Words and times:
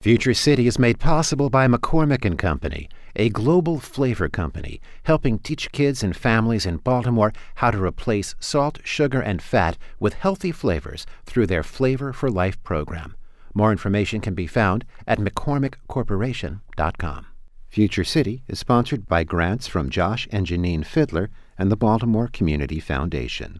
Future 0.00 0.32
City 0.32 0.68
is 0.68 0.78
made 0.78 1.00
possible 1.00 1.50
by 1.50 1.66
McCormick 1.66 2.24
and 2.24 2.38
Company, 2.38 2.88
a 3.16 3.30
global 3.30 3.80
flavor 3.80 4.28
company 4.28 4.80
helping 5.02 5.40
teach 5.40 5.72
kids 5.72 6.04
and 6.04 6.16
families 6.16 6.64
in 6.64 6.76
Baltimore 6.76 7.32
how 7.56 7.72
to 7.72 7.82
replace 7.82 8.36
salt, 8.38 8.78
sugar, 8.84 9.20
and 9.20 9.42
fat 9.42 9.76
with 9.98 10.14
healthy 10.14 10.52
flavors 10.52 11.04
through 11.26 11.48
their 11.48 11.64
Flavor 11.64 12.12
for 12.12 12.30
Life 12.30 12.62
program. 12.62 13.16
More 13.54 13.72
information 13.72 14.20
can 14.20 14.34
be 14.34 14.46
found 14.46 14.84
at 15.04 15.18
McCormickCorporation.com. 15.18 17.26
Future 17.66 18.04
City 18.04 18.44
is 18.46 18.60
sponsored 18.60 19.08
by 19.08 19.24
grants 19.24 19.66
from 19.66 19.90
Josh 19.90 20.28
and 20.30 20.46
Janine 20.46 20.86
Fiddler 20.86 21.28
and 21.58 21.72
the 21.72 21.76
Baltimore 21.76 22.30
Community 22.32 22.78
Foundation. 22.78 23.58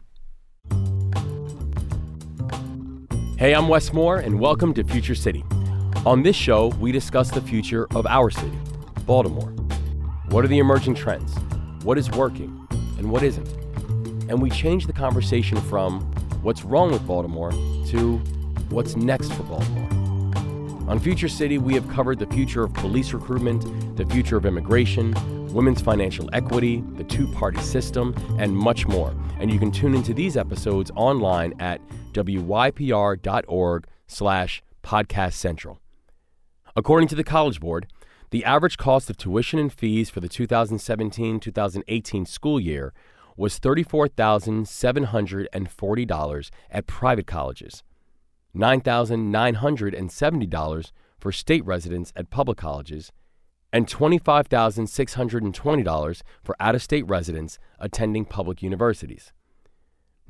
Hey, 3.37 3.53
I'm 3.53 3.67
Wes 3.67 3.91
Moore, 3.91 4.19
and 4.19 4.39
welcome 4.39 4.73
to 4.75 4.85
Future 4.85 5.15
City. 5.15 5.43
On 6.05 6.23
this 6.23 6.35
show, 6.35 6.67
we 6.79 6.91
discuss 6.91 7.29
the 7.29 7.41
future 7.41 7.87
of 7.95 8.07
our 8.07 8.29
city, 8.29 8.57
Baltimore. 9.05 9.49
What 10.29 10.45
are 10.45 10.47
the 10.47 10.59
emerging 10.59 10.95
trends? 10.95 11.35
What 11.83 11.97
is 11.97 12.09
working 12.11 12.67
and 12.97 13.11
what 13.11 13.23
isn't? 13.23 13.47
And 14.29 14.41
we 14.41 14.49
change 14.49 14.87
the 14.87 14.93
conversation 14.93 15.59
from 15.61 16.01
what's 16.41 16.63
wrong 16.63 16.91
with 16.91 17.05
Baltimore 17.05 17.51
to 17.51 18.17
what's 18.69 18.95
next 18.95 19.33
for 19.33 19.43
Baltimore. 19.43 19.89
On 20.89 20.99
Future 20.99 21.27
City, 21.27 21.57
we 21.57 21.73
have 21.73 21.87
covered 21.89 22.17
the 22.17 22.27
future 22.27 22.63
of 22.63 22.73
police 22.73 23.13
recruitment, 23.13 23.97
the 23.97 24.05
future 24.05 24.37
of 24.37 24.45
immigration, 24.45 25.13
women's 25.53 25.81
financial 25.81 26.29
equity, 26.33 26.83
the 26.95 27.03
two 27.03 27.27
party 27.33 27.59
system, 27.59 28.15
and 28.39 28.55
much 28.55 28.87
more. 28.87 29.13
And 29.39 29.51
you 29.51 29.59
can 29.59 29.71
tune 29.71 29.95
into 29.95 30.13
these 30.13 30.37
episodes 30.37 30.91
online 30.95 31.53
at 31.59 31.81
wypr.org 32.13 33.87
slash 34.07 34.63
podcast 34.83 35.33
central. 35.33 35.79
According 36.75 37.07
to 37.09 37.15
the 37.15 37.23
College 37.23 37.59
Board, 37.59 37.87
the 38.31 38.45
average 38.45 38.77
cost 38.77 39.09
of 39.09 39.17
tuition 39.17 39.57
and 39.59 39.73
fees 39.73 40.09
for 40.09 40.19
the 40.19 40.29
2017 40.29 41.39
2018 41.39 42.25
school 42.25 42.59
year 42.59 42.93
was 43.35 43.59
$34,740 43.59 46.49
at 46.69 46.87
private 46.87 47.25
colleges, 47.25 47.81
$9,970 48.55 50.91
for 51.17 51.31
state 51.31 51.65
residents 51.65 52.13
at 52.15 52.29
public 52.29 52.57
colleges, 52.57 53.11
and 53.71 53.87
$25,620 53.87 56.21
for 56.43 56.55
out 56.59 56.75
of 56.75 56.83
state 56.83 57.07
residents 57.07 57.57
attending 57.79 58.25
public 58.25 58.61
universities. 58.61 59.31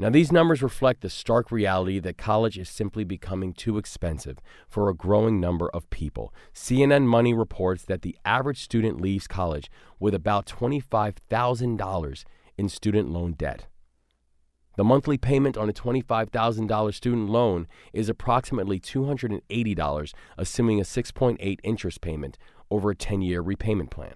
Now, 0.02 0.10
these 0.10 0.32
numbers 0.32 0.64
reflect 0.64 1.02
the 1.02 1.10
stark 1.10 1.52
reality 1.52 2.00
that 2.00 2.18
college 2.18 2.58
is 2.58 2.70
simply 2.70 3.04
becoming 3.04 3.52
too 3.52 3.78
expensive 3.78 4.38
for 4.66 4.88
a 4.88 4.96
growing 4.96 5.42
number 5.42 5.70
of 5.72 5.90
people. 5.90 6.34
CNN 6.54 7.04
Money 7.04 7.34
reports 7.34 7.84
that 7.84 8.02
the 8.02 8.18
average 8.24 8.62
student 8.62 9.02
leaves 9.02 9.28
college 9.28 9.70
with 10.00 10.14
about 10.14 10.46
$25,000 10.46 12.24
in 12.58 12.70
student 12.70 13.10
loan 13.10 13.34
debt. 13.34 13.68
The 14.78 14.86
monthly 14.86 15.18
payment 15.18 15.58
on 15.58 15.68
a 15.68 15.74
$25,000 15.74 16.94
student 16.94 17.30
loan 17.30 17.68
is 17.92 18.08
approximately 18.08 18.80
$280, 18.80 20.14
assuming 20.38 20.80
a 20.80 20.84
6.8 20.84 21.60
interest 21.62 22.00
payment 22.00 22.38
over 22.72 22.92
a 22.92 22.96
10 22.96 23.22
year 23.22 23.42
repayment 23.42 23.92
plan, 23.92 24.14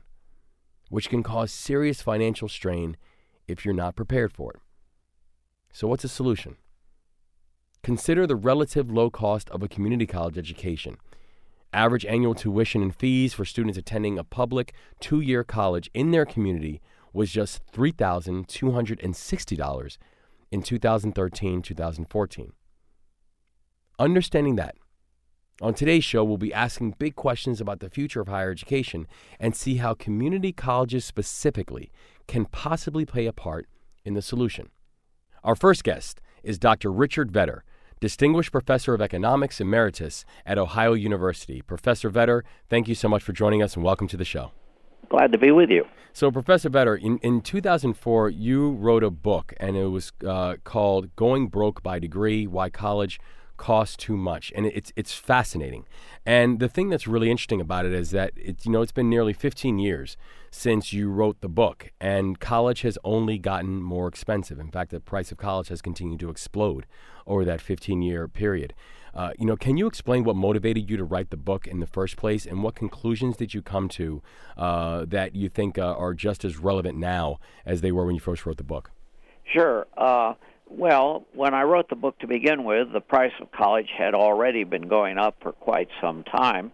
which 0.87 1.09
can 1.09 1.23
cause 1.23 1.51
serious 1.51 2.01
financial 2.01 2.47
strain 2.47 2.95
if 3.49 3.65
you're 3.65 3.73
not 3.73 3.97
prepared 3.97 4.31
for 4.31 4.53
it. 4.53 4.61
So, 5.73 5.87
what's 5.87 6.03
the 6.03 6.09
solution? 6.09 6.57
Consider 7.81 8.27
the 8.27 8.35
relative 8.35 8.91
low 8.91 9.09
cost 9.09 9.49
of 9.49 9.63
a 9.63 9.67
community 9.67 10.05
college 10.05 10.37
education. 10.37 10.97
Average 11.73 12.05
annual 12.05 12.35
tuition 12.35 12.83
and 12.83 12.95
fees 12.95 13.33
for 13.33 13.43
students 13.43 13.79
attending 13.79 14.19
a 14.19 14.23
public 14.23 14.75
two 14.99 15.19
year 15.19 15.43
college 15.43 15.89
in 15.95 16.11
their 16.11 16.27
community 16.27 16.79
was 17.11 17.31
just 17.31 17.65
$3,260 17.71 19.97
in 20.51 20.61
2013 20.61 21.63
2014. 21.63 22.53
Understanding 23.97 24.55
that, 24.55 24.75
on 25.59 25.73
today's 25.73 26.03
show, 26.03 26.23
we'll 26.23 26.37
be 26.37 26.53
asking 26.53 26.93
big 26.99 27.15
questions 27.15 27.59
about 27.59 27.79
the 27.79 27.89
future 27.89 28.21
of 28.21 28.27
higher 28.27 28.51
education 28.51 29.07
and 29.39 29.55
see 29.55 29.77
how 29.77 29.95
community 29.95 30.51
colleges 30.51 31.03
specifically 31.03 31.91
can 32.27 32.45
possibly 32.45 33.05
play 33.05 33.25
a 33.25 33.33
part 33.33 33.65
in 34.05 34.13
the 34.13 34.21
solution. 34.21 34.69
Our 35.43 35.55
first 35.55 35.83
guest 35.83 36.21
is 36.41 36.57
Dr. 36.57 36.89
Richard 36.89 37.29
Vedder, 37.29 37.65
Distinguished 37.99 38.53
Professor 38.53 38.93
of 38.93 39.01
Economics 39.01 39.59
Emeritus 39.59 40.23
at 40.45 40.57
Ohio 40.57 40.93
University. 40.93 41.61
Professor 41.61 42.09
Vedder, 42.09 42.45
thank 42.69 42.87
you 42.87 42.95
so 42.95 43.09
much 43.09 43.23
for 43.23 43.33
joining 43.33 43.61
us 43.61 43.75
and 43.75 43.83
welcome 43.83 44.07
to 44.07 44.15
the 44.15 44.23
show. 44.23 44.53
Glad 45.09 45.33
to 45.33 45.37
be 45.37 45.51
with 45.51 45.69
you. 45.69 45.83
So, 46.13 46.31
Professor 46.31 46.69
Vedder, 46.69 46.95
in, 46.95 47.17
in 47.17 47.41
2004, 47.41 48.29
you 48.29 48.71
wrote 48.71 49.03
a 49.03 49.11
book 49.11 49.53
and 49.57 49.75
it 49.75 49.87
was 49.87 50.13
uh, 50.25 50.55
called 50.63 51.13
Going 51.17 51.47
Broke 51.47 51.83
by 51.83 51.99
Degree 51.99 52.47
Why 52.47 52.69
College 52.69 53.19
costs 53.63 53.95
too 53.95 54.17
much, 54.17 54.51
and 54.57 54.65
it's 54.65 54.91
it's 54.97 55.13
fascinating. 55.13 55.85
And 56.25 56.59
the 56.59 56.67
thing 56.67 56.89
that's 56.89 57.07
really 57.07 57.31
interesting 57.31 57.61
about 57.61 57.85
it 57.85 57.93
is 57.93 58.11
that 58.11 58.31
it's 58.35 58.65
you 58.65 58.71
know 58.73 58.81
it's 58.81 58.91
been 58.91 59.09
nearly 59.09 59.31
15 59.31 59.79
years 59.79 60.17
since 60.51 60.91
you 60.91 61.09
wrote 61.09 61.39
the 61.39 61.47
book, 61.47 61.89
and 62.01 62.41
college 62.41 62.81
has 62.81 62.97
only 63.05 63.37
gotten 63.37 63.81
more 63.81 64.09
expensive. 64.09 64.59
In 64.59 64.69
fact, 64.69 64.91
the 64.91 64.99
price 64.99 65.31
of 65.31 65.37
college 65.37 65.69
has 65.69 65.81
continued 65.81 66.19
to 66.19 66.29
explode 66.29 66.85
over 67.25 67.45
that 67.45 67.61
15 67.61 68.01
year 68.01 68.27
period. 68.27 68.73
Uh, 69.13 69.31
you 69.39 69.45
know, 69.45 69.55
can 69.55 69.77
you 69.77 69.87
explain 69.87 70.25
what 70.25 70.35
motivated 70.35 70.89
you 70.89 70.97
to 70.97 71.05
write 71.05 71.29
the 71.29 71.37
book 71.37 71.65
in 71.65 71.79
the 71.79 71.87
first 71.87 72.17
place, 72.17 72.45
and 72.45 72.63
what 72.63 72.75
conclusions 72.75 73.37
did 73.37 73.53
you 73.53 73.61
come 73.61 73.87
to 73.87 74.21
uh, 74.57 75.05
that 75.07 75.37
you 75.37 75.47
think 75.47 75.77
uh, 75.77 75.93
are 75.93 76.13
just 76.13 76.43
as 76.43 76.57
relevant 76.57 76.97
now 76.97 77.39
as 77.65 77.79
they 77.79 77.93
were 77.93 78.05
when 78.05 78.15
you 78.15 78.19
first 78.21 78.45
wrote 78.45 78.57
the 78.57 78.63
book? 78.75 78.91
Sure. 79.53 79.87
Well, 80.75 81.25
when 81.33 81.53
I 81.53 81.63
wrote 81.63 81.89
the 81.89 81.95
book 81.95 82.17
to 82.19 82.27
begin 82.27 82.63
with, 82.63 82.91
the 82.91 82.99
price 82.99 83.33
of 83.39 83.51
college 83.51 83.89
had 83.95 84.15
already 84.15 84.63
been 84.63 84.87
going 84.87 85.19
up 85.19 85.35
for 85.41 85.51
quite 85.51 85.87
some 86.01 86.23
time. 86.23 86.71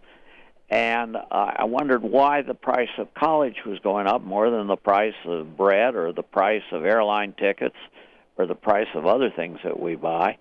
And 0.70 1.16
uh, 1.16 1.20
I 1.30 1.64
wondered 1.64 2.02
why 2.02 2.40
the 2.40 2.54
price 2.54 2.88
of 2.96 3.12
college 3.12 3.56
was 3.66 3.78
going 3.80 4.06
up 4.06 4.22
more 4.22 4.48
than 4.50 4.68
the 4.68 4.76
price 4.76 5.14
of 5.26 5.54
bread 5.54 5.96
or 5.96 6.12
the 6.12 6.22
price 6.22 6.62
of 6.72 6.86
airline 6.86 7.34
tickets 7.34 7.76
or 8.38 8.46
the 8.46 8.54
price 8.54 8.86
of 8.94 9.04
other 9.04 9.28
things 9.28 9.58
that 9.64 9.78
we 9.78 9.96
buy. 9.96 10.38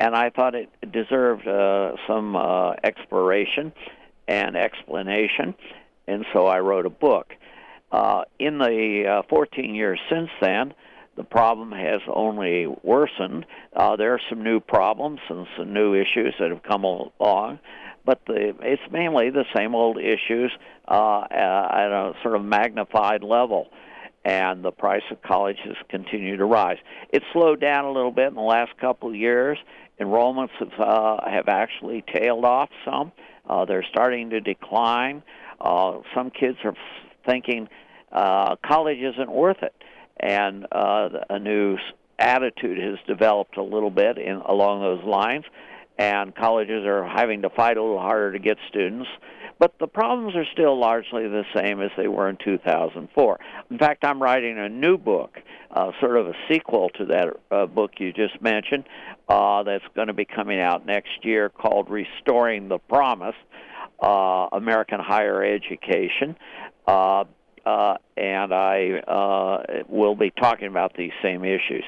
And 0.00 0.16
I 0.16 0.30
thought 0.30 0.54
it 0.54 0.70
deserved 0.90 1.46
uh, 1.46 1.96
some 2.06 2.34
uh, 2.34 2.72
exploration 2.82 3.74
and 4.26 4.56
explanation. 4.56 5.54
And 6.06 6.24
so 6.32 6.46
I 6.46 6.60
wrote 6.60 6.86
a 6.86 6.90
book. 6.90 7.34
Uh, 7.92 8.24
in 8.38 8.58
the 8.58 9.04
uh, 9.06 9.22
14 9.28 9.74
years 9.74 10.00
since 10.08 10.30
then, 10.40 10.72
the 11.16 11.24
problem 11.24 11.72
has 11.72 12.00
only 12.12 12.66
worsened. 12.82 13.46
Uh, 13.74 13.96
there 13.96 14.14
are 14.14 14.20
some 14.28 14.42
new 14.42 14.60
problems 14.60 15.20
and 15.28 15.46
some 15.56 15.72
new 15.72 15.94
issues 15.94 16.34
that 16.40 16.50
have 16.50 16.62
come 16.62 16.84
along, 16.84 17.60
but 18.04 18.20
the, 18.26 18.54
it's 18.60 18.82
mainly 18.90 19.30
the 19.30 19.44
same 19.54 19.74
old 19.74 19.98
issues 19.98 20.52
uh, 20.88 21.22
at 21.30 21.90
a 21.90 22.14
sort 22.22 22.34
of 22.34 22.44
magnified 22.44 23.22
level. 23.22 23.68
And 24.24 24.64
the 24.64 24.72
price 24.72 25.02
of 25.10 25.20
college 25.22 25.58
has 25.64 25.76
continued 25.90 26.38
to 26.38 26.46
rise. 26.46 26.78
It's 27.10 27.26
slowed 27.34 27.60
down 27.60 27.84
a 27.84 27.92
little 27.92 28.10
bit 28.10 28.28
in 28.28 28.34
the 28.34 28.40
last 28.40 28.72
couple 28.80 29.10
of 29.10 29.14
years. 29.14 29.58
Enrollments 30.00 30.50
have 30.58 30.80
uh, 30.80 31.30
have 31.30 31.46
actually 31.48 32.02
tailed 32.10 32.44
off 32.46 32.70
some. 32.86 33.12
Uh, 33.46 33.66
they're 33.66 33.84
starting 33.90 34.30
to 34.30 34.40
decline. 34.40 35.22
Uh, 35.60 35.98
some 36.14 36.30
kids 36.30 36.56
are 36.64 36.74
thinking 37.26 37.68
uh, 38.12 38.56
college 38.64 38.98
isn't 38.98 39.30
worth 39.30 39.62
it 39.62 39.74
and 40.18 40.66
uh, 40.72 41.08
a 41.30 41.38
new 41.38 41.76
attitude 42.18 42.78
has 42.78 42.98
developed 43.06 43.56
a 43.56 43.62
little 43.62 43.90
bit 43.90 44.18
in 44.18 44.36
along 44.36 44.80
those 44.80 45.04
lines, 45.04 45.44
and 45.98 46.34
colleges 46.34 46.84
are 46.84 47.04
having 47.04 47.42
to 47.42 47.50
fight 47.50 47.76
a 47.76 47.82
little 47.82 48.00
harder 48.00 48.32
to 48.32 48.38
get 48.38 48.56
students. 48.68 49.08
But 49.58 49.78
the 49.78 49.86
problems 49.86 50.34
are 50.34 50.44
still 50.52 50.78
largely 50.78 51.28
the 51.28 51.44
same 51.54 51.80
as 51.80 51.90
they 51.96 52.08
were 52.08 52.28
in 52.28 52.36
2004. 52.44 53.40
In 53.70 53.78
fact, 53.78 54.04
I'm 54.04 54.20
writing 54.20 54.58
a 54.58 54.68
new 54.68 54.98
book, 54.98 55.38
uh, 55.70 55.92
sort 56.00 56.16
of 56.16 56.26
a 56.26 56.32
sequel 56.50 56.90
to 56.98 57.06
that 57.06 57.28
uh, 57.50 57.66
book 57.66 57.92
you 57.98 58.12
just 58.12 58.42
mentioned, 58.42 58.84
uh, 59.28 59.62
that's 59.62 59.84
going 59.94 60.08
to 60.08 60.12
be 60.12 60.24
coming 60.24 60.60
out 60.60 60.84
next 60.84 61.24
year 61.24 61.48
called 61.48 61.88
Restoring 61.88 62.68
the 62.68 62.78
Promise 62.78 63.36
uh, 64.02 64.48
American 64.52 64.98
Higher 65.00 65.44
Education. 65.44 66.36
Uh, 66.86 67.24
uh, 67.66 67.96
and 68.16 68.52
I 68.52 68.98
uh, 69.06 69.84
will 69.88 70.14
be 70.14 70.30
talking 70.30 70.68
about 70.68 70.96
these 70.96 71.12
same 71.22 71.44
issues. 71.44 71.84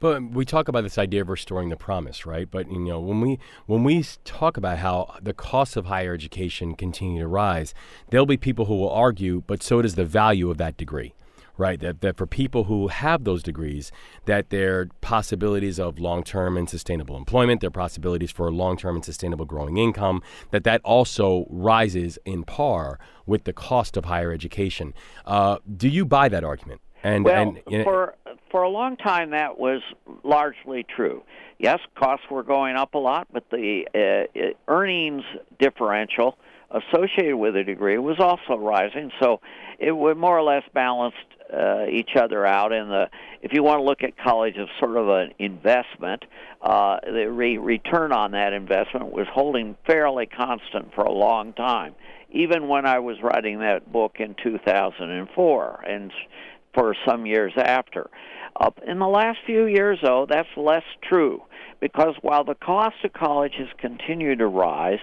But 0.00 0.32
we 0.32 0.44
talk 0.44 0.66
about 0.66 0.82
this 0.82 0.98
idea 0.98 1.22
of 1.22 1.28
restoring 1.28 1.68
the 1.68 1.76
promise, 1.76 2.26
right? 2.26 2.50
But 2.50 2.68
you 2.72 2.80
know, 2.80 2.98
when 2.98 3.20
we 3.20 3.38
when 3.66 3.84
we 3.84 4.04
talk 4.24 4.56
about 4.56 4.78
how 4.78 5.14
the 5.22 5.32
costs 5.32 5.76
of 5.76 5.86
higher 5.86 6.12
education 6.12 6.74
continue 6.74 7.20
to 7.20 7.28
rise, 7.28 7.72
there'll 8.10 8.26
be 8.26 8.36
people 8.36 8.64
who 8.64 8.74
will 8.74 8.90
argue, 8.90 9.44
but 9.46 9.62
so 9.62 9.80
does 9.80 9.94
the 9.94 10.04
value 10.04 10.50
of 10.50 10.58
that 10.58 10.76
degree, 10.76 11.14
right? 11.56 11.80
That, 11.80 12.00
that 12.00 12.16
for 12.16 12.26
people 12.26 12.64
who 12.64 12.88
have 12.88 13.24
those 13.24 13.42
degrees, 13.42 13.92
that 14.26 14.50
their 14.50 14.86
possibilities 15.00 15.78
of 15.78 15.98
long-term 15.98 16.56
and 16.56 16.68
sustainable 16.68 17.16
employment, 17.16 17.60
their 17.60 17.70
possibilities 17.70 18.30
for 18.30 18.50
long-term 18.50 18.96
and 18.96 19.04
sustainable 19.04 19.44
growing 19.44 19.76
income, 19.76 20.22
that 20.50 20.64
that 20.64 20.80
also 20.84 21.46
rises 21.50 22.18
in 22.24 22.44
par 22.44 22.98
with 23.26 23.44
the 23.44 23.52
cost 23.52 23.96
of 23.96 24.06
higher 24.06 24.32
education. 24.32 24.94
Uh, 25.24 25.58
do 25.76 25.88
you 25.88 26.04
buy 26.04 26.28
that 26.28 26.44
argument? 26.44 26.80
And, 27.04 27.24
well, 27.24 27.56
and, 27.70 27.84
for 27.84 28.14
for 28.50 28.62
a 28.62 28.68
long 28.68 28.96
time 28.96 29.30
that 29.30 29.58
was 29.58 29.82
largely 30.22 30.84
true. 30.84 31.22
Yes, 31.58 31.80
costs 31.96 32.26
were 32.30 32.42
going 32.44 32.76
up 32.76 32.94
a 32.94 32.98
lot, 32.98 33.26
but 33.32 33.44
the 33.50 33.86
uh, 33.94 34.52
earnings 34.68 35.24
differential 35.58 36.36
associated 36.72 37.36
with 37.36 37.56
a 37.56 37.64
degree 37.64 37.98
was 37.98 38.18
also 38.18 38.60
rising. 38.60 39.10
So 39.20 39.40
it 39.78 39.92
would 39.92 40.16
more 40.16 40.38
or 40.38 40.42
less 40.42 40.64
balanced 40.74 41.18
uh, 41.52 41.86
each 41.90 42.10
other 42.16 42.46
out. 42.46 42.72
And 42.72 42.90
the 42.90 43.06
if 43.42 43.52
you 43.52 43.62
want 43.62 43.80
to 43.80 43.84
look 43.84 44.02
at 44.02 44.16
college 44.16 44.56
as 44.56 44.68
sort 44.78 44.96
of 44.96 45.08
an 45.08 45.32
investment, 45.38 46.24
uh, 46.62 46.98
the 47.04 47.30
re- 47.30 47.58
return 47.58 48.12
on 48.12 48.30
that 48.32 48.52
investment 48.52 49.12
was 49.12 49.26
holding 49.32 49.76
fairly 49.86 50.26
constant 50.26 50.94
for 50.94 51.02
a 51.02 51.12
long 51.12 51.52
time, 51.52 51.94
even 52.30 52.68
when 52.68 52.86
I 52.86 53.00
was 53.00 53.16
writing 53.20 53.58
that 53.58 53.90
book 53.92 54.16
in 54.20 54.36
2004 54.42 55.84
and 55.86 56.12
for 56.72 56.94
some 57.06 57.26
years 57.26 57.52
after. 57.56 58.08
Uh, 58.54 58.70
in 58.86 58.98
the 58.98 59.08
last 59.08 59.38
few 59.44 59.66
years, 59.66 59.98
though, 60.02 60.26
that's 60.28 60.48
less 60.56 60.84
true 61.02 61.42
because 61.80 62.14
while 62.22 62.44
the 62.44 62.54
cost 62.54 62.96
of 63.02 63.12
college 63.12 63.54
has 63.58 63.68
continued 63.78 64.38
to 64.38 64.46
rise, 64.46 65.00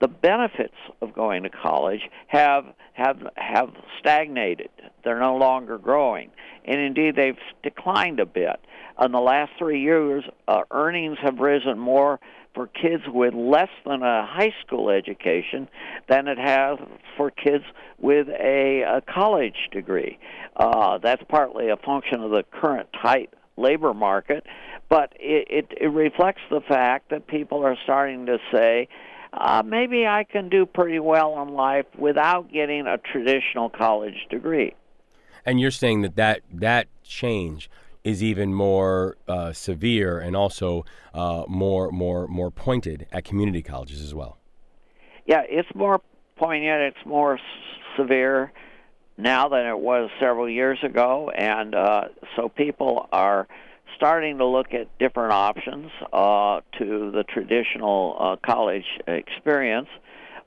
the 0.00 0.08
benefits 0.08 0.74
of 1.02 1.14
going 1.14 1.42
to 1.42 1.50
college 1.50 2.00
have 2.28 2.64
have 2.94 3.18
have 3.36 3.70
stagnated. 3.98 4.70
They're 5.04 5.20
no 5.20 5.36
longer 5.36 5.78
growing, 5.78 6.30
and 6.64 6.80
indeed 6.80 7.16
they've 7.16 7.38
declined 7.62 8.20
a 8.20 8.26
bit. 8.26 8.60
In 9.00 9.12
the 9.12 9.20
last 9.20 9.52
three 9.58 9.80
years, 9.80 10.24
uh, 10.46 10.62
earnings 10.70 11.18
have 11.22 11.38
risen 11.38 11.78
more 11.78 12.20
for 12.54 12.66
kids 12.66 13.04
with 13.06 13.32
less 13.34 13.68
than 13.86 14.02
a 14.02 14.26
high 14.26 14.52
school 14.64 14.90
education 14.90 15.68
than 16.08 16.28
it 16.28 16.38
has 16.38 16.78
for 17.16 17.30
kids 17.30 17.64
with 17.98 18.28
a, 18.28 18.82
a 18.82 19.00
college 19.02 19.68
degree. 19.70 20.18
Uh, 20.56 20.98
that's 20.98 21.22
partly 21.28 21.68
a 21.68 21.76
function 21.76 22.20
of 22.20 22.30
the 22.30 22.44
current 22.50 22.88
tight 23.00 23.30
labor 23.56 23.94
market, 23.94 24.44
but 24.88 25.12
it, 25.20 25.46
it, 25.50 25.78
it 25.80 25.88
reflects 25.88 26.42
the 26.50 26.60
fact 26.60 27.10
that 27.10 27.26
people 27.26 27.64
are 27.64 27.76
starting 27.84 28.26
to 28.26 28.38
say, 28.52 28.88
uh, 29.32 29.62
maybe 29.64 30.06
I 30.06 30.24
can 30.24 30.48
do 30.48 30.66
pretty 30.66 30.98
well 30.98 31.40
in 31.42 31.54
life 31.54 31.86
without 31.98 32.52
getting 32.52 32.86
a 32.86 32.98
traditional 32.98 33.70
college 33.70 34.26
degree. 34.30 34.74
And 35.46 35.60
you're 35.60 35.70
saying 35.70 36.02
that 36.02 36.16
that, 36.16 36.42
that 36.52 36.88
change 37.02 37.70
is 38.04 38.22
even 38.22 38.54
more 38.54 39.16
uh, 39.28 39.52
severe 39.52 40.18
and 40.18 40.34
also 40.34 40.84
uh, 41.12 41.44
more 41.48 41.90
more 41.90 42.26
more 42.28 42.50
pointed 42.50 43.06
at 43.12 43.24
community 43.24 43.62
colleges 43.62 44.00
as 44.02 44.14
well. 44.14 44.38
Yeah, 45.26 45.42
it's 45.48 45.68
more 45.74 46.00
poignant. 46.36 46.94
It's 46.96 47.06
more 47.06 47.34
s- 47.34 47.40
severe 47.96 48.52
now 49.18 49.48
than 49.48 49.66
it 49.66 49.78
was 49.78 50.10
several 50.18 50.48
years 50.48 50.78
ago, 50.82 51.30
and 51.30 51.74
uh, 51.74 52.04
so 52.36 52.48
people 52.48 53.06
are 53.12 53.46
starting 54.00 54.38
to 54.38 54.46
look 54.46 54.72
at 54.72 54.88
different 54.98 55.30
options 55.30 55.90
uh, 56.10 56.60
to 56.78 57.10
the 57.10 57.22
traditional 57.28 58.16
uh, 58.18 58.36
college 58.42 58.86
experience. 59.06 59.88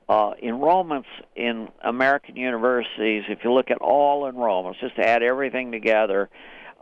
Uh, 0.08 0.34
enrollments 0.42 1.06
in 1.36 1.68
American 1.82 2.34
universities, 2.34 3.22
if 3.28 3.38
you 3.44 3.52
look 3.52 3.70
at 3.70 3.78
all 3.78 4.30
enrollments, 4.30 4.80
just 4.80 4.96
to 4.96 5.08
add 5.08 5.22
everything 5.22 5.70
together, 5.70 6.28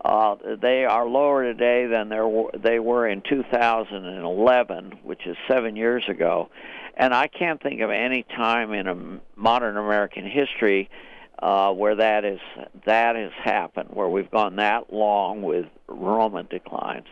uh, 0.02 0.34
they 0.62 0.86
are 0.86 1.06
lower 1.06 1.44
today 1.44 1.86
than 1.86 2.08
they 2.08 2.78
were 2.78 3.06
in 3.06 3.22
2011, 3.28 4.92
which 5.04 5.26
is 5.26 5.36
seven 5.46 5.76
years 5.76 6.02
ago. 6.08 6.48
And 6.96 7.12
I 7.12 7.28
can't 7.28 7.62
think 7.62 7.82
of 7.82 7.90
any 7.90 8.22
time 8.22 8.72
in 8.72 8.88
a 8.88 9.20
modern 9.36 9.76
American 9.76 10.25
history 10.25 10.88
uh, 11.42 11.72
where 11.72 11.96
that 11.96 12.24
is 12.24 12.38
that 12.86 13.16
has 13.16 13.32
happened, 13.42 13.90
where 13.92 14.08
we've 14.08 14.30
gone 14.30 14.56
that 14.56 14.92
long 14.92 15.42
with 15.42 15.66
enrollment 15.90 16.48
declines. 16.48 17.08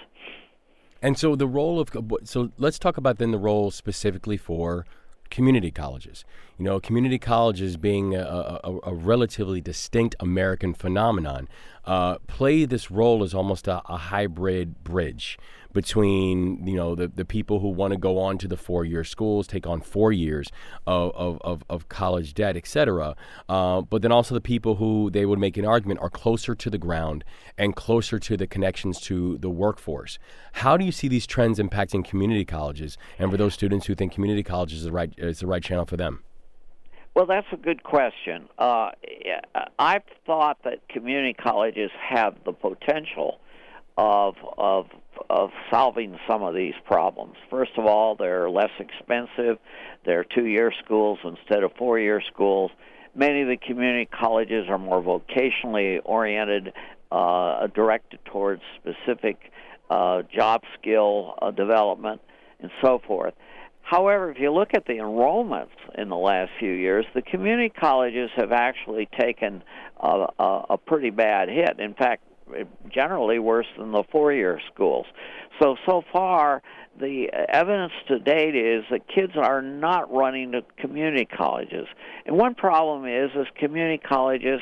And 1.03 1.19
so 1.19 1.35
the 1.35 1.49
role 1.49 1.81
of 1.81 1.91
so 2.25 2.51
let's 2.57 2.79
talk 2.79 2.97
about 2.97 3.19
then 3.19 3.33
the 3.33 3.39
role 3.39 3.71
specifically 3.71 4.37
for 4.37 4.87
community 5.31 5.71
colleges. 5.71 6.25
You 6.59 6.65
know, 6.65 6.81
community 6.81 7.19
colleges 7.19 7.77
being 7.77 8.15
a, 8.15 8.61
a, 8.63 8.79
a 8.85 8.95
relatively 8.95 9.61
distinct 9.61 10.15
American 10.21 10.75
phenomenon, 10.75 11.49
uh, 11.85 12.19
play 12.27 12.65
this 12.67 12.91
role 12.91 13.25
as 13.25 13.33
almost 13.33 13.67
a, 13.67 13.81
a, 13.89 13.97
hybrid 13.97 14.85
bridge 14.85 15.39
between 15.73 16.67
you 16.67 16.77
know 16.77 16.95
the, 16.95 17.09
the 17.09 17.25
people 17.25 17.61
who 17.61 17.69
want 17.69 17.93
to 17.93 17.99
go 17.99 18.19
on 18.19 18.39
to 18.39 18.49
the 18.49 18.57
four 18.57 18.85
year 18.85 19.05
schools, 19.05 19.47
take 19.47 19.67
on 19.67 19.81
four 19.81 20.13
years 20.13 20.51
of, 20.87 21.13
of, 21.15 21.41
of, 21.43 21.65
of 21.69 21.89
college 21.89 22.35
debt, 22.35 22.57
etc. 22.57 23.17
Uh, 23.49 23.81
but 23.83 24.03
then 24.03 24.13
also 24.13 24.35
the 24.35 24.41
people 24.41 24.77
who 24.77 25.11
they 25.11 25.27
would 25.27 25.39
make 25.39 25.57
an 25.57 25.65
argument 25.65 26.01
are 26.01 26.11
closer 26.11 26.55
to 26.55 26.71
the 26.71 26.79
ground 26.79 27.25
and 27.59 27.77
closer 27.77 28.19
to 28.19 28.37
the 28.37 28.47
connections 28.47 29.01
to 29.01 29.39
the 29.39 29.51
workforce. 29.51 30.19
How 30.53 30.77
do 30.77 30.85
you 30.85 30.93
see 30.93 31.09
these 31.09 31.27
trends 31.27 31.59
impacting 31.59 32.05
community 32.05 32.45
colleges 32.45 32.99
and 33.19 33.31
for 33.31 33.37
those 33.37 33.55
students 33.55 33.87
who 33.87 33.95
think 33.95 34.13
community 34.13 34.43
college 34.43 34.73
is 34.73 34.85
the 34.85 34.93
right 34.93 35.13
is 35.19 35.41
the 35.41 35.47
right 35.47 35.63
channel 35.63 35.85
for 35.85 35.97
them? 35.97 36.25
Well, 37.15 37.27
that's 37.27 37.47
a 37.53 37.57
good 37.57 37.83
question. 37.83 38.49
Uh, 38.59 38.91
I've 39.79 40.05
thought 40.27 40.59
that 40.65 40.89
community 40.89 41.35
colleges 41.35 41.91
have 42.01 42.37
the 42.45 42.53
potential 42.53 43.41
of 43.99 44.37
of 44.57 44.87
of 45.29 45.51
solving 45.71 46.19
some 46.29 46.43
of 46.43 46.55
these 46.55 46.75
problems. 46.87 47.35
First 47.51 47.73
of 47.77 47.87
all, 47.87 48.17
they're 48.17 48.49
less 48.49 48.71
expensive. 48.79 49.59
They're 50.05 50.25
two-year 50.25 50.73
schools 50.85 51.19
instead 51.25 51.63
of 51.63 51.73
four-year 51.77 52.23
schools. 52.33 52.71
Many 53.15 53.43
of 53.43 53.49
the 53.49 53.57
community 53.57 54.07
colleges 54.07 54.67
are 54.69 54.79
more 54.79 55.03
vocationally 55.03 56.01
oriented, 56.05 56.73
uh, 57.11 57.67
directed 57.69 58.21
towards 58.25 58.63
specific 58.81 59.53
uh, 59.91 60.23
job 60.33 60.63
skill 60.79 61.35
uh, 61.43 61.51
development, 61.51 62.21
and 62.61 62.71
so 62.83 63.01
forth. 63.07 63.35
However, 63.83 64.31
if 64.31 64.39
you 64.39 64.53
look 64.53 64.71
at 64.75 64.87
the 64.87 64.95
enrollments 64.95 65.75
in 65.99 66.09
the 66.09 66.17
last 66.17 66.53
few 66.61 66.71
years, 66.71 67.05
the 67.13 67.23
community 67.23 67.71
colleges 67.71 68.31
have 68.37 68.53
actually 68.53 69.09
taken 69.19 69.65
a, 69.99 70.27
a, 70.39 70.67
a 70.71 70.79
pretty 70.79 71.11
bad 71.11 71.49
hit. 71.49 71.81
In 71.81 71.95
fact, 71.95 72.23
generally 72.93 73.39
worse 73.39 73.67
than 73.79 73.93
the 73.93 74.05
four-year 74.11 74.61
schools. 74.73 75.07
So 75.61 75.77
so 75.87 76.03
far, 76.13 76.63
the 76.99 77.31
evidence 77.33 77.93
to 78.09 78.19
date 78.19 78.55
is 78.55 78.85
that 78.91 79.09
kids 79.09 79.33
are 79.37 79.63
not 79.63 80.13
running 80.13 80.53
to 80.53 80.63
community 80.79 81.25
colleges. 81.25 81.87
And 82.27 82.37
one 82.37 82.55
problem 82.55 83.07
is, 83.07 83.31
is 83.35 83.47
community 83.57 83.99
colleges 83.99 84.61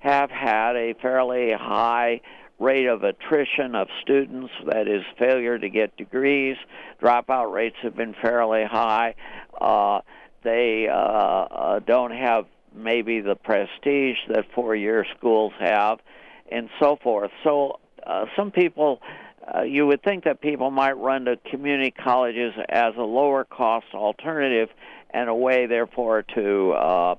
have 0.00 0.30
had 0.30 0.76
a 0.76 0.94
fairly 0.94 1.52
high 1.52 2.20
rate 2.58 2.86
of 2.86 3.02
attrition 3.02 3.74
of 3.74 3.88
students, 4.02 4.52
that 4.66 4.86
is, 4.86 5.02
failure 5.18 5.58
to 5.58 5.68
get 5.68 5.96
degrees. 5.96 6.56
Dropout 7.02 7.52
rates 7.52 7.76
have 7.82 7.96
been 7.96 8.14
fairly 8.20 8.64
high. 8.64 9.14
Uh, 9.58 10.00
they 10.42 10.86
uh, 10.88 10.94
uh, 10.94 11.78
don't 11.80 12.12
have 12.12 12.46
maybe 12.74 13.20
the 13.20 13.34
prestige 13.34 14.18
that 14.28 14.44
four 14.54 14.76
year 14.76 15.06
schools 15.16 15.52
have, 15.58 15.98
and 16.50 16.68
so 16.80 16.96
forth. 17.02 17.30
So, 17.44 17.80
uh, 18.06 18.26
some 18.36 18.50
people. 18.50 19.00
Uh, 19.52 19.62
you 19.62 19.86
would 19.86 20.02
think 20.02 20.24
that 20.24 20.40
people 20.42 20.70
might 20.70 20.92
run 20.92 21.24
to 21.24 21.34
community 21.50 21.90
colleges 21.90 22.52
as 22.68 22.92
a 22.96 23.02
lower 23.02 23.42
cost 23.42 23.86
alternative 23.94 24.68
and 25.12 25.28
a 25.28 25.34
way, 25.34 25.66
therefore, 25.66 26.22
to 26.34 26.72
uh, 26.72 27.14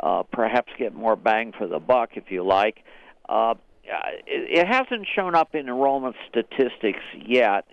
uh, 0.00 0.22
perhaps 0.32 0.72
get 0.78 0.94
more 0.94 1.16
bang 1.16 1.52
for 1.56 1.66
the 1.66 1.78
buck, 1.80 2.10
if 2.14 2.30
you 2.30 2.44
like. 2.44 2.84
Uh, 3.28 3.54
it, 3.84 4.60
it 4.60 4.66
hasn't 4.66 5.06
shown 5.14 5.34
up 5.34 5.54
in 5.54 5.68
enrollment 5.68 6.16
statistics 6.28 7.02
yet. 7.26 7.66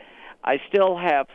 I 0.44 0.58
still 0.68 0.98
have 0.98 1.28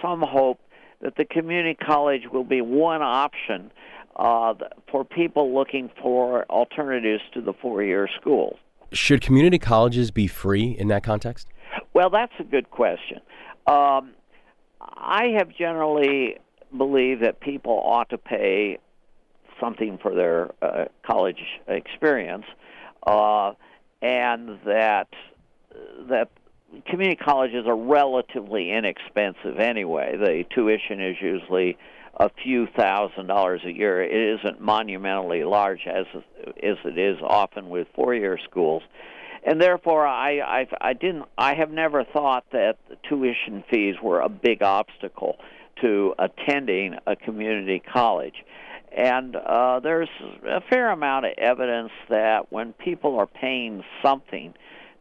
some 0.00 0.22
hope 0.22 0.60
that 1.00 1.16
the 1.16 1.24
community 1.24 1.74
college 1.74 2.22
will 2.32 2.44
be 2.44 2.60
one 2.60 3.02
option 3.02 3.70
uh, 4.16 4.54
for 4.90 5.04
people 5.04 5.54
looking 5.54 5.90
for 6.02 6.44
alternatives 6.44 7.22
to 7.34 7.40
the 7.40 7.52
four-year 7.52 8.08
schools. 8.18 8.56
Should 8.92 9.20
community 9.20 9.58
colleges 9.58 10.10
be 10.10 10.26
free 10.26 10.76
in 10.78 10.88
that 10.88 11.02
context? 11.02 11.48
Well, 11.92 12.10
that's 12.10 12.32
a 12.38 12.44
good 12.44 12.70
question. 12.70 13.20
Um, 13.66 14.12
I 14.80 15.34
have 15.38 15.48
generally 15.56 16.38
believed 16.76 17.22
that 17.22 17.40
people 17.40 17.80
ought 17.84 18.10
to 18.10 18.18
pay 18.18 18.78
something 19.60 19.98
for 19.98 20.14
their 20.14 20.50
uh, 20.62 20.86
college 21.04 21.40
experience. 21.66 22.44
Uh, 23.06 23.52
and 24.02 24.58
that 24.64 25.08
that 26.08 26.28
community 26.86 27.16
colleges 27.16 27.66
are 27.66 27.76
relatively 27.76 28.70
inexpensive 28.70 29.58
anyway. 29.58 30.16
The 30.16 30.44
tuition 30.54 31.00
is 31.00 31.16
usually 31.20 31.76
a 32.18 32.30
few 32.42 32.66
thousand 32.76 33.26
dollars 33.26 33.60
a 33.64 33.72
year. 33.72 34.02
It 34.02 34.40
isn't 34.40 34.60
monumentally 34.60 35.44
large 35.44 35.86
as 35.86 36.06
as 36.14 36.76
it 36.84 36.98
is 36.98 37.18
often 37.22 37.68
with 37.68 37.88
four-year 37.94 38.38
schools, 38.48 38.82
and 39.44 39.60
therefore 39.60 40.06
I 40.06 40.40
I, 40.40 40.66
I 40.80 40.92
didn't 40.94 41.24
I 41.36 41.54
have 41.54 41.70
never 41.70 42.04
thought 42.04 42.44
that 42.52 42.78
the 42.88 42.96
tuition 43.08 43.64
fees 43.70 43.96
were 44.02 44.20
a 44.20 44.28
big 44.28 44.62
obstacle 44.62 45.36
to 45.82 46.14
attending 46.18 46.96
a 47.06 47.16
community 47.16 47.82
college. 47.92 48.44
And 48.96 49.36
uh, 49.36 49.80
there's 49.80 50.08
a 50.48 50.62
fair 50.70 50.90
amount 50.90 51.26
of 51.26 51.32
evidence 51.36 51.90
that 52.08 52.50
when 52.50 52.72
people 52.72 53.18
are 53.18 53.26
paying 53.26 53.84
something 54.02 54.54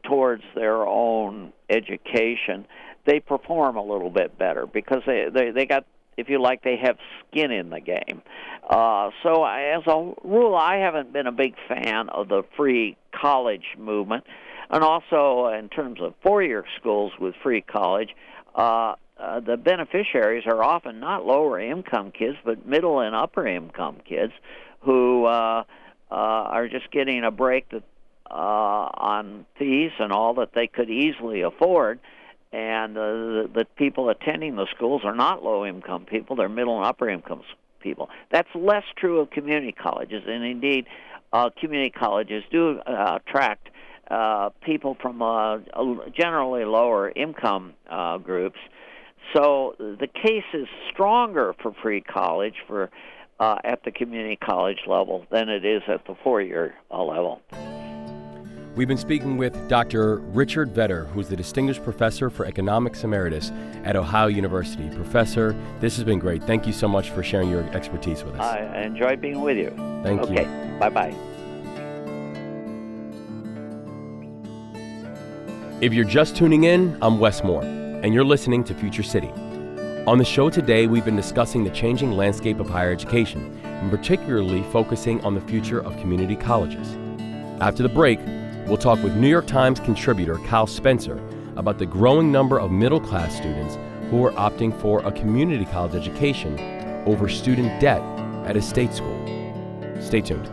towards 0.03 0.43
their 0.53 0.85
own 0.85 1.53
education, 1.69 2.65
they 3.05 3.21
perform 3.21 3.77
a 3.77 3.81
little 3.81 4.09
bit 4.09 4.37
better 4.37 4.67
because 4.67 5.01
they 5.07 5.27
they, 5.33 5.51
they 5.51 5.65
got 5.65 5.85
if 6.17 6.29
you 6.29 6.41
like, 6.41 6.63
they 6.63 6.77
have 6.77 6.97
skin 7.29 7.51
in 7.51 7.69
the 7.69 7.79
game. 7.79 8.21
Uh, 8.67 9.11
so, 9.23 9.43
I, 9.43 9.75
as 9.77 9.83
a 9.87 10.13
rule, 10.23 10.55
I 10.55 10.77
haven't 10.77 11.13
been 11.13 11.27
a 11.27 11.31
big 11.31 11.55
fan 11.67 12.09
of 12.09 12.29
the 12.29 12.43
free 12.57 12.97
college 13.11 13.65
movement. 13.77 14.23
And 14.69 14.83
also, 14.83 15.47
in 15.47 15.69
terms 15.69 15.99
of 16.01 16.13
four 16.23 16.41
year 16.41 16.65
schools 16.79 17.11
with 17.19 17.35
free 17.43 17.61
college, 17.61 18.09
uh, 18.55 18.95
uh, 19.17 19.39
the 19.39 19.57
beneficiaries 19.57 20.43
are 20.45 20.61
often 20.63 20.99
not 20.99 21.25
lower 21.25 21.59
income 21.59 22.11
kids, 22.11 22.37
but 22.43 22.65
middle 22.65 22.99
and 22.99 23.15
upper 23.15 23.47
income 23.47 23.97
kids 24.07 24.33
who 24.81 25.25
uh, 25.25 25.63
uh, 26.11 26.13
are 26.13 26.67
just 26.67 26.91
getting 26.91 27.23
a 27.23 27.31
break 27.31 27.69
that, 27.69 27.83
uh, 28.29 28.33
on 28.33 29.45
fees 29.57 29.91
and 29.99 30.11
all 30.11 30.35
that 30.35 30.53
they 30.53 30.67
could 30.67 30.89
easily 30.89 31.41
afford. 31.41 31.99
And 32.51 32.97
uh, 32.97 33.01
the, 33.01 33.49
the 33.53 33.65
people 33.75 34.09
attending 34.09 34.55
the 34.55 34.67
schools 34.75 35.01
are 35.03 35.15
not 35.15 35.43
low 35.43 35.65
income 35.65 36.05
people, 36.05 36.35
they're 36.35 36.49
middle 36.49 36.77
and 36.77 36.85
upper 36.85 37.09
income 37.09 37.41
people. 37.81 38.09
That's 38.31 38.47
less 38.55 38.83
true 38.97 39.19
of 39.19 39.29
community 39.29 39.73
colleges, 39.73 40.23
and 40.27 40.43
indeed, 40.43 40.85
uh, 41.33 41.49
community 41.59 41.91
colleges 41.91 42.43
do 42.51 42.79
uh, 42.79 43.19
attract 43.21 43.69
uh, 44.09 44.49
people 44.61 44.95
from 45.01 45.21
uh, 45.21 45.57
generally 46.15 46.63
lower 46.63 47.11
income 47.11 47.73
uh, 47.89 48.17
groups 48.19 48.59
so 49.33 49.75
the 49.79 50.07
case 50.07 50.43
is 50.53 50.67
stronger 50.91 51.55
for 51.61 51.73
free 51.81 52.01
college 52.01 52.55
for 52.67 52.89
uh, 53.39 53.57
at 53.63 53.83
the 53.83 53.91
community 53.91 54.37
college 54.37 54.79
level 54.87 55.25
than 55.29 55.49
it 55.49 55.65
is 55.65 55.81
at 55.87 56.05
the 56.05 56.15
four-year 56.23 56.73
uh, 56.91 57.03
level. 57.03 57.41
We've 58.75 58.89
been 58.89 58.97
speaking 58.97 59.37
with 59.37 59.69
Dr. 59.69 60.17
Richard 60.17 60.71
Vedder, 60.71 61.05
who's 61.05 61.29
the 61.29 61.37
Distinguished 61.37 61.81
Professor 61.81 62.29
for 62.29 62.45
Economics 62.45 63.05
Emeritus 63.05 63.53
at 63.85 63.95
Ohio 63.95 64.27
University. 64.27 64.89
Professor, 64.93 65.55
this 65.79 65.95
has 65.95 66.03
been 66.03 66.19
great. 66.19 66.43
Thank 66.43 66.67
you 66.67 66.73
so 66.73 66.85
much 66.85 67.11
for 67.11 67.23
sharing 67.23 67.49
your 67.49 67.63
expertise 67.73 68.25
with 68.25 68.35
us. 68.35 68.41
I 68.45 68.81
enjoyed 68.81 69.21
being 69.21 69.39
with 69.39 69.55
you. 69.55 69.69
Thank 70.03 70.23
okay. 70.23 70.33
you. 70.33 70.39
Okay, 70.41 70.77
bye 70.77 70.89
bye. 70.89 71.15
If 75.79 75.93
you're 75.93 76.03
just 76.03 76.35
tuning 76.35 76.65
in, 76.65 76.97
I'm 77.01 77.17
Wes 77.17 77.45
Moore 77.45 77.63
and 77.63 78.13
you're 78.13 78.25
listening 78.25 78.65
to 78.65 78.73
Future 78.73 79.03
City. 79.03 79.29
On 80.05 80.17
the 80.17 80.25
show 80.25 80.49
today, 80.49 80.87
we've 80.87 81.05
been 81.05 81.15
discussing 81.15 81.63
the 81.63 81.69
changing 81.69 82.11
landscape 82.11 82.59
of 82.59 82.69
higher 82.69 82.91
education, 82.91 83.57
and 83.63 83.89
particularly 83.89 84.63
focusing 84.63 85.21
on 85.21 85.33
the 85.33 85.41
future 85.41 85.79
of 85.79 85.97
community 85.97 86.35
colleges. 86.35 86.97
After 87.61 87.81
the 87.81 87.89
break, 87.89 88.19
we'll 88.67 88.77
talk 88.77 89.01
with 89.03 89.15
New 89.15 89.29
York 89.29 89.47
Times 89.47 89.79
contributor 89.79 90.37
Kyle 90.39 90.67
Spencer 90.67 91.21
about 91.55 91.77
the 91.77 91.85
growing 91.85 92.31
number 92.31 92.59
of 92.59 92.71
middle 92.71 92.99
class 92.99 93.35
students 93.35 93.77
who 94.09 94.25
are 94.25 94.31
opting 94.33 94.77
for 94.81 94.99
a 95.05 95.11
community 95.11 95.65
college 95.65 95.95
education 95.95 96.59
over 97.05 97.29
student 97.29 97.79
debt 97.79 98.01
at 98.45 98.57
a 98.57 98.61
state 98.61 98.93
school. 98.93 99.21
Stay 100.01 100.21
tuned. 100.21 100.49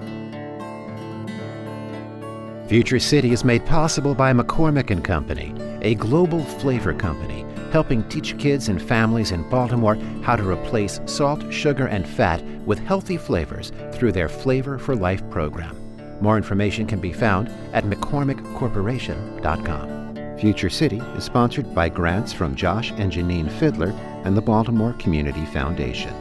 Future 2.68 2.98
City 2.98 3.32
is 3.32 3.44
made 3.44 3.66
possible 3.66 4.14
by 4.14 4.32
McCormick 4.32 4.90
and 4.90 5.04
Company, 5.04 5.54
a 5.82 5.94
global 5.96 6.42
flavor 6.42 6.94
company 6.94 7.44
helping 7.72 8.06
teach 8.08 8.36
kids 8.38 8.68
and 8.68 8.80
families 8.80 9.32
in 9.32 9.48
Baltimore 9.48 9.96
how 10.22 10.36
to 10.36 10.48
replace 10.48 11.00
salt, 11.06 11.42
sugar, 11.52 11.86
and 11.86 12.06
fat 12.06 12.44
with 12.66 12.78
healthy 12.78 13.16
flavors 13.16 13.72
through 13.92 14.12
their 14.12 14.28
Flavor 14.28 14.78
for 14.78 14.94
Life 14.94 15.28
program. 15.30 15.81
More 16.22 16.36
information 16.36 16.86
can 16.86 17.00
be 17.00 17.12
found 17.12 17.48
at 17.72 17.84
McCormickCorporation.com. 17.84 20.38
Future 20.38 20.70
City 20.70 21.00
is 21.16 21.24
sponsored 21.24 21.74
by 21.74 21.88
grants 21.88 22.32
from 22.32 22.54
Josh 22.54 22.92
and 22.92 23.10
Janine 23.10 23.50
Fiddler 23.50 23.90
and 24.24 24.36
the 24.36 24.40
Baltimore 24.40 24.92
Community 25.00 25.44
Foundation. 25.46 26.14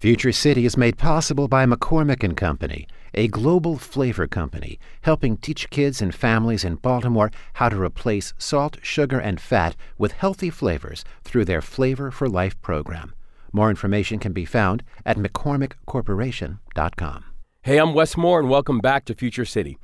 Future 0.00 0.32
City 0.32 0.66
is 0.66 0.76
made 0.76 0.98
possible 0.98 1.46
by 1.46 1.64
McCormick 1.64 2.24
and 2.24 2.36
Company 2.36 2.88
a 3.14 3.28
global 3.28 3.78
flavor 3.78 4.26
company 4.26 4.80
helping 5.02 5.36
teach 5.36 5.70
kids 5.70 6.02
and 6.02 6.12
families 6.12 6.64
in 6.64 6.74
Baltimore 6.74 7.30
how 7.54 7.68
to 7.68 7.80
replace 7.80 8.34
salt, 8.38 8.78
sugar, 8.82 9.20
and 9.20 9.40
fat 9.40 9.76
with 9.98 10.10
healthy 10.12 10.50
flavors 10.50 11.04
through 11.22 11.44
their 11.44 11.62
Flavor 11.62 12.10
for 12.10 12.28
Life 12.28 12.60
program. 12.60 13.14
More 13.52 13.70
information 13.70 14.18
can 14.18 14.32
be 14.32 14.44
found 14.44 14.82
at 15.06 15.16
McCormickCorporation.com. 15.16 17.29
Hey, 17.62 17.76
I'm 17.76 17.92
Wes 17.92 18.16
Moore, 18.16 18.40
and 18.40 18.48
welcome 18.48 18.78
back 18.78 19.04
to 19.04 19.14
Future 19.14 19.44
City. 19.44 19.76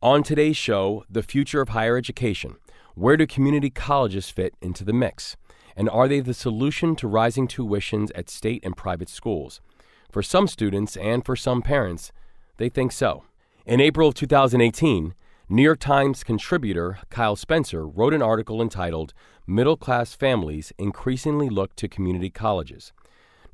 On 0.00 0.22
today's 0.22 0.56
show, 0.56 1.04
the 1.10 1.20
future 1.20 1.60
of 1.60 1.70
higher 1.70 1.96
education. 1.96 2.58
Where 2.94 3.16
do 3.16 3.26
community 3.26 3.70
colleges 3.70 4.30
fit 4.30 4.54
into 4.62 4.84
the 4.84 4.92
mix? 4.92 5.36
And 5.74 5.90
are 5.90 6.06
they 6.06 6.20
the 6.20 6.32
solution 6.32 6.94
to 6.94 7.08
rising 7.08 7.48
tuitions 7.48 8.12
at 8.14 8.30
state 8.30 8.64
and 8.64 8.76
private 8.76 9.08
schools? 9.08 9.60
For 10.12 10.22
some 10.22 10.46
students 10.46 10.96
and 10.96 11.26
for 11.26 11.34
some 11.34 11.60
parents, 11.60 12.12
they 12.58 12.68
think 12.68 12.92
so. 12.92 13.24
In 13.66 13.80
April 13.80 14.06
of 14.06 14.14
2018, 14.14 15.14
New 15.48 15.62
York 15.62 15.80
Times 15.80 16.22
contributor 16.22 17.00
Kyle 17.10 17.34
Spencer 17.34 17.84
wrote 17.84 18.14
an 18.14 18.22
article 18.22 18.62
entitled 18.62 19.12
Middle 19.44 19.76
Class 19.76 20.14
Families 20.14 20.72
Increasingly 20.78 21.48
Look 21.48 21.74
to 21.74 21.88
Community 21.88 22.30
Colleges. 22.30 22.92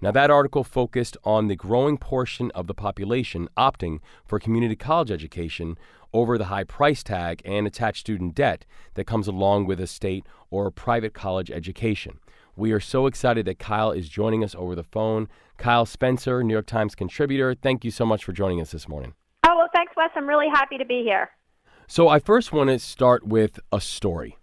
Now, 0.02 0.10
that 0.12 0.30
article 0.30 0.64
focused 0.64 1.18
on 1.24 1.48
the 1.48 1.56
growing 1.56 1.98
portion 1.98 2.50
of 2.52 2.66
the 2.66 2.74
population 2.74 3.48
opting 3.56 4.00
for 4.24 4.38
community 4.38 4.74
college 4.74 5.10
education 5.10 5.76
over 6.12 6.38
the 6.38 6.46
high 6.46 6.64
price 6.64 7.02
tag 7.02 7.42
and 7.44 7.66
attached 7.66 8.00
student 8.00 8.34
debt 8.34 8.64
that 8.94 9.06
comes 9.06 9.28
along 9.28 9.66
with 9.66 9.78
a 9.78 9.86
state 9.86 10.24
or 10.50 10.70
private 10.70 11.12
college 11.12 11.50
education. 11.50 12.18
We 12.56 12.72
are 12.72 12.80
so 12.80 13.06
excited 13.06 13.44
that 13.46 13.58
Kyle 13.58 13.92
is 13.92 14.08
joining 14.08 14.42
us 14.42 14.54
over 14.54 14.74
the 14.74 14.82
phone. 14.82 15.28
Kyle 15.58 15.86
Spencer, 15.86 16.42
New 16.42 16.54
York 16.54 16.66
Times 16.66 16.94
contributor, 16.94 17.54
thank 17.54 17.84
you 17.84 17.90
so 17.90 18.06
much 18.06 18.24
for 18.24 18.32
joining 18.32 18.60
us 18.60 18.72
this 18.72 18.88
morning. 18.88 19.14
Oh, 19.46 19.56
well, 19.56 19.68
thanks, 19.74 19.92
Wes. 19.96 20.10
I'm 20.16 20.26
really 20.26 20.48
happy 20.48 20.78
to 20.78 20.84
be 20.84 21.02
here. 21.02 21.30
So, 21.86 22.08
I 22.08 22.18
first 22.20 22.52
want 22.52 22.70
to 22.70 22.78
start 22.78 23.26
with 23.26 23.60
a 23.70 23.80
story. 23.80 24.38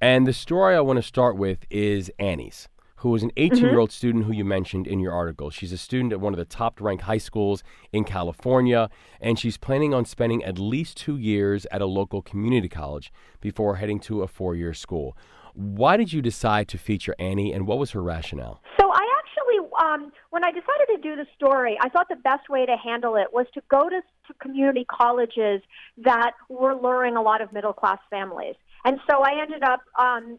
And 0.00 0.26
the 0.26 0.32
story 0.32 0.76
I 0.76 0.80
want 0.80 0.98
to 0.98 1.02
start 1.02 1.36
with 1.36 1.64
is 1.70 2.10
Annie's, 2.18 2.68
who 2.98 3.14
is 3.14 3.22
an 3.22 3.30
18 3.36 3.58
year 3.58 3.78
old 3.78 3.90
mm-hmm. 3.90 3.96
student 3.96 4.24
who 4.24 4.32
you 4.32 4.44
mentioned 4.44 4.86
in 4.86 4.98
your 4.98 5.12
article. 5.12 5.50
She's 5.50 5.72
a 5.72 5.78
student 5.78 6.12
at 6.12 6.20
one 6.20 6.32
of 6.32 6.38
the 6.38 6.44
top 6.44 6.80
ranked 6.80 7.04
high 7.04 7.18
schools 7.18 7.62
in 7.92 8.04
California, 8.04 8.90
and 9.20 9.38
she's 9.38 9.56
planning 9.56 9.94
on 9.94 10.04
spending 10.04 10.42
at 10.44 10.58
least 10.58 10.96
two 10.96 11.16
years 11.16 11.66
at 11.70 11.80
a 11.80 11.86
local 11.86 12.22
community 12.22 12.68
college 12.68 13.12
before 13.40 13.76
heading 13.76 14.00
to 14.00 14.22
a 14.22 14.26
four 14.26 14.54
year 14.54 14.74
school. 14.74 15.16
Why 15.54 15.96
did 15.96 16.12
you 16.12 16.22
decide 16.22 16.68
to 16.68 16.78
feature 16.78 17.14
Annie, 17.18 17.52
and 17.52 17.66
what 17.66 17.78
was 17.78 17.90
her 17.92 18.02
rationale? 18.02 18.60
So 18.80 18.90
I 18.92 19.04
actually, 19.18 19.68
um, 19.84 20.12
when 20.30 20.44
I 20.44 20.50
decided 20.50 20.86
to 20.94 20.98
do 21.02 21.16
the 21.16 21.26
story, 21.34 21.76
I 21.80 21.88
thought 21.88 22.08
the 22.08 22.16
best 22.16 22.48
way 22.48 22.66
to 22.66 22.76
handle 22.76 23.16
it 23.16 23.32
was 23.32 23.46
to 23.54 23.62
go 23.68 23.88
to, 23.88 24.00
to 24.00 24.34
community 24.40 24.84
colleges 24.84 25.62
that 25.98 26.32
were 26.48 26.74
luring 26.74 27.16
a 27.16 27.22
lot 27.22 27.40
of 27.40 27.52
middle 27.52 27.72
class 27.72 27.98
families. 28.10 28.54
And 28.84 28.98
so 29.10 29.22
I 29.22 29.40
ended 29.42 29.62
up 29.62 29.80
um, 29.98 30.38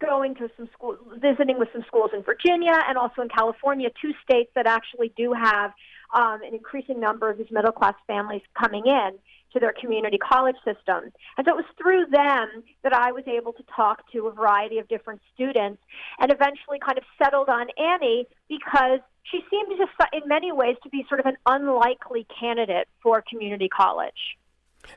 going 0.00 0.34
to 0.36 0.48
some 0.56 0.68
schools, 0.72 0.98
visiting 1.20 1.58
with 1.58 1.68
some 1.72 1.84
schools 1.86 2.10
in 2.14 2.22
Virginia 2.22 2.78
and 2.88 2.96
also 2.96 3.22
in 3.22 3.28
California, 3.28 3.88
two 4.00 4.12
states 4.22 4.50
that 4.54 4.66
actually 4.66 5.12
do 5.16 5.32
have 5.32 5.72
um, 6.14 6.42
an 6.42 6.54
increasing 6.54 7.00
number 7.00 7.30
of 7.30 7.38
these 7.38 7.50
middle 7.50 7.72
class 7.72 7.94
families 8.06 8.42
coming 8.58 8.86
in 8.86 9.10
to 9.52 9.60
their 9.60 9.72
community 9.72 10.18
college 10.18 10.56
system. 10.64 11.12
And 11.36 11.46
so 11.46 11.52
it 11.52 11.56
was 11.56 11.64
through 11.80 12.06
them 12.10 12.62
that 12.82 12.92
I 12.92 13.12
was 13.12 13.24
able 13.26 13.52
to 13.54 13.62
talk 13.74 14.10
to 14.12 14.26
a 14.26 14.32
variety 14.32 14.78
of 14.78 14.88
different 14.88 15.20
students 15.34 15.80
and 16.18 16.30
eventually 16.30 16.78
kind 16.84 16.98
of 16.98 17.04
settled 17.22 17.48
on 17.48 17.66
Annie 17.78 18.26
because 18.48 19.00
she 19.24 19.40
seemed 19.50 19.78
to, 19.78 19.86
in 20.12 20.28
many 20.28 20.52
ways, 20.52 20.76
to 20.82 20.88
be 20.88 21.04
sort 21.08 21.20
of 21.20 21.26
an 21.26 21.36
unlikely 21.46 22.26
candidate 22.38 22.88
for 23.02 23.22
community 23.28 23.68
college. 23.68 24.36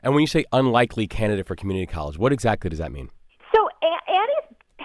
And 0.02 0.14
when 0.14 0.20
you 0.20 0.26
say 0.26 0.44
unlikely 0.52 1.06
candidate 1.06 1.46
for 1.46 1.56
community 1.56 1.86
college, 1.86 2.18
what 2.18 2.32
exactly 2.32 2.70
does 2.70 2.78
that 2.78 2.92
mean? 2.92 3.10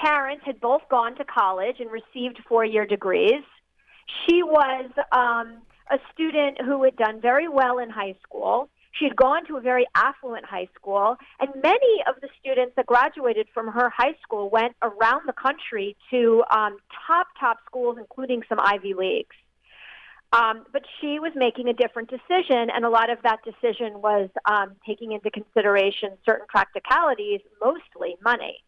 Parents 0.06 0.44
had 0.46 0.62
both 0.62 0.84
gone 0.88 1.16
to 1.16 1.26
college 1.26 1.78
and 1.80 1.90
received 1.90 2.38
four-year 2.48 2.86
degrees. 2.86 3.42
She 4.28 4.44
was 4.44 4.92
um, 5.12 5.64
a 5.90 5.98
student 6.14 6.62
who 6.62 6.84
had 6.84 6.96
done 6.96 7.20
very 7.20 7.48
well 7.48 7.80
in 7.80 7.90
high 7.90 8.14
school. 8.22 8.70
She 8.92 9.06
had 9.06 9.16
gone 9.16 9.48
to 9.48 9.58
a 9.58 9.62
very 9.62 9.88
affluent 9.96 10.46
high 10.46 10.68
school, 10.76 11.18
and 11.40 11.50
many 11.56 12.04
of 12.08 12.22
the 12.22 12.30
students 12.40 12.74
that 12.76 12.86
graduated 12.86 13.48
from 13.52 13.68
her 13.70 13.90
high 13.90 14.14
school 14.22 14.52
went 14.52 14.76
around 14.84 15.24
the 15.26 15.34
country 15.34 15.98
to 16.12 16.44
um, 16.56 16.78
top, 17.08 17.26
top 17.40 17.58
schools, 17.66 17.98
including 17.98 18.44
some 18.48 18.60
Ivy 18.62 18.94
Leagues. 18.94 19.36
Um, 20.34 20.66
but 20.72 20.84
she 21.02 21.20
was 21.20 21.32
making 21.36 21.68
a 21.68 21.74
different 21.74 22.12
decision, 22.12 22.70
and 22.70 22.86
a 22.86 22.90
lot 22.90 23.10
of 23.10 23.18
that 23.24 23.40
decision 23.44 24.04
was 24.04 24.30
um, 24.46 24.76
taking 24.86 25.14
into 25.14 25.32
consideration 25.32 26.12
certain 26.24 26.46
practicalities, 26.48 27.42
mostly 27.60 28.18
money. 28.24 28.64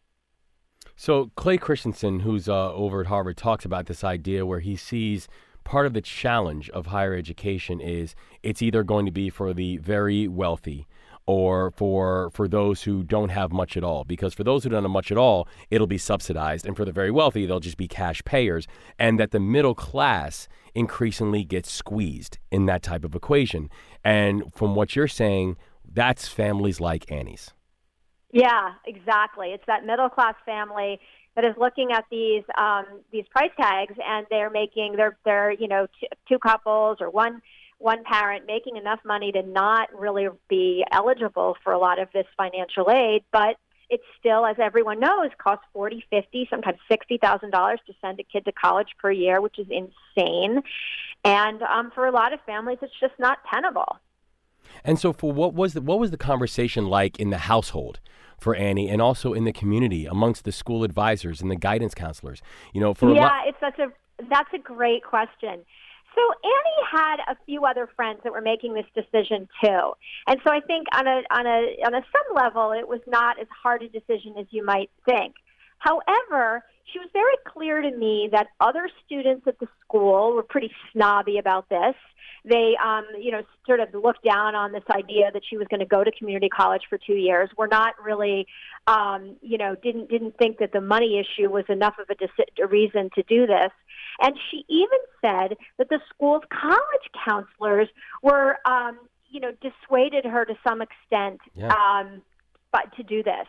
So 0.99 1.29
Clay 1.35 1.57
Christensen, 1.57 2.21
who's 2.21 2.49
uh, 2.49 2.73
over 2.73 3.01
at 3.01 3.07
Harvard, 3.07 3.37
talks 3.37 3.65
about 3.65 3.85
this 3.85 4.03
idea 4.03 4.47
where 4.47 4.61
he 4.61 4.75
sees 4.75 5.27
part 5.63 5.85
of 5.85 5.93
the 5.93 6.01
challenge 6.01 6.71
of 6.71 6.87
higher 6.87 7.13
education 7.13 7.79
is 7.79 8.15
it's 8.41 8.63
either 8.63 8.83
going 8.83 9.05
to 9.05 9.11
be 9.11 9.29
for 9.29 9.53
the 9.53 9.77
very 9.77 10.27
wealthy 10.27 10.87
or 11.27 11.69
for 11.69 12.31
for 12.31 12.47
those 12.47 12.81
who 12.81 13.03
don't 13.03 13.29
have 13.29 13.51
much 13.51 13.77
at 13.77 13.83
all. 13.83 14.05
Because 14.05 14.33
for 14.33 14.43
those 14.43 14.63
who 14.63 14.71
don't 14.71 14.81
have 14.81 14.91
much 14.91 15.11
at 15.11 15.19
all 15.19 15.47
it'll 15.69 15.85
be 15.85 15.99
subsidized. 15.99 16.65
And 16.65 16.75
for 16.75 16.83
the 16.83 16.91
very 16.91 17.11
wealthy 17.11 17.45
they'll 17.45 17.59
just 17.59 17.77
be 17.77 17.87
cash 17.87 18.23
payers. 18.25 18.65
And 18.97 19.19
that 19.19 19.29
the 19.29 19.39
middle 19.39 19.75
class 19.75 20.47
increasingly 20.73 21.43
gets 21.43 21.71
squeezed 21.71 22.39
in 22.51 22.65
that 22.65 22.81
type 22.81 23.05
of 23.05 23.13
equation. 23.13 23.69
And 24.03 24.51
from 24.51 24.73
what 24.73 24.95
you're 24.95 25.07
saying 25.07 25.57
that's 25.93 26.27
families 26.27 26.81
like 26.81 27.11
Annie's 27.11 27.53
yeah, 28.31 28.73
exactly. 28.85 29.51
It's 29.51 29.63
that 29.67 29.85
middle 29.85 30.09
class 30.09 30.35
family 30.45 30.99
that 31.35 31.45
is 31.45 31.55
looking 31.57 31.91
at 31.91 32.05
these 32.09 32.43
um, 32.57 32.85
these 33.11 33.25
price 33.29 33.51
tags, 33.59 33.95
and 34.05 34.25
they're 34.29 34.49
making 34.49 34.95
they're 34.97 35.17
they're 35.23 35.51
you 35.51 35.67
know 35.67 35.87
two 36.27 36.39
couples 36.39 36.97
or 36.99 37.09
one 37.09 37.41
one 37.79 38.03
parent 38.03 38.45
making 38.47 38.75
enough 38.75 38.99
money 39.05 39.31
to 39.31 39.43
not 39.43 39.87
really 39.97 40.27
be 40.49 40.83
eligible 40.91 41.55
for 41.63 41.73
a 41.73 41.77
lot 41.77 41.99
of 41.99 42.09
this 42.11 42.25
financial 42.35 42.89
aid, 42.89 43.23
but 43.31 43.57
it 43.89 44.01
still, 44.19 44.45
as 44.45 44.57
everyone 44.59 44.99
knows, 44.99 45.29
costs 45.37 45.65
forty, 45.71 46.03
fifty, 46.09 46.47
sometimes 46.49 46.79
sixty 46.89 47.17
thousand 47.17 47.51
dollars 47.51 47.79
to 47.87 47.93
send 48.01 48.19
a 48.19 48.23
kid 48.23 48.43
to 48.45 48.51
college 48.51 48.89
per 48.99 49.11
year, 49.11 49.39
which 49.39 49.57
is 49.59 49.67
insane. 49.69 50.61
And 51.23 51.61
um, 51.61 51.91
for 51.95 52.05
a 52.05 52.11
lot 52.11 52.33
of 52.33 52.41
families, 52.45 52.79
it's 52.81 52.99
just 52.99 53.13
not 53.19 53.39
tenable. 53.51 53.99
And 54.83 54.99
so, 54.99 55.13
for 55.13 55.31
what 55.31 55.53
was 55.53 55.73
the, 55.73 55.81
what 55.81 55.99
was 55.99 56.11
the 56.11 56.17
conversation 56.17 56.87
like 56.87 57.19
in 57.19 57.29
the 57.29 57.39
household 57.39 57.99
for 58.39 58.55
Annie, 58.55 58.89
and 58.89 59.01
also 59.01 59.33
in 59.33 59.45
the 59.45 59.53
community 59.53 60.05
amongst 60.05 60.45
the 60.45 60.51
school 60.51 60.83
advisors 60.83 61.41
and 61.41 61.49
the 61.49 61.55
guidance 61.55 61.93
counselors? 61.93 62.41
You 62.73 62.81
know, 62.81 62.93
for 62.93 63.13
yeah, 63.13 63.41
it's 63.45 63.59
such 63.59 63.79
a 63.79 63.91
that's 64.29 64.53
a 64.53 64.59
great 64.59 65.03
question. 65.03 65.65
So 66.15 66.21
Annie 66.43 66.87
had 66.91 67.17
a 67.31 67.37
few 67.45 67.65
other 67.65 67.87
friends 67.95 68.21
that 68.23 68.31
were 68.31 68.41
making 68.41 68.73
this 68.73 68.85
decision 68.95 69.47
too, 69.63 69.93
and 70.27 70.39
so 70.43 70.51
I 70.51 70.61
think 70.61 70.87
on 70.93 71.07
a 71.07 71.21
on 71.29 71.45
a 71.45 71.85
on 71.85 71.93
a 71.93 72.01
some 72.01 72.35
level, 72.35 72.71
it 72.71 72.87
was 72.87 73.01
not 73.07 73.39
as 73.39 73.47
hard 73.63 73.83
a 73.83 73.89
decision 73.89 74.35
as 74.39 74.47
you 74.49 74.65
might 74.65 74.89
think. 75.05 75.35
However, 75.79 76.63
she 76.91 76.99
was 76.99 77.09
very 77.13 77.35
clear 77.45 77.81
to 77.81 77.91
me 77.91 78.29
that 78.31 78.47
other 78.59 78.89
students 79.05 79.45
at 79.47 79.59
the 79.59 79.67
school 79.83 80.33
were 80.33 80.43
pretty 80.43 80.71
snobby 80.91 81.37
about 81.37 81.69
this. 81.69 81.95
They, 82.47 82.75
um, 82.83 83.05
you 83.19 83.31
know, 83.31 83.41
sort 83.65 83.81
of 83.81 83.93
looked 83.93 84.23
down 84.23 84.55
on 84.55 84.71
this 84.71 84.83
idea 84.89 85.31
that 85.33 85.41
she 85.49 85.57
was 85.57 85.67
going 85.69 85.81
to 85.81 85.85
go 85.85 86.03
to 86.03 86.11
community 86.11 86.47
college 86.47 86.83
for 86.89 86.97
two 86.97 87.15
years. 87.15 87.49
Were 87.57 87.67
not 87.67 87.93
really, 88.01 88.47
um, 88.87 89.35
you 89.41 89.57
know, 89.57 89.75
didn't 89.75 90.09
didn't 90.09 90.37
think 90.37 90.59
that 90.59 90.71
the 90.71 90.79
money 90.81 91.19
issue 91.19 91.49
was 91.49 91.65
enough 91.67 91.95
of 91.99 92.09
a, 92.09 92.15
deci- 92.15 92.63
a 92.63 92.67
reason 92.67 93.09
to 93.15 93.23
do 93.23 93.45
this. 93.47 93.71
And 94.21 94.33
she 94.49 94.63
even 94.69 94.99
said 95.21 95.57
that 95.77 95.89
the 95.89 95.99
school's 96.09 96.43
college 96.51 97.07
counselors 97.25 97.89
were, 98.23 98.57
um, 98.65 98.97
you 99.29 99.39
know, 99.39 99.51
dissuaded 99.61 100.25
her 100.25 100.45
to 100.45 100.53
some 100.65 100.81
extent, 100.81 101.39
Yeah. 101.53 101.67
um, 101.67 102.21
but 102.71 102.95
to 102.95 103.03
do 103.03 103.23
this. 103.23 103.47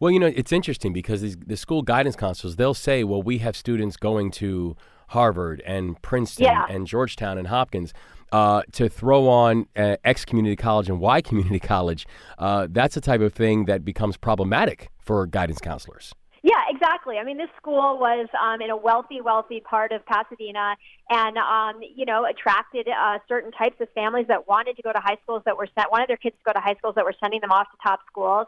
Well, 0.00 0.10
you 0.10 0.18
know, 0.18 0.32
it's 0.34 0.52
interesting 0.52 0.92
because 0.92 1.20
these, 1.20 1.36
the 1.36 1.56
school 1.56 1.82
guidance 1.82 2.16
counselors, 2.16 2.56
they'll 2.56 2.74
say, 2.74 3.04
well, 3.04 3.22
we 3.22 3.38
have 3.38 3.56
students 3.56 3.96
going 3.96 4.30
to 4.32 4.76
Harvard 5.08 5.62
and 5.66 6.00
Princeton 6.02 6.44
Yeah. 6.46 6.66
and 6.68 6.86
Georgetown 6.86 7.38
and 7.38 7.48
Hopkins. 7.48 7.92
Uh, 8.30 8.60
to 8.72 8.90
throw 8.90 9.26
on 9.26 9.66
uh, 9.74 9.96
X 10.04 10.26
community 10.26 10.54
college 10.54 10.90
and 10.90 11.00
Y 11.00 11.20
community 11.28 11.58
college, 11.58 12.06
uh, 12.38 12.66
that's 12.70 12.94
a 12.94 13.00
type 13.00 13.22
of 13.22 13.32
thing 13.32 13.64
that 13.64 13.86
becomes 13.86 14.18
problematic 14.18 14.90
for 14.98 15.26
guidance 15.26 15.60
counselors. 15.60 16.12
Yeah, 16.48 16.64
exactly. 16.70 17.18
I 17.18 17.24
mean, 17.24 17.36
this 17.36 17.50
school 17.58 17.98
was 17.98 18.26
um, 18.42 18.62
in 18.62 18.70
a 18.70 18.76
wealthy, 18.76 19.20
wealthy 19.20 19.60
part 19.60 19.92
of 19.92 20.00
Pasadena, 20.06 20.76
and 21.10 21.36
um, 21.36 21.82
you 21.94 22.06
know, 22.06 22.24
attracted 22.24 22.88
uh, 22.88 23.18
certain 23.28 23.52
types 23.52 23.76
of 23.82 23.88
families 23.90 24.28
that 24.28 24.48
wanted 24.48 24.76
to 24.76 24.82
go 24.82 24.90
to 24.90 24.98
high 24.98 25.18
schools 25.22 25.42
that 25.44 25.58
were 25.58 25.68
sent 25.76 25.92
wanted 25.92 26.08
their 26.08 26.16
kids 26.16 26.36
to 26.38 26.44
go 26.46 26.52
to 26.54 26.60
high 26.60 26.74
schools 26.78 26.94
that 26.94 27.04
were 27.04 27.14
sending 27.20 27.42
them 27.42 27.52
off 27.52 27.66
to 27.70 27.76
top 27.82 28.00
schools, 28.10 28.46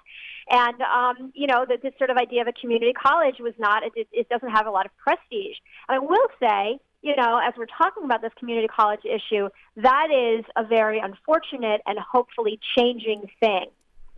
and 0.48 0.80
um, 0.80 1.30
you 1.34 1.46
know, 1.46 1.66
that 1.68 1.82
this 1.82 1.92
sort 1.98 2.08
of 2.08 2.16
idea 2.16 2.40
of 2.40 2.48
a 2.48 2.54
community 2.58 2.94
college 2.94 3.36
was 3.38 3.52
not 3.58 3.82
it, 3.82 4.08
it 4.12 4.28
doesn't 4.30 4.50
have 4.50 4.66
a 4.66 4.70
lot 4.70 4.86
of 4.86 4.96
prestige. 4.96 5.58
And 5.86 5.96
I 5.96 5.98
will 5.98 6.28
say, 6.40 6.80
you 7.02 7.14
know, 7.16 7.38
as 7.46 7.52
we're 7.58 7.66
talking 7.66 8.04
about 8.04 8.22
this 8.22 8.32
community 8.38 8.68
college 8.68 9.04
issue, 9.04 9.50
that 9.76 10.08
is 10.08 10.46
a 10.56 10.64
very 10.64 11.00
unfortunate 11.00 11.82
and 11.84 11.98
hopefully 11.98 12.60
changing 12.78 13.28
thing 13.40 13.66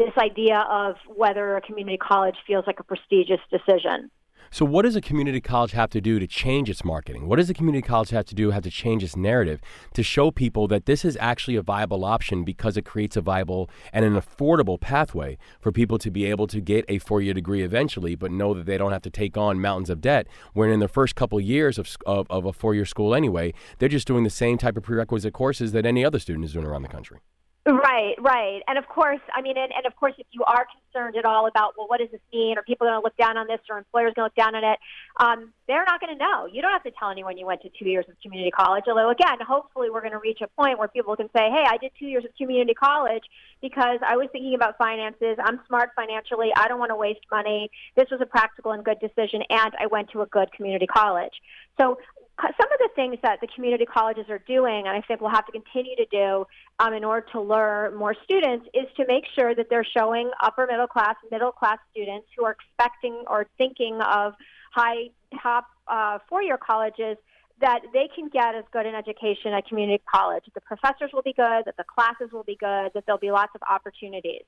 this 0.04 0.16
idea 0.18 0.64
of 0.70 0.96
whether 1.06 1.56
a 1.56 1.60
community 1.60 1.98
college 1.98 2.36
feels 2.46 2.66
like 2.66 2.80
a 2.80 2.84
prestigious 2.84 3.40
decision. 3.50 4.10
So, 4.54 4.66
what 4.66 4.82
does 4.82 4.96
a 4.96 5.00
community 5.00 5.40
college 5.40 5.72
have 5.72 5.88
to 5.90 6.00
do 6.02 6.18
to 6.18 6.26
change 6.26 6.68
its 6.68 6.84
marketing? 6.84 7.26
What 7.26 7.36
does 7.36 7.48
a 7.48 7.54
community 7.54 7.80
college 7.80 8.10
have 8.10 8.26
to 8.26 8.34
do 8.34 8.50
have 8.50 8.64
to 8.64 8.70
change 8.70 9.02
its 9.02 9.16
narrative 9.16 9.62
to 9.94 10.02
show 10.02 10.30
people 10.30 10.68
that 10.68 10.84
this 10.84 11.06
is 11.06 11.16
actually 11.22 11.56
a 11.56 11.62
viable 11.62 12.04
option 12.04 12.44
because 12.44 12.76
it 12.76 12.84
creates 12.84 13.16
a 13.16 13.22
viable 13.22 13.70
and 13.94 14.04
an 14.04 14.12
affordable 14.12 14.78
pathway 14.78 15.38
for 15.58 15.72
people 15.72 15.96
to 15.96 16.10
be 16.10 16.26
able 16.26 16.46
to 16.48 16.60
get 16.60 16.84
a 16.86 16.98
four 16.98 17.22
year 17.22 17.32
degree 17.32 17.62
eventually, 17.62 18.14
but 18.14 18.30
know 18.30 18.52
that 18.52 18.66
they 18.66 18.76
don't 18.76 18.92
have 18.92 19.00
to 19.02 19.10
take 19.10 19.38
on 19.38 19.58
mountains 19.58 19.88
of 19.88 20.02
debt 20.02 20.26
when 20.52 20.68
in 20.68 20.80
the 20.80 20.88
first 20.88 21.16
couple 21.16 21.40
years 21.40 21.78
of, 21.78 21.96
of, 22.04 22.26
of 22.28 22.44
a 22.44 22.52
four 22.52 22.74
year 22.74 22.84
school 22.84 23.14
anyway, 23.14 23.54
they're 23.78 23.88
just 23.88 24.06
doing 24.06 24.22
the 24.22 24.28
same 24.28 24.58
type 24.58 24.76
of 24.76 24.82
prerequisite 24.82 25.32
courses 25.32 25.72
that 25.72 25.86
any 25.86 26.04
other 26.04 26.18
student 26.18 26.44
is 26.44 26.52
doing 26.52 26.66
around 26.66 26.82
the 26.82 26.88
country. 26.88 27.20
Right, 27.64 28.16
right. 28.18 28.60
And 28.66 28.76
of 28.76 28.88
course, 28.88 29.20
I 29.32 29.40
mean, 29.40 29.56
and, 29.56 29.72
and 29.72 29.86
of 29.86 29.94
course, 29.94 30.14
if 30.18 30.26
you 30.32 30.42
are 30.42 30.66
concerned 30.66 31.14
at 31.16 31.24
all 31.24 31.46
about, 31.46 31.74
well, 31.78 31.86
what 31.86 32.00
does 32.00 32.10
this 32.10 32.20
mean? 32.32 32.58
Are 32.58 32.62
people 32.64 32.88
going 32.88 32.98
to 32.98 33.04
look 33.04 33.16
down 33.16 33.36
on 33.36 33.46
this 33.46 33.60
or 33.70 33.78
employers 33.78 34.14
going 34.16 34.28
to 34.28 34.34
look 34.34 34.34
down 34.34 34.56
on 34.56 34.64
it? 34.64 34.80
Um, 35.20 35.52
they're 35.68 35.84
not 35.84 36.00
going 36.00 36.12
to 36.12 36.18
know. 36.18 36.46
You 36.46 36.60
don't 36.60 36.72
have 36.72 36.82
to 36.82 36.90
tell 36.90 37.10
anyone 37.10 37.38
you 37.38 37.46
went 37.46 37.62
to 37.62 37.70
two 37.78 37.88
years 37.88 38.04
of 38.08 38.16
community 38.20 38.50
college. 38.50 38.84
Although, 38.88 39.10
again, 39.10 39.38
hopefully 39.46 39.90
we're 39.90 40.00
going 40.00 40.12
to 40.12 40.18
reach 40.18 40.40
a 40.42 40.48
point 40.48 40.80
where 40.80 40.88
people 40.88 41.14
can 41.14 41.28
say, 41.28 41.50
hey, 41.50 41.64
I 41.64 41.76
did 41.76 41.92
two 42.00 42.06
years 42.06 42.24
of 42.24 42.34
community 42.36 42.74
college 42.74 43.22
because 43.60 44.00
I 44.04 44.16
was 44.16 44.28
thinking 44.32 44.56
about 44.56 44.76
finances. 44.76 45.36
I'm 45.38 45.60
smart 45.68 45.90
financially. 45.94 46.50
I 46.56 46.66
don't 46.66 46.80
want 46.80 46.90
to 46.90 46.96
waste 46.96 47.20
money. 47.30 47.70
This 47.94 48.08
was 48.10 48.20
a 48.20 48.26
practical 48.26 48.72
and 48.72 48.84
good 48.84 48.98
decision, 48.98 49.42
and 49.48 49.72
I 49.78 49.86
went 49.86 50.10
to 50.10 50.22
a 50.22 50.26
good 50.26 50.50
community 50.50 50.88
college. 50.88 51.34
So 51.80 51.98
some 52.40 52.72
of 52.72 52.78
the 52.78 52.88
things 52.96 53.18
that 53.22 53.40
the 53.40 53.46
community 53.46 53.86
colleges 53.86 54.26
are 54.28 54.40
doing, 54.40 54.86
and 54.86 54.96
I 54.96 55.00
think 55.02 55.20
we'll 55.20 55.30
have 55.30 55.46
to 55.46 55.52
continue 55.52 55.94
to 55.96 56.06
do 56.06 56.44
um, 56.78 56.92
in 56.94 57.04
order 57.04 57.26
to 57.32 57.40
lure 57.40 57.92
more 57.96 58.14
students, 58.24 58.66
is 58.74 58.86
to 58.96 59.06
make 59.06 59.24
sure 59.34 59.54
that 59.54 59.68
they're 59.70 59.86
showing 59.96 60.30
upper 60.42 60.66
middle 60.66 60.86
class, 60.86 61.14
middle 61.30 61.52
class 61.52 61.78
students 61.90 62.26
who 62.36 62.44
are 62.44 62.52
expecting 62.52 63.24
or 63.28 63.46
thinking 63.58 64.00
of 64.00 64.34
high 64.72 65.10
top 65.42 65.66
uh, 65.88 66.18
four 66.28 66.42
year 66.42 66.58
colleges 66.58 67.16
that 67.60 67.80
they 67.92 68.08
can 68.14 68.28
get 68.28 68.54
as 68.54 68.64
good 68.72 68.86
an 68.86 68.94
education 68.94 69.52
at 69.52 69.66
community 69.66 70.02
college. 70.12 70.44
The 70.54 70.60
professors 70.60 71.10
will 71.12 71.22
be 71.22 71.32
good, 71.32 71.64
that 71.66 71.76
the 71.76 71.84
classes 71.84 72.32
will 72.32 72.42
be 72.42 72.56
good, 72.56 72.90
that 72.94 73.04
there'll 73.06 73.18
be 73.18 73.30
lots 73.30 73.52
of 73.54 73.60
opportunities. 73.68 74.42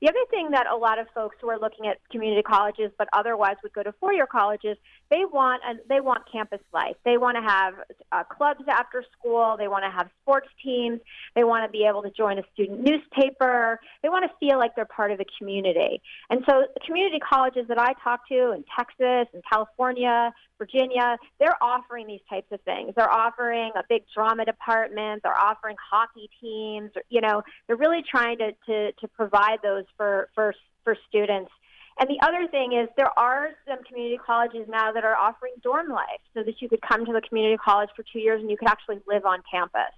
The 0.00 0.08
other 0.08 0.24
thing 0.30 0.50
that 0.52 0.66
a 0.66 0.76
lot 0.76 0.98
of 0.98 1.06
folks 1.14 1.36
who 1.40 1.50
are 1.50 1.58
looking 1.58 1.86
at 1.86 1.98
community 2.10 2.42
colleges 2.42 2.90
but 2.96 3.08
otherwise 3.12 3.56
would 3.62 3.72
go 3.72 3.82
to 3.82 3.92
four-year 4.00 4.26
colleges, 4.26 4.78
they 5.10 5.24
want 5.30 5.62
and 5.66 5.80
they 5.88 6.00
want 6.00 6.22
campus 6.30 6.60
life. 6.72 6.96
They 7.04 7.18
want 7.18 7.36
to 7.36 7.42
have 7.42 7.74
uh, 8.12 8.24
clubs 8.24 8.64
after 8.68 9.04
school. 9.18 9.56
They 9.58 9.68
want 9.68 9.84
to 9.84 9.90
have 9.90 10.08
sports 10.22 10.48
teams. 10.64 11.00
They 11.34 11.44
want 11.44 11.66
to 11.66 11.70
be 11.70 11.84
able 11.84 12.02
to 12.02 12.10
join 12.10 12.38
a 12.38 12.42
student 12.54 12.80
newspaper. 12.80 13.78
They 14.02 14.08
want 14.08 14.24
to 14.24 14.34
feel 14.38 14.58
like 14.58 14.74
they're 14.74 14.86
part 14.86 15.12
of 15.12 15.18
the 15.18 15.26
community. 15.38 16.00
And 16.30 16.44
so, 16.48 16.64
community 16.86 17.18
colleges 17.20 17.66
that 17.68 17.78
I 17.78 17.92
talk 18.02 18.26
to 18.28 18.52
in 18.52 18.64
Texas 18.76 19.28
and 19.34 19.42
California, 19.50 20.32
Virginia, 20.60 21.16
they're 21.38 21.60
offering 21.62 22.06
these 22.06 22.20
types 22.28 22.52
of 22.52 22.60
things. 22.60 22.92
They're 22.94 23.10
offering 23.10 23.72
a 23.74 23.82
big 23.88 24.02
drama 24.14 24.44
department. 24.44 25.22
They're 25.22 25.38
offering 25.38 25.76
hockey 25.90 26.28
teams. 26.40 26.90
You 27.08 27.22
know, 27.22 27.42
they're 27.66 27.76
really 27.76 28.04
trying 28.08 28.38
to 28.38 28.52
to, 28.66 28.92
to 28.92 29.08
provide 29.08 29.58
those 29.62 29.84
for 29.96 30.28
for 30.34 30.54
for 30.84 30.96
students. 31.08 31.50
And 31.98 32.08
the 32.08 32.20
other 32.26 32.46
thing 32.48 32.72
is 32.72 32.88
there 32.96 33.18
are 33.18 33.50
some 33.66 33.82
community 33.84 34.18
colleges 34.24 34.66
now 34.68 34.92
that 34.92 35.04
are 35.04 35.16
offering 35.16 35.52
dorm 35.62 35.88
life 35.88 36.20
so 36.34 36.42
that 36.42 36.60
you 36.60 36.68
could 36.68 36.80
come 36.80 37.04
to 37.04 37.12
the 37.12 37.20
community 37.20 37.56
college 37.56 37.90
for 37.96 38.04
two 38.10 38.20
years 38.20 38.40
and 38.40 38.50
you 38.50 38.56
could 38.56 38.68
actually 38.68 39.00
live 39.06 39.24
on 39.26 39.42
campus. 39.50 39.92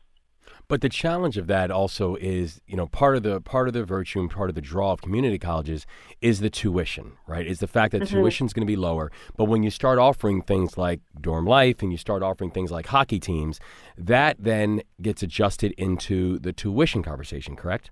But 0.68 0.80
the 0.80 0.88
challenge 0.88 1.36
of 1.36 1.46
that 1.48 1.70
also 1.70 2.16
is, 2.16 2.60
you 2.66 2.76
know, 2.76 2.86
part 2.86 3.16
of 3.16 3.22
the 3.22 3.40
part 3.40 3.68
of 3.68 3.74
the 3.74 3.84
virtue 3.84 4.20
and 4.20 4.30
part 4.30 4.48
of 4.48 4.54
the 4.54 4.60
draw 4.60 4.92
of 4.92 5.02
community 5.02 5.38
colleges 5.38 5.86
is 6.20 6.40
the 6.40 6.50
tuition, 6.50 7.12
right? 7.26 7.46
Is 7.46 7.60
the 7.60 7.66
fact 7.66 7.92
that 7.92 8.02
mm-hmm. 8.02 8.16
tuition 8.16 8.46
is 8.46 8.52
going 8.52 8.66
to 8.66 8.70
be 8.70 8.76
lower. 8.76 9.10
But 9.36 9.44
when 9.46 9.62
you 9.62 9.70
start 9.70 9.98
offering 9.98 10.42
things 10.42 10.78
like 10.78 11.00
dorm 11.20 11.46
life 11.46 11.82
and 11.82 11.92
you 11.92 11.98
start 11.98 12.22
offering 12.22 12.50
things 12.50 12.70
like 12.70 12.86
hockey 12.86 13.20
teams, 13.20 13.60
that 13.98 14.36
then 14.38 14.82
gets 15.00 15.22
adjusted 15.22 15.72
into 15.72 16.38
the 16.38 16.52
tuition 16.52 17.02
conversation, 17.02 17.56
correct? 17.56 17.90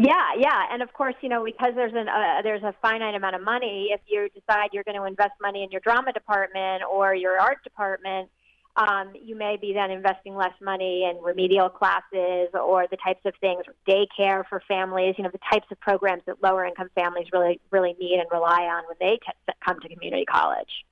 Yeah, 0.00 0.12
yeah, 0.38 0.62
and 0.70 0.80
of 0.80 0.92
course, 0.92 1.16
you 1.22 1.28
know, 1.28 1.44
because 1.44 1.72
there's 1.74 1.92
an 1.92 2.08
uh, 2.08 2.40
there's 2.44 2.62
a 2.62 2.72
finite 2.80 3.16
amount 3.16 3.34
of 3.34 3.42
money. 3.42 3.88
If 3.90 4.00
you 4.06 4.28
decide 4.32 4.68
you're 4.72 4.84
going 4.84 4.96
to 4.96 5.04
invest 5.04 5.32
money 5.42 5.64
in 5.64 5.72
your 5.72 5.80
drama 5.80 6.12
department 6.12 6.84
or 6.88 7.16
your 7.16 7.40
art 7.40 7.64
department, 7.64 8.30
um, 8.78 9.12
you 9.20 9.34
may 9.34 9.56
be 9.56 9.72
then 9.72 9.90
investing 9.90 10.36
less 10.36 10.52
money 10.62 11.04
in 11.04 11.20
remedial 11.22 11.68
classes 11.68 12.48
or 12.54 12.86
the 12.88 12.96
types 12.96 13.20
of 13.24 13.34
things, 13.40 13.64
daycare 13.88 14.44
for 14.48 14.62
families. 14.68 15.16
You 15.18 15.24
know, 15.24 15.30
the 15.30 15.40
types 15.52 15.66
of 15.72 15.80
programs 15.80 16.22
that 16.26 16.42
lower 16.42 16.64
income 16.64 16.88
families 16.94 17.26
really 17.32 17.60
really 17.70 17.96
need 17.98 18.20
and 18.20 18.28
rely 18.30 18.62
on 18.62 18.84
when 18.86 18.96
they 19.00 19.16
t- 19.16 19.52
come 19.64 19.80
to 19.80 19.88
community 19.88 20.24
college. 20.24 20.84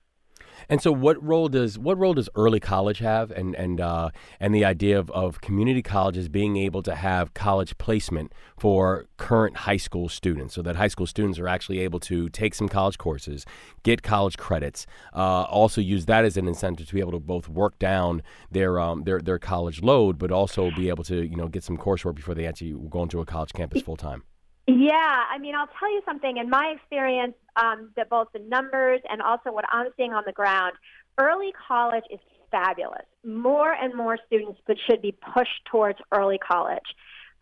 And 0.69 0.81
so, 0.81 0.92
what 0.92 1.23
role 1.23 1.49
does 1.49 1.79
what 1.79 1.99
role 1.99 2.14
does 2.14 2.29
early 2.35 2.61
college 2.61 2.99
have, 2.99 3.31
and 3.31 3.55
and 3.55 3.81
uh, 3.81 4.11
and 4.40 4.55
the 4.55 4.64
idea 4.64 4.99
of, 4.99 5.11
of 5.11 5.40
community 5.40 5.83
colleges 5.83 6.29
being 6.29 6.57
able 6.57 6.83
to 6.83 6.95
have 6.95 7.35
college 7.35 7.77
placement 7.79 8.33
for 8.59 9.07
current 9.16 9.59
high 9.59 9.77
school 9.77 10.09
students, 10.09 10.55
so 10.55 10.62
that 10.62 10.77
high 10.77 10.88
school 10.88 11.07
students 11.07 11.38
are 11.38 11.49
actually 11.49 11.81
able 11.81 12.01
to 12.01 12.29
take 12.31 12.55
some 12.55 12.69
college 12.69 12.99
courses, 12.99 13.45
get 13.83 14.03
college 14.03 14.37
credits, 14.37 14.87
uh, 15.14 15.42
also 15.42 15.81
use 15.81 16.07
that 16.07 16.25
as 16.25 16.37
an 16.37 16.49
incentive 16.49 16.87
to 16.88 16.95
be 16.95 17.01
able 17.01 17.12
to 17.12 17.21
both 17.21 17.49
work 17.49 17.79
down 17.79 18.23
their 18.51 18.81
um, 18.81 19.05
their 19.05 19.21
their 19.21 19.38
college 19.38 19.83
load, 19.83 20.19
but 20.19 20.31
also 20.31 20.71
be 20.71 20.88
able 20.88 21.05
to 21.05 21.27
you 21.27 21.37
know 21.37 21.49
get 21.49 21.64
some 21.64 21.77
coursework 21.77 22.14
before 22.14 22.35
they 22.35 22.47
actually 22.47 22.75
go 22.90 23.03
into 23.03 23.21
a 23.21 23.25
college 23.25 23.53
campus 23.53 23.83
full 23.83 23.97
time. 23.97 24.23
Yeah, 24.66 25.22
I 25.31 25.38
mean, 25.38 25.55
I'll 25.55 25.68
tell 25.79 25.92
you 25.92 26.02
something. 26.05 26.38
In 26.38 26.50
my 26.50 26.74
experience, 26.76 27.35
um, 27.57 27.90
that 27.96 28.11
both 28.11 28.29
the 28.33 28.40
numbers 28.40 29.00
and 29.09 29.22
also 29.22 29.52
what 29.52 29.64
I'm 29.70 29.88
seeing 29.96 30.12
on 30.12 30.24
the 30.26 30.33
ground, 30.33 30.72
early 31.18 31.52
college 31.68 32.05
is 32.11 32.18
fabulous. 32.50 33.07
More 33.24 33.72
and 33.72 33.94
more 33.94 34.18
students 34.26 34.61
should 34.88 35.02
be 35.02 35.12
pushed 35.35 35.64
towards 35.70 35.98
early 36.12 36.38
college. 36.38 36.83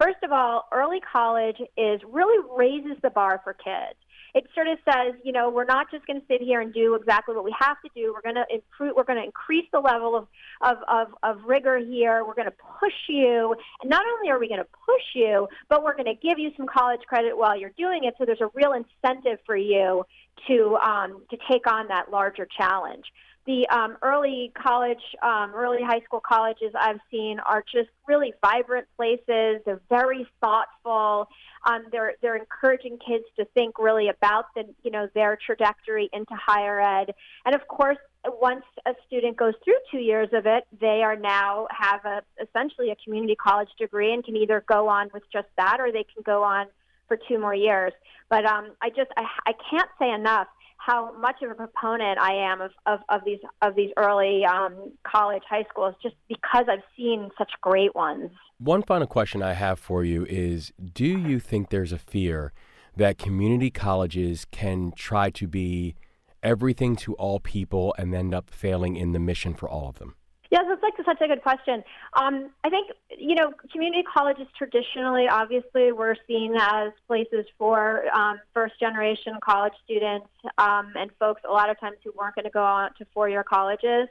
First 0.00 0.18
of 0.22 0.32
all, 0.32 0.64
early 0.72 1.00
college 1.00 1.56
is 1.76 2.00
really 2.06 2.44
raises 2.56 3.00
the 3.02 3.10
bar 3.10 3.40
for 3.42 3.54
kids 3.54 3.98
it 4.34 4.46
sort 4.54 4.66
of 4.66 4.78
says, 4.84 5.14
you 5.22 5.32
know, 5.32 5.48
we're 5.48 5.64
not 5.64 5.90
just 5.90 6.06
going 6.06 6.20
to 6.20 6.26
sit 6.26 6.42
here 6.42 6.60
and 6.60 6.74
do 6.74 6.96
exactly 6.96 7.36
what 7.36 7.44
we 7.44 7.54
have 7.58 7.80
to 7.82 7.90
do. 7.94 8.12
We're 8.12 8.22
going 8.22 8.34
to 8.34 8.52
improve. 8.52 8.94
We're 8.96 9.04
going 9.04 9.18
to 9.18 9.24
increase 9.24 9.66
the 9.72 9.78
level 9.78 10.16
of 10.16 10.26
of 10.60 10.78
of, 10.88 11.08
of 11.22 11.44
rigor 11.44 11.78
here. 11.78 12.24
We're 12.24 12.34
going 12.34 12.48
to 12.48 12.56
push 12.80 12.92
you, 13.08 13.54
and 13.80 13.88
not 13.88 14.02
only 14.06 14.30
are 14.30 14.38
we 14.38 14.48
going 14.48 14.60
to 14.60 14.66
push 14.86 15.02
you, 15.14 15.48
but 15.68 15.84
we're 15.84 15.94
going 15.94 16.12
to 16.12 16.20
give 16.20 16.38
you 16.38 16.50
some 16.56 16.66
college 16.66 17.00
credit 17.08 17.36
while 17.36 17.58
you're 17.58 17.74
doing 17.78 18.04
it. 18.04 18.14
So 18.18 18.24
there's 18.24 18.40
a 18.40 18.50
real 18.54 18.72
incentive 18.72 19.38
for 19.46 19.56
you 19.56 20.04
to 20.48 20.76
um, 20.84 21.22
to 21.30 21.36
take 21.50 21.70
on 21.70 21.88
that 21.88 22.10
larger 22.10 22.48
challenge 22.58 23.04
the 23.46 23.68
um, 23.68 23.96
early 24.02 24.52
college, 24.60 25.02
um, 25.22 25.52
early 25.54 25.82
high 25.82 26.00
school 26.00 26.20
colleges 26.20 26.72
I've 26.78 27.00
seen 27.10 27.38
are 27.40 27.62
just 27.62 27.90
really 28.08 28.32
vibrant 28.40 28.86
places. 28.96 29.60
They're 29.66 29.82
very 29.90 30.26
thoughtful. 30.40 31.28
Um, 31.66 31.84
they're 31.92 32.14
they're 32.22 32.36
encouraging 32.36 32.98
kids 33.06 33.24
to 33.36 33.44
think 33.46 33.78
really 33.78 34.08
about 34.08 34.46
the 34.54 34.64
you 34.82 34.90
know 34.90 35.08
their 35.14 35.38
trajectory 35.44 36.08
into 36.12 36.34
higher 36.34 36.80
ed. 36.80 37.14
And 37.44 37.54
of 37.54 37.68
course, 37.68 37.98
once 38.24 38.64
a 38.86 38.94
student 39.06 39.36
goes 39.36 39.54
through 39.62 39.78
two 39.90 39.98
years 39.98 40.30
of 40.32 40.46
it, 40.46 40.64
they 40.80 41.02
are 41.02 41.16
now 41.16 41.66
have 41.70 42.04
a 42.04 42.22
essentially 42.42 42.90
a 42.90 42.96
community 43.04 43.36
college 43.36 43.70
degree 43.78 44.12
and 44.14 44.24
can 44.24 44.36
either 44.36 44.64
go 44.66 44.88
on 44.88 45.10
with 45.12 45.22
just 45.30 45.48
that 45.56 45.80
or 45.80 45.92
they 45.92 46.04
can 46.04 46.22
go 46.24 46.42
on 46.42 46.66
for 47.08 47.18
two 47.28 47.38
more 47.38 47.54
years. 47.54 47.92
But 48.30 48.46
um, 48.46 48.72
I 48.80 48.88
just 48.88 49.10
I, 49.18 49.26
I 49.46 49.52
can't 49.70 49.90
say 49.98 50.10
enough 50.10 50.48
how 50.84 51.12
much 51.18 51.36
of 51.42 51.50
a 51.50 51.54
proponent 51.54 52.18
I 52.18 52.34
am 52.34 52.60
of, 52.60 52.70
of, 52.86 53.00
of 53.08 53.22
these 53.24 53.38
of 53.62 53.74
these 53.74 53.90
early 53.96 54.44
um, 54.44 54.92
college 55.02 55.42
high 55.48 55.64
schools 55.70 55.94
just 56.02 56.14
because 56.28 56.66
I've 56.68 56.82
seen 56.96 57.30
such 57.38 57.50
great 57.60 57.94
ones. 57.94 58.30
One 58.58 58.82
final 58.82 59.06
question 59.06 59.42
I 59.42 59.54
have 59.54 59.78
for 59.78 60.04
you 60.04 60.26
is 60.26 60.72
do 60.92 61.06
you 61.06 61.40
think 61.40 61.70
there's 61.70 61.92
a 61.92 61.98
fear 61.98 62.52
that 62.96 63.16
community 63.18 63.70
colleges 63.70 64.46
can 64.50 64.92
try 64.94 65.30
to 65.30 65.48
be 65.48 65.94
everything 66.42 66.96
to 66.96 67.14
all 67.14 67.40
people 67.40 67.94
and 67.98 68.14
end 68.14 68.34
up 68.34 68.50
failing 68.50 68.96
in 68.96 69.12
the 69.12 69.18
mission 69.18 69.54
for 69.54 69.68
all 69.68 69.88
of 69.88 69.98
them? 69.98 70.14
Yes, 70.54 70.66
that's 70.68 70.82
like 70.84 70.94
such 71.04 71.20
a 71.20 71.26
good 71.26 71.42
question. 71.42 71.82
Um, 72.12 72.50
I 72.62 72.70
think 72.70 72.92
you 73.18 73.34
know 73.34 73.52
community 73.72 74.04
colleges 74.04 74.46
traditionally, 74.56 75.26
obviously, 75.28 75.90
were 75.90 76.16
seen 76.28 76.54
as 76.56 76.92
places 77.08 77.44
for 77.58 78.04
um, 78.14 78.38
first 78.52 78.78
generation 78.78 79.32
college 79.42 79.72
students 79.84 80.28
um, 80.58 80.92
and 80.94 81.10
folks 81.18 81.42
a 81.44 81.50
lot 81.50 81.70
of 81.70 81.80
times 81.80 81.96
who 82.04 82.12
weren't 82.16 82.36
going 82.36 82.44
to 82.44 82.52
go 82.52 82.62
on 82.62 82.90
to 82.98 83.06
four 83.12 83.28
year 83.28 83.42
colleges. 83.42 84.08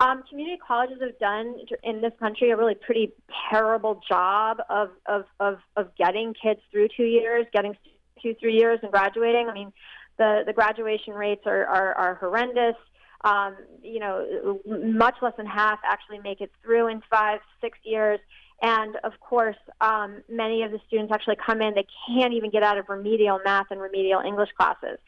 Um, 0.00 0.22
community 0.26 0.56
colleges 0.66 1.02
have 1.02 1.18
done 1.18 1.54
in 1.82 2.00
this 2.00 2.12
country 2.18 2.50
a 2.50 2.56
really 2.56 2.76
pretty 2.76 3.12
terrible 3.50 4.00
job 4.08 4.62
of, 4.70 4.88
of, 5.04 5.26
of, 5.38 5.58
of 5.76 5.94
getting 5.96 6.32
kids 6.32 6.60
through 6.72 6.88
two 6.96 7.04
years, 7.04 7.44
getting 7.52 7.76
two, 8.22 8.34
three 8.40 8.54
years, 8.54 8.78
and 8.82 8.90
graduating. 8.90 9.50
I 9.50 9.52
mean, 9.52 9.72
the, 10.16 10.44
the 10.46 10.54
graduation 10.54 11.12
rates 11.12 11.42
are, 11.44 11.66
are, 11.66 11.94
are 11.94 12.14
horrendous 12.14 12.74
um, 13.24 13.56
you 13.82 13.98
know, 13.98 14.60
much 14.66 15.16
less 15.22 15.32
than 15.36 15.46
half 15.46 15.80
actually 15.84 16.18
make 16.18 16.40
it 16.40 16.52
through 16.62 16.88
in 16.88 17.02
five, 17.10 17.40
six 17.60 17.78
years. 17.82 18.20
And 18.62 18.96
of 19.02 19.12
course, 19.20 19.56
um, 19.80 20.22
many 20.30 20.62
of 20.62 20.70
the 20.70 20.80
students 20.86 21.12
actually 21.12 21.36
come 21.44 21.60
in, 21.60 21.74
they 21.74 21.86
can't 22.06 22.32
even 22.32 22.50
get 22.50 22.62
out 22.62 22.78
of 22.78 22.88
remedial 22.88 23.40
math 23.44 23.66
and 23.70 23.80
remedial 23.80 24.20
English 24.20 24.50
classes. 24.56 24.98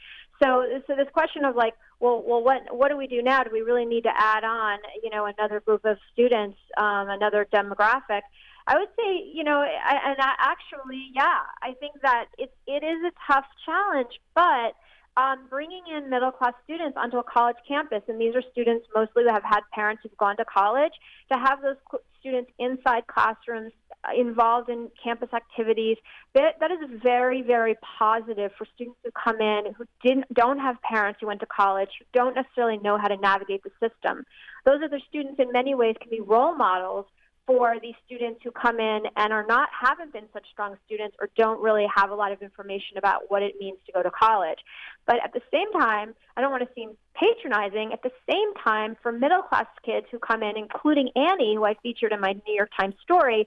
So, 0.43 0.67
so 0.87 0.97
this 0.97 1.09
question 1.13 1.45
of 1.45 1.57
like, 1.57 1.75
well, 2.01 2.23
well, 2.27 2.43
what 2.43 2.63
what 2.71 2.89
do 2.91 2.97
we 2.97 3.07
do 3.07 3.23
now? 3.23 3.43
Do 3.43 3.51
we 3.51 3.63
really 3.63 3.87
need 3.87 4.03
to 4.03 4.13
add 4.15 4.45
on, 4.45 4.79
you 5.03 5.09
know, 5.09 5.25
another 5.27 5.61
group 5.61 5.85
of 5.85 5.97
students, 6.13 6.59
um, 6.77 7.09
another 7.09 7.47
demographic? 7.51 8.21
I 8.67 8.79
would 8.79 8.89
say, 8.99 9.25
you 9.33 9.45
know, 9.45 9.63
and 9.63 10.17
I, 10.19 10.35
actually, 10.39 11.11
yeah, 11.15 11.39
I 11.63 11.73
think 11.81 11.95
that 12.03 12.27
it 12.37 12.53
it 12.67 12.83
is 12.83 12.99
a 13.07 13.33
tough 13.33 13.47
challenge, 13.65 14.21
but 14.35 14.75
um, 15.17 15.47
bringing 15.49 15.83
in 15.95 16.11
middle 16.11 16.31
class 16.31 16.53
students 16.65 16.97
onto 16.97 17.17
a 17.19 17.23
college 17.23 17.57
campus, 17.67 18.03
and 18.09 18.21
these 18.21 18.35
are 18.35 18.43
students 18.53 18.87
mostly 18.95 19.25
who 19.25 19.31
have 19.31 19.45
had 19.45 19.61
parents 19.73 20.03
who've 20.03 20.17
gone 20.19 20.37
to 20.37 20.45
college, 20.45 20.93
to 21.33 21.39
have 21.39 21.63
those 21.63 21.77
students 22.21 22.51
inside 22.59 23.07
classrooms 23.07 23.73
uh, 24.05 24.11
involved 24.19 24.69
in 24.69 24.91
campus 25.03 25.29
activities, 25.33 25.97
that, 26.35 26.61
that 26.61 26.71
is 26.71 26.79
very, 27.03 27.41
very 27.41 27.77
positive 27.99 28.51
for 28.59 28.67
students 28.75 28.99
who 29.05 29.11
come 29.13 29.41
in 29.41 29.73
who 29.77 29.85
didn't, 30.03 30.33
don't 30.35 30.59
have 30.59 30.77
parents 30.83 31.19
who 31.21 31.27
went 31.29 31.41
to 31.41 31.47
college, 31.47 31.89
who 31.99 32.05
don't 32.13 32.35
necessarily 32.35 32.79
know 32.79 32.99
how 32.99 33.09
to 33.09 33.17
navigate 33.17 33.63
the 33.63 33.71
system. 33.81 34.25
Those 34.65 34.81
other 34.85 35.01
students, 35.09 35.41
in 35.41 35.51
many 35.53 35.75
ways, 35.75 35.97
can 36.01 36.11
be 36.11 36.21
role 36.21 36.55
models 36.55 37.07
for 37.47 37.77
these 37.81 37.95
students 38.05 38.41
who 38.43 38.51
come 38.51 38.81
in 38.81 39.03
and 39.17 39.33
are 39.33 39.47
not 39.47 39.69
haven't 39.73 40.13
been 40.13 40.27
such 40.33 40.47
strong 40.51 40.77
students 40.85 41.17
or 41.21 41.29
don't 41.37 41.61
really 41.61 41.87
have 41.95 42.11
a 42.11 42.15
lot 42.15 42.33
of 42.33 42.43
information 42.43 42.99
about 42.99 43.23
what 43.29 43.43
it 43.43 43.55
means 43.61 43.79
to 43.87 43.93
go 43.93 44.03
to 44.03 44.11
college. 44.11 44.59
But 45.07 45.17
at 45.23 45.33
the 45.33 45.41
same 45.53 45.73
time, 45.73 46.15
I 46.37 46.41
don't 46.41 46.51
want 46.51 46.65
to 46.65 46.75
seem 46.75 46.97
patronizing. 47.15 47.93
At 47.93 48.03
the 48.03 48.11
same 48.29 48.53
time, 48.63 48.97
for 49.03 49.13
middle 49.13 49.43
class 49.43 49.67
kids 49.85 50.07
who 50.11 50.19
come 50.19 50.43
in, 50.43 50.57
including 50.57 51.11
Annie, 51.15 51.55
who 51.55 51.65
I 51.65 51.75
featured 51.83 52.13
in 52.13 52.21
my 52.21 52.33
New 52.33 52.55
York 52.55 52.71
Times 52.79 52.95
story, 53.03 53.47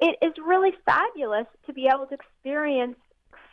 it 0.00 0.16
is 0.22 0.32
really 0.44 0.70
fabulous 0.86 1.46
to 1.66 1.72
be 1.72 1.88
able 1.92 2.06
to 2.06 2.14
experience 2.14 2.96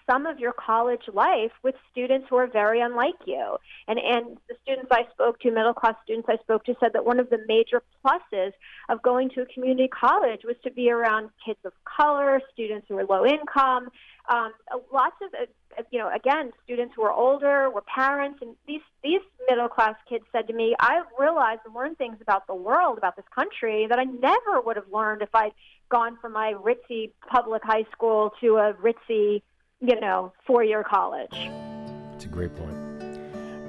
some 0.10 0.26
of 0.26 0.40
your 0.40 0.54
college 0.54 1.04
life 1.14 1.52
with 1.64 1.76
students 1.92 2.28
who 2.30 2.38
are 2.38 2.48
very 2.48 2.82
unlike 2.82 3.20
you. 3.26 3.58
And 3.88 4.00
and 4.00 4.38
the 4.50 4.56
students 4.64 4.90
I 4.92 5.04
spoke 5.12 5.40
to, 5.42 5.52
middle 5.52 5.74
class 5.74 5.96
students 6.04 6.28
I 6.30 6.38
spoke 6.38 6.64
to, 6.66 6.76
said 6.80 6.94
that 6.94 7.06
one 7.06 7.20
of 7.20 7.30
the 7.30 7.40
major 7.48 7.84
pluses 8.04 8.54
of 8.90 9.02
going 9.02 9.30
to 9.32 9.42
a 9.42 9.46
community 9.46 9.88
college 9.88 10.42
was 10.44 10.56
to 10.64 10.72
be 10.72 10.90
around 10.90 11.30
kids 11.46 11.60
of 11.66 11.74
color, 11.84 12.42
students 12.54 12.88
who 12.90 12.98
are 12.98 13.06
low 13.06 13.26
income, 13.26 13.90
um, 14.30 14.52
lots 14.92 15.16
of 15.22 15.34
uh, 15.34 15.84
you 15.92 16.00
know 16.00 16.10
again 16.14 16.52
students 16.64 16.94
who 16.96 17.04
are 17.04 17.12
older, 17.12 17.70
were 17.70 17.84
parents, 17.84 18.40
and 18.42 18.56
these 18.68 18.82
these 19.04 19.22
middle 19.50 19.70
class 19.70 19.96
kids 20.10 20.26
said 20.32 20.48
to 20.48 20.54
me, 20.54 20.76
I 20.80 21.02
realized 21.20 21.62
and 21.66 21.76
learned 21.76 21.98
things 21.98 22.18
about 22.22 22.48
the 22.48 22.56
world, 22.56 22.98
about 22.98 23.16
this 23.16 23.26
country 23.34 23.88
that 23.90 24.00
I 24.00 24.04
never 24.04 24.62
would 24.66 24.76
have 24.76 24.92
learned 24.92 25.22
if 25.22 25.34
I'd 25.34 25.54
gone 25.90 26.18
from 26.22 26.34
my 26.34 26.54
ritzy 26.54 27.12
public 27.30 27.62
high 27.64 27.86
school 27.94 28.32
to 28.42 28.58
a 28.58 28.74
ritzy 28.74 29.42
you 29.82 30.00
know, 30.00 30.34
four 30.46 30.64
year 30.64 30.84
college. 30.84 31.50
It's 32.16 32.26
a 32.26 32.30
great 32.30 32.56
point. 32.56 32.76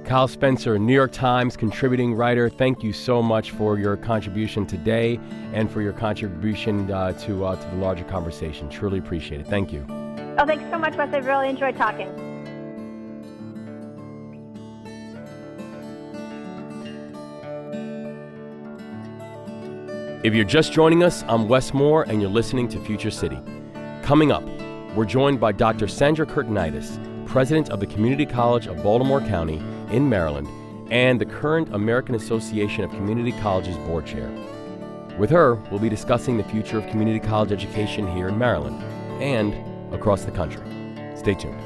Kyle 0.05 0.29
Spencer, 0.29 0.79
New 0.79 0.94
York 0.94 1.12
Times 1.12 1.55
contributing 1.55 2.14
writer, 2.14 2.49
thank 2.49 2.83
you 2.83 2.94
so 2.94 3.23
much 3.23 3.51
for 3.51 3.79
your 3.79 3.94
contribution 3.94 4.64
today 4.66 5.21
and 5.53 5.71
for 5.71 5.83
your 5.83 5.92
contribution 5.92 6.90
uh, 6.90 7.12
to, 7.12 7.44
uh, 7.44 7.57
to 7.57 7.68
the 7.68 7.77
larger 7.77 8.05
conversation. 8.05 8.71
Truly 8.71 8.99
appreciate 8.99 9.42
it. 9.42 9.47
Thank 9.47 9.71
you. 9.71 9.85
Oh, 10.38 10.47
thanks 10.47 10.64
so 10.71 10.79
much, 10.79 10.97
Wes. 10.97 11.12
I've 11.12 11.27
really 11.27 11.51
enjoyed 11.51 11.77
talking. 11.77 12.09
If 20.25 20.35
you're 20.35 20.44
just 20.44 20.73
joining 20.73 21.03
us, 21.03 21.23
I'm 21.29 21.49
Wes 21.49 21.75
Moore, 21.75 22.05
and 22.05 22.23
you're 22.23 22.31
listening 22.31 22.66
to 22.68 22.81
Future 22.81 23.11
City. 23.11 23.38
Coming 24.03 24.33
up, 24.33 24.42
we're 24.98 25.04
joined 25.04 25.38
by 25.38 25.52
Dr. 25.52 25.87
Sandra 25.87 26.26
Kurtinitis, 26.26 26.98
president 27.24 27.70
of 27.70 27.78
the 27.78 27.87
Community 27.87 28.26
College 28.26 28.66
of 28.66 28.82
Baltimore 28.82 29.20
County 29.20 29.62
in 29.92 30.08
Maryland 30.08 30.48
and 30.90 31.20
the 31.20 31.24
current 31.24 31.72
American 31.72 32.16
Association 32.16 32.82
of 32.82 32.90
Community 32.90 33.30
Colleges 33.40 33.76
board 33.76 34.06
chair. 34.06 34.28
With 35.16 35.30
her, 35.30 35.54
we'll 35.70 35.78
be 35.78 35.88
discussing 35.88 36.37
the 36.37 36.42
future 36.42 36.78
of 36.78 36.87
community 36.88 37.20
college 37.20 37.52
education 37.52 38.12
here 38.12 38.26
in 38.26 38.37
Maryland 38.37 38.82
and 39.22 39.54
across 39.94 40.24
the 40.24 40.32
country. 40.32 40.66
Stay 41.16 41.34
tuned. 41.34 41.62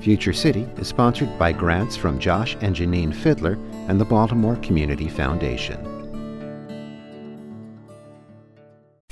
Future 0.00 0.32
City 0.32 0.66
is 0.78 0.88
sponsored 0.88 1.38
by 1.38 1.52
grants 1.52 1.98
from 1.98 2.18
Josh 2.18 2.56
and 2.62 2.74
Janine 2.74 3.14
Fiddler 3.14 3.58
and 3.88 4.00
the 4.00 4.06
Baltimore 4.06 4.56
Community 4.56 5.10
Foundation. 5.10 5.91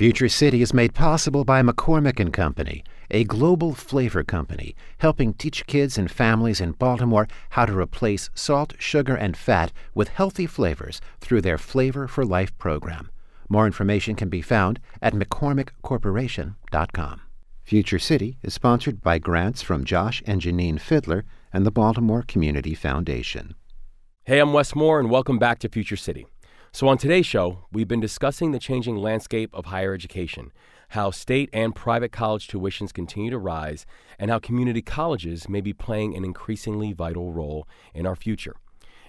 Future 0.00 0.30
City 0.30 0.62
is 0.62 0.72
made 0.72 0.94
possible 0.94 1.44
by 1.44 1.60
McCormick 1.60 2.18
and 2.18 2.32
Company, 2.32 2.82
a 3.10 3.24
global 3.24 3.74
flavor 3.74 4.24
company 4.24 4.74
helping 4.96 5.34
teach 5.34 5.66
kids 5.66 5.98
and 5.98 6.10
families 6.10 6.58
in 6.58 6.72
Baltimore 6.72 7.28
how 7.50 7.66
to 7.66 7.76
replace 7.76 8.30
salt, 8.32 8.72
sugar, 8.78 9.14
and 9.14 9.36
fat 9.36 9.72
with 9.94 10.08
healthy 10.08 10.46
flavors 10.46 11.02
through 11.20 11.42
their 11.42 11.58
Flavor 11.58 12.08
for 12.08 12.24
Life 12.24 12.56
program. 12.56 13.10
More 13.50 13.66
information 13.66 14.16
can 14.16 14.30
be 14.30 14.40
found 14.40 14.80
at 15.02 15.12
McCormickCorporation.com. 15.12 17.20
Future 17.62 17.98
City 17.98 18.38
is 18.42 18.54
sponsored 18.54 19.02
by 19.02 19.18
grants 19.18 19.60
from 19.60 19.84
Josh 19.84 20.22
and 20.26 20.40
Janine 20.40 20.80
Fiddler 20.80 21.26
and 21.52 21.66
the 21.66 21.70
Baltimore 21.70 22.24
Community 22.26 22.74
Foundation. 22.74 23.54
Hey, 24.24 24.38
I'm 24.38 24.54
Wes 24.54 24.74
Moore, 24.74 24.98
and 24.98 25.10
welcome 25.10 25.38
back 25.38 25.58
to 25.58 25.68
Future 25.68 25.98
City. 25.98 26.26
So, 26.72 26.86
on 26.86 26.98
today's 26.98 27.26
show, 27.26 27.64
we've 27.72 27.88
been 27.88 27.98
discussing 27.98 28.52
the 28.52 28.60
changing 28.60 28.96
landscape 28.96 29.50
of 29.52 29.66
higher 29.66 29.92
education, 29.92 30.52
how 30.90 31.10
state 31.10 31.50
and 31.52 31.74
private 31.74 32.12
college 32.12 32.46
tuitions 32.46 32.94
continue 32.94 33.28
to 33.30 33.38
rise, 33.38 33.86
and 34.20 34.30
how 34.30 34.38
community 34.38 34.80
colleges 34.80 35.48
may 35.48 35.60
be 35.60 35.72
playing 35.72 36.14
an 36.14 36.24
increasingly 36.24 36.92
vital 36.92 37.32
role 37.32 37.66
in 37.92 38.06
our 38.06 38.14
future. 38.14 38.54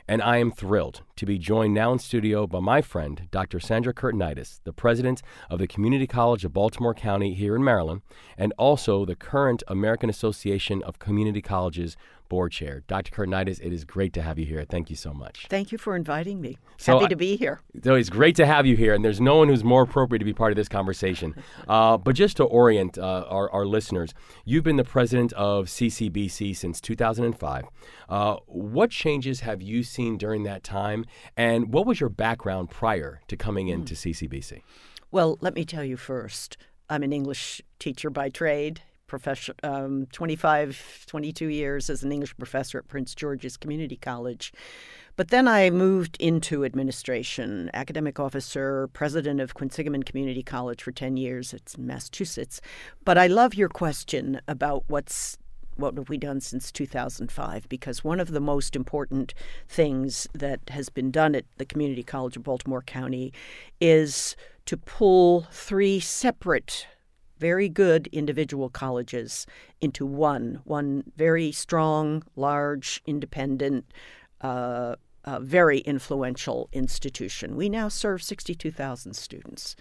And 0.08 0.24
I 0.24 0.38
am 0.38 0.52
thrilled 0.52 1.04
to 1.18 1.26
be 1.28 1.38
joined 1.38 1.76
now 1.76 1.94
in 1.94 2.00
studio 2.00 2.48
by 2.48 2.62
my 2.62 2.82
friend, 2.82 3.28
Dr. 3.30 3.60
Sandra 3.60 3.94
Kurtinitis, 3.94 4.60
the 4.64 4.74
president 4.74 5.22
of 5.48 5.60
the 5.60 5.68
Community 5.68 6.08
College 6.08 6.44
of 6.44 6.54
Baltimore 6.54 6.96
County 6.96 7.36
here 7.36 7.56
in 7.56 7.64
Maryland, 7.64 8.02
and 8.40 8.54
also 8.58 9.06
the 9.06 9.16
current 9.16 9.62
American 9.68 10.10
Association 10.10 10.82
of 10.82 10.98
Community 10.98 11.44
Colleges 11.44 11.96
board 12.32 12.54
chair. 12.54 12.82
Dr. 12.88 13.12
Kurtinitis, 13.12 13.60
it 13.60 13.74
is 13.74 13.84
great 13.84 14.14
to 14.14 14.22
have 14.22 14.40
you 14.40 14.46
here. 14.46 14.64
Thank 14.64 14.90
you 14.90 14.96
so 14.96 15.12
much. 15.14 15.48
Thank 15.50 15.74
you 15.74 15.78
for 15.78 15.98
inviting 15.98 16.40
me. 16.40 16.58
So 16.78 16.94
Happy 16.94 17.10
to 17.10 17.18
be 17.18 17.36
here. 17.36 17.60
So 17.84 17.96
it's 17.96 18.10
great 18.10 18.38
to 18.38 18.46
have 18.46 18.66
you 18.66 18.78
here, 18.78 18.94
and 18.94 19.04
there's 19.04 19.20
no 19.20 19.36
one 19.36 19.50
who's 19.50 19.66
more 19.66 19.82
appropriate 19.82 20.20
to 20.20 20.26
be 20.26 20.32
part 20.32 20.54
of 20.54 20.56
this 20.56 20.70
conversation. 20.70 21.36
Uh, 21.68 21.98
but 21.98 22.16
just 22.16 22.38
to 22.38 22.44
orient 22.44 22.98
uh, 22.98 23.26
our, 23.30 23.50
our, 23.52 23.66
listeners, 23.66 24.14
you've 24.46 24.64
been 24.64 24.78
the 24.78 24.84
president 24.84 25.32
of 25.34 25.66
CCBC 25.68 26.56
since 26.56 26.82
2005. 26.82 27.66
Uh, 28.10 28.36
what 28.48 28.90
changes 28.90 29.42
have 29.42 29.62
you 29.62 29.84
seen 29.84 30.18
during 30.18 30.44
that 30.44 30.64
time, 30.64 31.06
and 31.38 31.74
what 31.74 31.86
was 31.86 32.00
your 32.00 32.10
background 32.10 32.70
prior 32.70 33.22
to 33.28 33.38
coming 33.38 33.68
hmm. 33.68 33.74
into 33.74 33.94
CCBC? 33.96 34.62
Well, 35.12 35.38
let 35.42 35.54
me 35.54 35.66
tell 35.66 35.84
you 35.84 35.98
first. 35.98 36.58
I'm 36.90 37.04
an 37.04 37.14
English 37.14 37.62
teacher 37.80 38.10
by 38.10 38.30
trade 38.30 38.82
professor, 39.12 39.54
um, 39.62 40.08
25, 40.14 41.04
22 41.06 41.48
years 41.48 41.90
as 41.90 42.02
an 42.02 42.14
English 42.14 42.36
professor 42.38 42.78
at 42.78 42.88
Prince 42.88 43.14
George's 43.14 43.58
Community 43.58 43.98
College. 43.98 44.54
But 45.18 45.28
then 45.28 45.50
I 45.50 45.70
moved 45.70 46.16
into 46.22 46.64
administration, 46.64 47.70
academic 47.74 48.22
officer, 48.22 48.88
president 48.94 49.42
of 49.42 49.54
Quinsigamond 49.54 50.06
Community 50.06 50.42
College 50.42 50.82
for 50.82 50.94
10 50.94 51.18
years. 51.18 51.54
It's 51.54 51.78
Massachusetts. 51.78 52.62
But 53.04 53.18
I 53.18 53.28
love 53.28 53.54
your 53.54 53.68
question 53.68 54.40
about 54.48 54.86
what's 54.88 55.38
what 55.76 55.98
have 55.98 56.10
we 56.10 56.18
done 56.18 56.40
since 56.40 56.72
2005? 56.72 57.68
Because 57.68 58.04
one 58.04 58.20
of 58.20 58.32
the 58.32 58.40
most 58.40 58.76
important 58.76 59.34
things 59.68 60.28
that 60.34 60.60
has 60.70 60.90
been 60.90 61.12
done 61.12 61.34
at 61.34 61.46
the 61.58 61.66
Community 61.66 62.04
College 62.04 62.38
of 62.38 62.44
Baltimore 62.44 62.84
County 62.84 63.34
is 63.80 64.36
to 64.66 64.78
pull 64.78 65.48
three 65.52 66.00
separate 66.00 66.88
very 67.42 67.68
good 67.68 68.08
individual 68.12 68.70
colleges 68.70 69.48
into 69.82 70.06
one, 70.06 70.62
one 70.64 71.04
very 71.18 71.52
strong, 71.52 72.24
large, 72.36 73.02
independent, 73.08 73.84
uh, 74.42 74.96
uh, 75.26 75.40
very 75.40 75.80
influential 75.80 76.70
institution. 76.72 77.56
We 77.56 77.68
now 77.68 77.88
serve 77.90 78.22
62,000 78.22 79.16
students. 79.16 79.76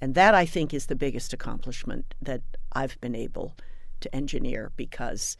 And 0.00 0.16
that, 0.16 0.34
I 0.34 0.44
think, 0.44 0.74
is 0.74 0.86
the 0.86 0.96
biggest 0.96 1.32
accomplishment 1.32 2.14
that 2.20 2.42
I've 2.72 3.00
been 3.00 3.14
able 3.14 3.54
to 4.00 4.14
engineer 4.14 4.72
because 4.76 5.36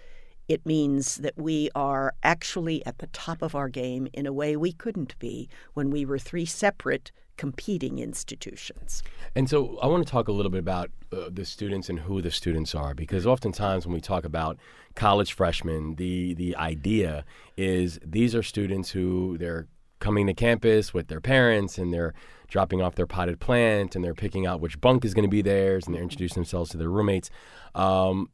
it 0.46 0.64
means 0.64 1.16
that 1.16 1.36
we 1.36 1.70
are 1.74 2.14
actually 2.22 2.86
at 2.86 2.98
the 2.98 3.08
top 3.08 3.42
of 3.42 3.56
our 3.56 3.68
game 3.68 4.06
in 4.12 4.26
a 4.26 4.32
way 4.32 4.56
we 4.56 4.72
couldn't 4.72 5.18
be 5.18 5.48
when 5.72 5.90
we 5.90 6.04
were 6.04 6.18
three 6.18 6.46
separate 6.46 7.10
competing 7.36 7.98
institutions. 7.98 9.02
And 9.34 9.48
so 9.48 9.78
I 9.78 9.86
want 9.86 10.06
to 10.06 10.10
talk 10.10 10.28
a 10.28 10.32
little 10.32 10.50
bit 10.50 10.60
about 10.60 10.90
uh, 11.12 11.28
the 11.30 11.44
students 11.44 11.88
and 11.88 12.00
who 12.00 12.22
the 12.22 12.30
students 12.30 12.74
are 12.74 12.94
because 12.94 13.26
oftentimes 13.26 13.86
when 13.86 13.94
we 13.94 14.00
talk 14.00 14.24
about 14.24 14.58
college 14.94 15.32
freshmen, 15.32 15.96
the 15.96 16.34
the 16.34 16.56
idea 16.56 17.24
is 17.56 17.98
these 18.04 18.34
are 18.34 18.42
students 18.42 18.90
who 18.90 19.36
they're 19.38 19.66
coming 19.98 20.26
to 20.26 20.34
campus 20.34 20.92
with 20.92 21.08
their 21.08 21.20
parents 21.20 21.78
and 21.78 21.92
they're 21.92 22.14
dropping 22.48 22.82
off 22.82 22.94
their 22.94 23.06
potted 23.06 23.40
plant 23.40 23.96
and 23.96 24.04
they're 24.04 24.14
picking 24.14 24.46
out 24.46 24.60
which 24.60 24.80
bunk 24.80 25.04
is 25.04 25.14
going 25.14 25.24
to 25.24 25.30
be 25.30 25.42
theirs 25.42 25.86
and 25.86 25.94
they're 25.94 26.02
introducing 26.02 26.42
themselves 26.42 26.70
to 26.70 26.76
their 26.76 26.90
roommates. 26.90 27.30
Um, 27.74 28.28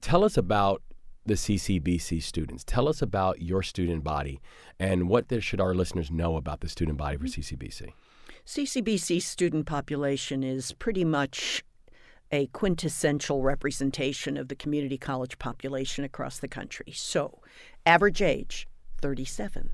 tell 0.00 0.22
us 0.22 0.36
about 0.36 0.82
the 1.24 1.34
CCBC 1.34 2.22
students. 2.22 2.64
Tell 2.64 2.88
us 2.88 3.00
about 3.00 3.40
your 3.40 3.62
student 3.62 4.04
body 4.04 4.40
and 4.78 5.08
what 5.08 5.26
should 5.42 5.60
our 5.60 5.74
listeners 5.74 6.10
know 6.10 6.36
about 6.36 6.60
the 6.60 6.68
student 6.68 6.98
body 6.98 7.16
for 7.16 7.26
CCBC. 7.26 7.92
CCBC 8.46 9.22
student 9.22 9.66
population 9.66 10.42
is 10.42 10.72
pretty 10.72 11.04
much 11.04 11.64
a 12.32 12.46
quintessential 12.48 13.42
representation 13.42 14.36
of 14.36 14.48
the 14.48 14.56
community 14.56 14.98
college 14.98 15.38
population 15.38 16.02
across 16.02 16.38
the 16.38 16.48
country. 16.48 16.92
So, 16.92 17.40
average 17.86 18.22
age 18.22 18.66
37. 19.00 19.70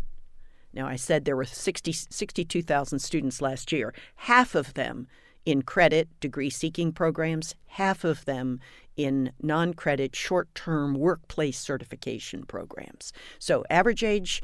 Now, 0.74 0.86
I 0.86 0.96
said 0.96 1.24
there 1.24 1.36
were 1.36 1.44
60, 1.44 1.92
62,000 1.92 2.98
students 2.98 3.40
last 3.40 3.72
year, 3.72 3.94
half 4.16 4.54
of 4.54 4.74
them 4.74 5.06
in 5.46 5.62
credit 5.62 6.08
degree 6.20 6.50
seeking 6.50 6.92
programs, 6.92 7.54
half 7.68 8.04
of 8.04 8.26
them 8.26 8.60
in 8.96 9.32
non 9.40 9.72
credit 9.72 10.14
short 10.14 10.54
term 10.54 10.94
workplace 10.94 11.58
certification 11.58 12.44
programs. 12.44 13.12
So, 13.38 13.64
average 13.70 14.04
age 14.04 14.42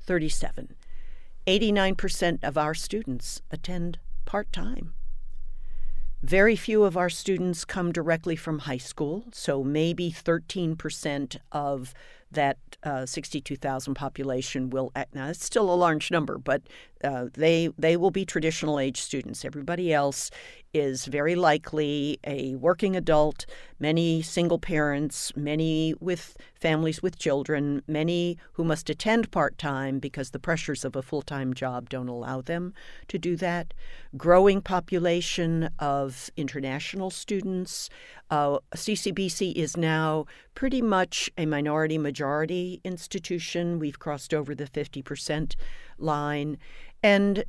37. 0.00 0.74
89% 1.46 2.38
of 2.44 2.56
our 2.56 2.74
students 2.74 3.42
attend 3.50 3.98
part 4.24 4.52
time. 4.52 4.94
Very 6.22 6.54
few 6.54 6.84
of 6.84 6.96
our 6.96 7.10
students 7.10 7.64
come 7.64 7.90
directly 7.90 8.36
from 8.36 8.60
high 8.60 8.76
school, 8.76 9.24
so 9.32 9.64
maybe 9.64 10.12
13% 10.12 11.36
of 11.50 11.92
that 12.32 12.58
uh, 12.82 13.06
62,000 13.06 13.94
population 13.94 14.70
will. 14.70 14.92
Now, 15.14 15.28
it's 15.28 15.44
still 15.44 15.72
a 15.72 15.74
large 15.74 16.10
number, 16.10 16.38
but 16.38 16.62
uh, 17.04 17.26
they 17.34 17.68
they 17.78 17.96
will 17.96 18.10
be 18.10 18.24
traditional 18.24 18.78
age 18.78 19.00
students. 19.00 19.44
Everybody 19.44 19.92
else 19.92 20.30
is 20.72 21.04
very 21.06 21.34
likely 21.34 22.18
a 22.24 22.54
working 22.54 22.96
adult, 22.96 23.44
many 23.78 24.22
single 24.22 24.58
parents, 24.58 25.32
many 25.36 25.94
with 26.00 26.36
families 26.54 27.02
with 27.02 27.18
children, 27.18 27.82
many 27.86 28.38
who 28.54 28.64
must 28.64 28.88
attend 28.88 29.30
part 29.30 29.58
time 29.58 29.98
because 29.98 30.30
the 30.30 30.38
pressures 30.38 30.84
of 30.84 30.96
a 30.96 31.02
full 31.02 31.22
time 31.22 31.52
job 31.54 31.90
don't 31.90 32.08
allow 32.08 32.40
them 32.40 32.72
to 33.08 33.18
do 33.18 33.36
that. 33.36 33.74
Growing 34.16 34.62
population 34.62 35.68
of 36.12 36.30
international 36.36 37.10
students. 37.10 37.88
Uh, 38.30 38.58
CCBC 38.74 39.54
is 39.54 39.76
now 39.76 40.26
pretty 40.54 40.82
much 40.82 41.30
a 41.38 41.46
minority 41.46 41.96
majority 41.98 42.80
institution. 42.84 43.78
We've 43.78 43.98
crossed 43.98 44.34
over 44.34 44.54
the 44.54 44.66
50% 44.66 45.54
line. 45.98 46.58
And 47.02 47.44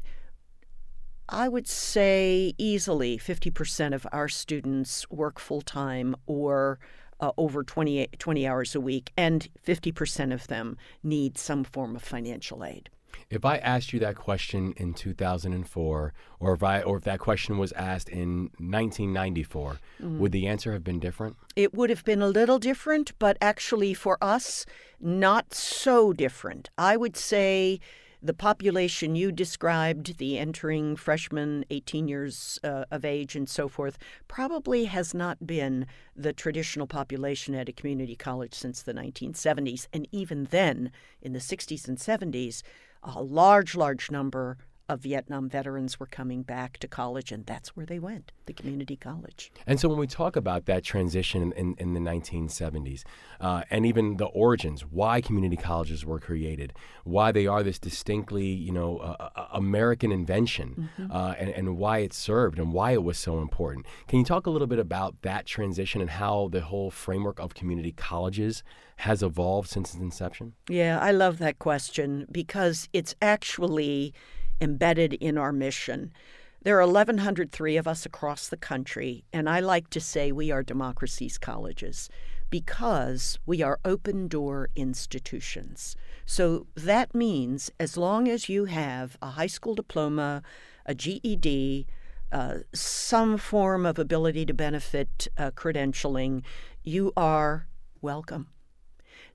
I 1.28 1.50
would 1.50 1.68
say 1.68 2.54
easily 2.58 3.18
50% 3.18 3.94
of 3.94 4.08
our 4.12 4.30
students 4.30 5.10
work 5.10 5.40
full 5.40 5.62
time 5.62 6.16
or 6.26 6.80
uh, 7.20 7.32
over 7.38 7.64
20, 7.64 8.08
20 8.18 8.48
hours 8.48 8.76
a 8.76 8.82
week, 8.82 9.12
and 9.18 9.48
50% 9.66 10.34
of 10.34 10.48
them 10.48 10.78
need 11.04 11.38
some 11.38 11.64
form 11.64 11.96
of 11.96 12.04
financial 12.04 12.64
aid. 12.64 12.90
If 13.30 13.46
I 13.46 13.58
asked 13.58 13.94
you 13.94 14.00
that 14.00 14.16
question 14.16 14.74
in 14.78 14.94
2004, 14.94 16.14
or 16.40 16.54
if 16.54 16.64
I, 16.64 16.82
or 16.82 16.98
if 16.98 17.04
that 17.04 17.20
question 17.20 17.58
was 17.58 17.72
asked 17.74 18.10
in 18.10 18.50
1994, 18.60 19.80
mm. 20.02 20.18
would 20.18 20.32
the 20.32 20.48
answer 20.48 20.74
have 20.74 20.84
been 20.84 21.00
different? 21.00 21.36
It 21.56 21.74
would 21.74 21.90
have 21.90 22.04
been 22.04 22.22
a 22.22 22.28
little 22.28 22.60
different, 22.60 23.18
but 23.20 23.38
actually 23.42 23.94
for 23.94 24.18
us, 24.22 24.66
not 25.00 25.54
so 25.54 26.14
different. 26.14 26.70
I 26.78 26.98
would 26.98 27.18
say 27.18 27.80
the 28.24 28.34
population 28.34 29.18
you 29.18 29.34
described, 29.34 30.18
the 30.18 30.40
entering 30.40 30.96
freshmen, 30.96 31.66
18 31.70 32.08
years 32.08 32.58
uh, 32.64 32.86
of 32.90 33.04
age, 33.04 33.36
and 33.36 33.50
so 33.50 33.68
forth, 33.68 33.98
probably 34.30 34.86
has 34.86 35.14
not 35.14 35.46
been 35.46 35.86
the 36.16 36.32
traditional 36.32 36.88
population 36.88 37.54
at 37.54 37.68
a 37.68 37.74
community 37.74 38.16
college 38.16 38.54
since 38.54 38.82
the 38.82 38.94
1970s. 38.94 39.88
And 39.92 40.08
even 40.14 40.46
then, 40.46 40.90
in 41.22 41.34
the 41.34 41.40
60s 41.40 41.86
and 41.86 41.98
70s, 41.98 42.64
a 43.04 43.22
large, 43.22 43.76
large 43.76 44.10
number 44.10 44.58
of 44.90 45.00
Vietnam 45.00 45.48
veterans 45.48 46.00
were 46.00 46.06
coming 46.06 46.44
back 46.44 46.78
to 46.78 46.88
college, 46.88 47.32
and 47.32 47.46
that's 47.46 47.70
where 47.70 47.86
they 47.86 48.00
went, 48.00 48.34
the 48.46 48.54
community 48.54 48.98
college. 48.98 49.52
And 49.66 49.80
so 49.80 49.88
when 49.88 49.98
we 49.98 50.08
talk 50.08 50.36
about 50.36 50.66
that 50.66 50.84
transition 50.84 51.54
in, 51.54 51.76
in 51.78 51.94
the 51.94 52.02
1970s, 52.02 53.04
uh, 53.40 53.64
and 53.70 53.86
even 53.86 54.18
the 54.18 54.26
origins, 54.26 54.82
why 54.82 55.22
community 55.22 55.56
colleges 55.56 56.06
were 56.06 56.20
created, 56.20 56.74
why 57.06 57.32
they 57.32 57.48
are 57.48 57.64
this 57.64 57.80
distinctly, 57.80 58.48
you 58.48 58.74
know, 58.74 58.98
uh, 58.98 59.48
American 59.54 60.12
invention, 60.12 60.90
mm-hmm. 60.98 61.12
uh, 61.12 61.34
and, 61.40 61.50
and 61.52 61.78
why 61.78 62.00
it 62.00 62.14
served 62.14 62.60
and 62.60 62.74
why 62.74 62.92
it 62.92 63.04
was 63.04 63.18
so 63.18 63.40
important. 63.40 63.86
Can 64.08 64.20
you 64.20 64.26
talk 64.26 64.48
a 64.48 64.50
little 64.50 64.68
bit 64.68 64.80
about 64.80 65.22
that 65.22 65.46
transition 65.46 66.02
and 66.02 66.10
how 66.10 66.50
the 66.52 66.62
whole 66.62 66.92
framework 66.92 67.40
of 67.40 67.54
community 67.54 67.94
colleges 67.94 68.64
has 68.98 69.24
evolved 69.24 69.70
since 69.70 69.94
its 69.94 70.02
inception? 70.02 70.54
Yeah, 70.70 71.00
I 71.00 71.12
love 71.12 71.38
that 71.40 71.60
question 71.60 72.28
because 72.32 72.90
it's 72.94 73.16
actually 73.22 74.14
embedded 74.64 75.14
in 75.14 75.38
our 75.38 75.52
mission. 75.52 76.14
There 76.64 76.80
are 76.80 76.86
1,103 76.86 77.76
of 77.76 77.88
us 77.88 78.06
across 78.06 78.48
the 78.48 78.58
country, 78.58 79.26
and 79.34 79.50
I 79.50 79.60
like 79.60 79.90
to 79.90 80.00
say 80.00 80.32
we 80.32 80.50
are 80.50 80.64
democracy's 80.64 81.38
colleges 81.38 82.10
because 82.50 83.38
we 83.46 83.62
are 83.62 83.80
open 83.84 84.30
door 84.30 84.70
institutions. 84.76 85.98
So 86.26 86.68
that 86.76 87.14
means 87.14 87.70
as 87.80 87.98
long 87.98 88.30
as 88.30 88.48
you 88.48 88.66
have 88.66 89.18
a 89.22 89.32
high 89.32 89.48
school 89.48 89.76
diploma, 89.76 90.42
a 90.86 90.96
GED, 90.96 91.86
uh, 92.32 92.60
some 92.74 93.38
form 93.38 93.86
of 93.86 94.00
ability 94.00 94.46
to 94.46 94.54
benefit 94.54 95.28
uh, 95.38 95.52
credentialing, 95.52 96.44
you 96.84 97.12
are 97.18 97.68
welcome. 98.02 98.48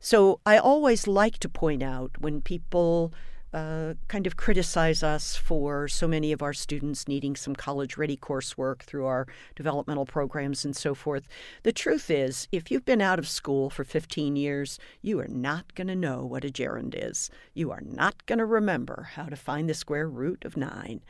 So 0.01 0.41
I 0.47 0.57
always 0.57 1.07
like 1.07 1.39
to 1.39 1.49
point 1.49 1.83
out 1.83 2.13
when 2.21 2.41
people 2.41 3.13
uh, 3.53 3.95
kind 4.09 4.27
of 4.27 4.37
criticize 4.37 5.03
us 5.03 5.37
for 5.37 5.89
so 5.89 6.07
many 6.07 6.33
of 6.33 6.43
our 6.43 6.53
students 6.53 7.09
needing 7.09 7.35
some 7.35 7.55
college 7.55 7.97
ready 7.97 8.17
coursework 8.17 8.81
through 8.81 9.07
our 9.07 9.27
developmental 9.57 10.05
programs 10.05 10.65
and 10.65 10.77
so 10.77 10.95
forth. 10.95 11.29
The 11.63 11.73
truth 11.73 12.11
is, 12.11 12.49
if 12.53 12.71
you've 12.71 12.85
been 12.85 13.01
out 13.01 13.19
of 13.19 13.29
school 13.29 13.71
for 13.71 13.85
15 13.85 14.37
years, 14.37 14.79
you 15.01 15.19
are 15.21 15.29
not 15.29 15.75
going 15.75 15.89
to 15.89 15.97
know 15.97 16.25
what 16.25 16.45
a 16.45 16.51
gerund 16.51 16.95
is. 16.97 17.31
You 17.55 17.71
are 17.71 17.83
not 17.83 18.27
going 18.27 18.39
to 18.39 18.45
remember 18.45 19.09
how 19.15 19.25
to 19.25 19.37
find 19.37 19.69
the 19.69 19.75
square 19.75 20.09
root 20.09 20.45
of 20.45 20.57
9. 20.57 21.01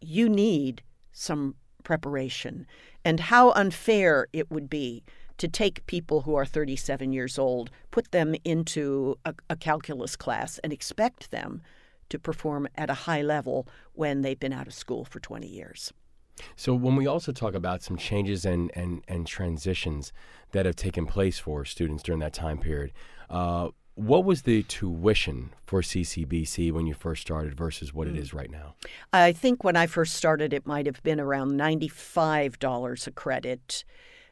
You 0.00 0.28
need 0.28 0.82
some 1.12 1.54
preparation. 1.84 2.66
And 3.04 3.20
how 3.20 3.52
unfair 3.52 4.26
it 4.32 4.50
would 4.50 4.68
be 4.68 5.04
to 5.38 5.48
take 5.48 5.86
people 5.86 6.22
who 6.22 6.34
are 6.34 6.44
37 6.44 7.12
years 7.12 7.38
old, 7.38 7.70
put 7.90 8.10
them 8.12 8.34
into 8.44 9.16
a, 9.24 9.34
a, 9.48 9.56
calculus 9.56 10.16
class, 10.16 10.58
and 10.58 10.72
expect 10.72 11.30
them 11.30 11.62
to 12.08 12.18
perform 12.18 12.68
at 12.74 12.90
a 12.90 12.94
high 12.94 13.22
level 13.22 13.66
when 13.94 14.22
they've 14.22 14.40
been 14.40 14.52
out 14.52 14.66
of 14.66 14.74
school 14.74 15.04
for 15.04 15.20
20 15.20 15.46
years. 15.46 15.92
So, 16.54 16.74
when 16.74 16.94
we 16.94 17.06
also 17.06 17.32
talk 17.32 17.54
about 17.54 17.82
some 17.82 17.96
changes 17.96 18.44
and, 18.44 18.70
and, 18.74 19.02
and 19.08 19.26
transitions 19.26 20.12
that 20.52 20.66
have 20.66 20.76
taken 20.76 21.06
place 21.06 21.38
for 21.38 21.64
students 21.64 22.02
during 22.02 22.20
that 22.20 22.32
time 22.32 22.58
period, 22.58 22.92
uh, 23.28 23.70
what 23.98 24.24
was 24.24 24.42
the 24.42 24.62
tuition 24.62 25.52
for 25.66 25.82
CCBC 25.82 26.70
when 26.70 26.86
you 26.86 26.94
first 26.94 27.20
started 27.22 27.56
versus 27.56 27.92
what 27.92 28.06
it 28.06 28.16
hmm. 28.16 28.36
right 28.36 28.50
now? 28.50 28.76
I 29.12 29.32
think 29.32 29.64
when 29.64 29.74
I 29.74 29.88
first 29.88 30.14
started, 30.14 30.52
it 30.52 30.66
might 30.66 30.86
have 30.86 31.02
been 31.02 31.18
around 31.18 31.52
$95 31.52 33.06
a 33.06 33.10
credit. 33.10 33.84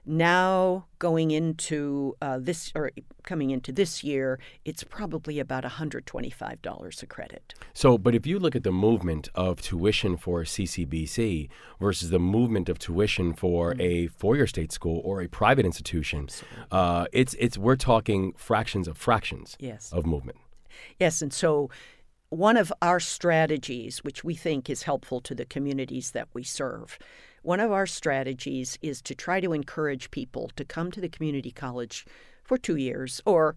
Now, 0.09 0.87
going 1.01 1.33
into 1.33 2.14
uh, 2.23 2.38
this 2.40 2.71
or 2.77 2.92
coming 3.25 3.51
into 3.51 3.73
this 3.73 4.05
year, 4.05 4.38
it's 4.64 4.85
probably 4.85 5.40
about 5.40 5.64
$125 5.64 7.03
a 7.03 7.07
credit. 7.07 7.55
So, 7.75 7.99
but 7.99 8.14
if 8.14 8.25
you 8.25 8.38
look 8.38 8.55
at 8.55 8.62
the 8.62 8.71
movement 8.71 9.29
of 9.35 9.61
tuition 9.61 10.16
for 10.16 10.45
CCBC 10.45 11.49
versus 11.81 12.11
the 12.11 12.21
movement 12.21 12.69
of 12.69 12.79
tuition 12.79 13.35
for 13.35 13.73
mm-hmm. 13.73 13.81
a 13.81 14.07
four-year 14.07 14.47
state 14.47 14.71
school 14.71 15.01
or 15.05 15.21
a 15.21 15.29
private 15.29 15.66
institution, 15.66 16.29
uh, 16.71 17.07
it's 17.12 17.35
it's 17.40 17.59
we're 17.59 17.75
talking 17.75 18.33
fractions 18.37 18.87
of 18.87 18.97
fractions 18.97 19.57
yes. 19.59 19.92
of 19.92 20.07
movement. 20.07 20.38
Yes, 21.01 21.21
and 21.21 21.33
so 21.33 21.69
one 22.29 22.57
of 22.57 22.73
our 22.83 23.01
strategies, 23.01 24.05
which 24.05 24.23
we 24.23 24.35
think 24.35 24.69
is 24.71 24.83
helpful 24.83 25.21
to 25.23 25.35
the 25.35 25.45
communities 25.45 26.12
that 26.12 26.29
we 26.33 26.42
serve, 26.42 26.99
one 27.46 27.61
of 27.61 27.70
our 27.70 27.87
strategies 27.87 28.76
is 28.82 29.00
to 29.00 29.14
try 29.14 29.38
to 29.38 29.52
encourage 29.52 30.11
people 30.11 30.50
to 30.56 30.64
come 30.64 30.90
to 30.90 31.00
the 31.00 31.09
community 31.09 31.52
college 31.52 32.04
for 32.42 32.59
two 32.59 32.74
years, 32.74 33.20
or 33.24 33.54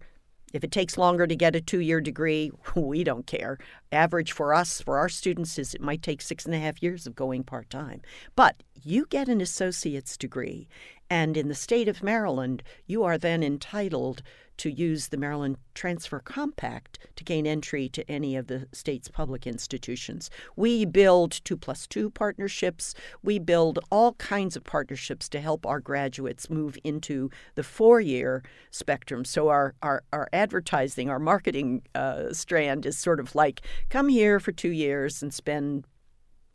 if 0.52 0.62
it 0.62 0.70
takes 0.70 0.96
longer 0.96 1.26
to 1.26 1.34
get 1.34 1.56
a 1.56 1.60
two 1.60 1.80
year 1.80 2.00
degree, 2.00 2.52
we 2.76 3.02
don't 3.02 3.26
care. 3.26 3.58
Average 3.90 4.30
for 4.30 4.54
us, 4.54 4.80
for 4.80 4.96
our 4.96 5.08
students, 5.08 5.58
is 5.58 5.74
it 5.74 5.80
might 5.80 6.02
take 6.02 6.22
six 6.22 6.46
and 6.46 6.54
a 6.54 6.60
half 6.60 6.80
years 6.80 7.04
of 7.04 7.16
going 7.16 7.42
part 7.42 7.68
time. 7.68 8.00
But 8.36 8.62
you 8.80 9.06
get 9.10 9.28
an 9.28 9.40
associate's 9.40 10.16
degree, 10.16 10.68
and 11.10 11.36
in 11.36 11.48
the 11.48 11.54
state 11.56 11.88
of 11.88 12.00
Maryland, 12.00 12.62
you 12.86 13.02
are 13.02 13.18
then 13.18 13.42
entitled 13.42 14.22
to 14.60 14.70
use 14.70 15.08
the 15.08 15.16
Maryland 15.16 15.56
Transfer 15.72 16.18
Compact 16.18 16.98
to 17.16 17.24
gain 17.24 17.46
entry 17.46 17.88
to 17.88 18.08
any 18.10 18.36
of 18.36 18.46
the 18.46 18.68
state's 18.72 19.08
public 19.08 19.46
institutions. 19.46 20.28
We 20.54 20.84
build 20.84 21.32
two 21.44 21.56
plus 21.56 21.86
two 21.86 22.10
partnerships. 22.10 22.94
We 23.22 23.38
build 23.38 23.78
all 23.90 24.12
kinds 24.14 24.56
of 24.56 24.64
partnerships 24.64 25.30
to 25.30 25.40
help 25.40 25.64
our 25.64 25.80
graduates 25.80 26.50
move 26.50 26.76
into 26.84 27.30
the 27.54 27.62
four 27.62 28.02
year 28.02 28.42
spectrum. 28.70 29.24
So, 29.24 29.48
our, 29.48 29.74
our, 29.82 30.02
our 30.12 30.28
advertising, 30.34 31.08
our 31.08 31.18
marketing 31.18 31.80
uh, 31.94 32.34
strand 32.34 32.84
is 32.84 32.98
sort 32.98 33.18
of 33.18 33.34
like 33.34 33.62
come 33.88 34.10
here 34.10 34.38
for 34.40 34.52
two 34.52 34.72
years 34.72 35.22
and 35.22 35.32
spend 35.32 35.86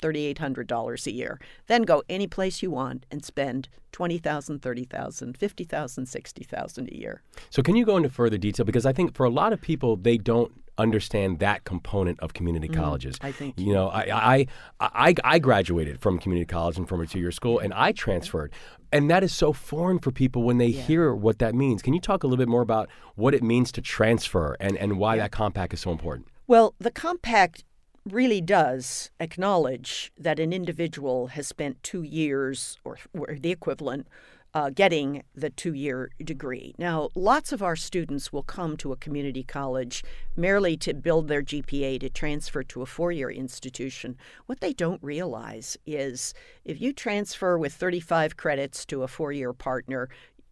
$3,800 0.02 1.08
a 1.08 1.12
year. 1.12 1.40
Then 1.68 1.84
go 1.84 2.04
any 2.10 2.28
place 2.28 2.62
you 2.62 2.72
want 2.72 3.06
and 3.12 3.24
spend 3.24 3.70
$20,000, 3.94 4.60
$30,000, 4.60 5.38
$50,000, 5.38 5.68
$60,000 5.68 6.92
a 6.92 6.98
year. 6.98 7.22
So, 7.50 7.62
can 7.62 7.76
you 7.76 7.86
go 7.86 7.98
into 7.98 8.10
further 8.10 8.38
detail? 8.38 8.66
Because 8.66 8.86
I 8.86 8.94
think 8.94 9.16
for 9.16 9.26
a 9.26 9.30
lot 9.30 9.54
of 9.54 9.62
people, 9.62 9.96
they 9.96 10.18
don't 10.18 10.52
understand 10.78 11.40
that 11.40 11.64
component 11.64 12.20
of 12.20 12.34
community 12.34 12.68
mm, 12.68 12.76
colleges. 12.76 13.18
I 13.22 13.32
think 13.32 13.58
you 13.58 13.74
know, 13.74 13.88
I, 13.90 14.10
I 14.12 14.48
I 14.80 15.16
I 15.24 15.40
graduated 15.40 16.02
from 16.02 16.20
community 16.20 16.46
college 16.46 16.78
and 16.78 16.88
from 16.88 17.02
a 17.02 17.08
two-year 17.08 17.32
school, 17.32 17.60
and 17.60 17.74
I 17.74 17.92
transferred, 17.92 18.54
and 18.92 19.10
that 19.10 19.24
is 19.24 19.34
so 19.34 19.54
foreign 19.54 20.00
for 20.00 20.12
people 20.12 20.44
when 20.44 20.58
they 20.58 20.68
yeah. 20.68 20.82
hear 20.82 21.16
what 21.16 21.40
that 21.40 21.56
means. 21.56 21.82
Can 21.82 21.94
you 21.94 22.00
talk 22.00 22.24
a 22.24 22.28
little 22.28 22.38
bit 22.38 22.50
more 22.50 22.62
about 22.62 22.90
what 23.16 23.34
it 23.34 23.44
means 23.44 23.72
to 23.74 23.82
transfer 23.82 24.58
and 24.60 24.78
and 24.78 24.98
why 24.98 25.16
yeah. 25.16 25.24
that 25.24 25.32
compact 25.32 25.74
is 25.74 25.80
so 25.80 25.92
important? 25.92 26.28
Well, 26.48 26.76
the 26.80 26.92
compact 26.92 27.64
really 28.06 28.42
does 28.42 29.10
acknowledge 29.20 30.12
that 30.18 30.40
an 30.40 30.54
individual 30.54 31.28
has 31.28 31.48
spent 31.48 31.82
two 31.84 32.04
years 32.04 32.78
or, 32.84 32.98
or 33.14 33.38
the 33.40 33.52
equivalent 33.52 34.08
uh, 34.54 34.70
getting 34.70 35.22
the 35.36 35.50
two 35.50 35.74
year 35.74 36.10
degree. 36.24 36.74
Now, 36.78 37.10
lots 37.14 37.52
of 37.52 37.62
our 37.62 37.76
students 37.76 38.32
will 38.32 38.44
come 38.44 38.78
to 38.78 38.94
a 38.94 38.96
community 38.96 39.44
college 39.44 40.02
merely 40.38 40.78
to 40.78 40.94
build 40.94 41.28
their 41.28 41.44
GPA 41.44 42.00
to 42.00 42.10
transfer 42.10 42.64
to 42.64 42.82
a 42.82 42.86
four 42.86 43.12
year 43.12 43.30
institution. 43.30 44.18
What 44.46 44.62
they 44.62 44.72
don't 44.72 45.04
realize 45.04 45.78
is 45.86 46.34
if 46.64 46.80
you 46.80 46.94
transfer 46.94 47.58
with 47.58 47.74
35 47.74 48.38
credits 48.38 48.86
to 48.86 49.04
a 49.04 49.10
four 49.10 49.34
year 49.34 49.52
partner 49.52 50.08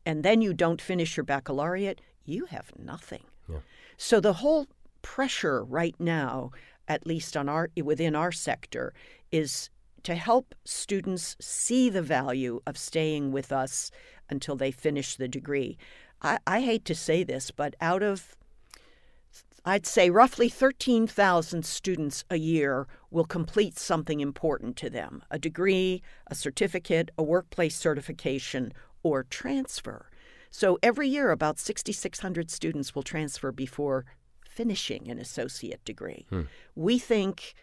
and 0.05 0.21
then 0.21 0.41
you 0.41 0.53
don't 0.53 0.81
finish 0.81 1.15
your 1.15 1.23
baccalaureate, 1.23 2.01
you 2.25 2.45
have 2.45 2.73
nothing. 2.77 3.23
Yeah. 3.47 3.59
So 3.95 4.19
the 4.19 4.33
whole 4.33 4.67
pressure 5.01 5.63
right 5.63 5.95
now 5.97 6.51
at 6.87 7.07
least 7.07 7.37
on 7.37 7.49
our 7.49 7.69
within 7.83 8.15
our 8.15 8.31
sector, 8.31 8.93
is 9.31 9.69
to 10.03 10.15
help 10.15 10.53
students 10.65 11.35
see 11.39 11.89
the 11.89 12.01
value 12.01 12.61
of 12.67 12.77
staying 12.77 13.31
with 13.31 13.51
us 13.51 13.89
until 14.29 14.55
they 14.55 14.71
finish 14.71 15.15
the 15.15 15.27
degree. 15.27 15.77
I, 16.21 16.39
I 16.45 16.61
hate 16.61 16.85
to 16.85 16.95
say 16.95 17.23
this, 17.23 17.51
but 17.51 17.75
out 17.79 18.03
of 18.03 18.35
I'd 19.65 19.85
say 19.85 20.09
roughly 20.09 20.49
13,000 20.49 21.65
students 21.65 22.25
a 22.29 22.35
year 22.35 22.85
will 23.09 23.23
complete 23.23 23.79
something 23.79 24.19
important 24.19 24.75
to 24.77 24.89
them 24.89 25.23
a 25.31 25.39
degree, 25.39 26.01
a 26.27 26.35
certificate, 26.35 27.11
a 27.17 27.23
workplace 27.23 27.75
certification, 27.77 28.73
or 29.03 29.23
transfer. 29.23 30.09
So 30.49 30.77
every 30.83 31.07
year, 31.07 31.31
about 31.31 31.59
6,600 31.59 32.51
students 32.51 32.93
will 32.93 33.03
transfer 33.03 33.51
before 33.53 34.05
finishing 34.53 35.09
an 35.09 35.19
associate 35.19 35.83
degree. 35.85 36.25
Hmm. 36.29 36.43
We 36.75 36.99
think 36.99 37.53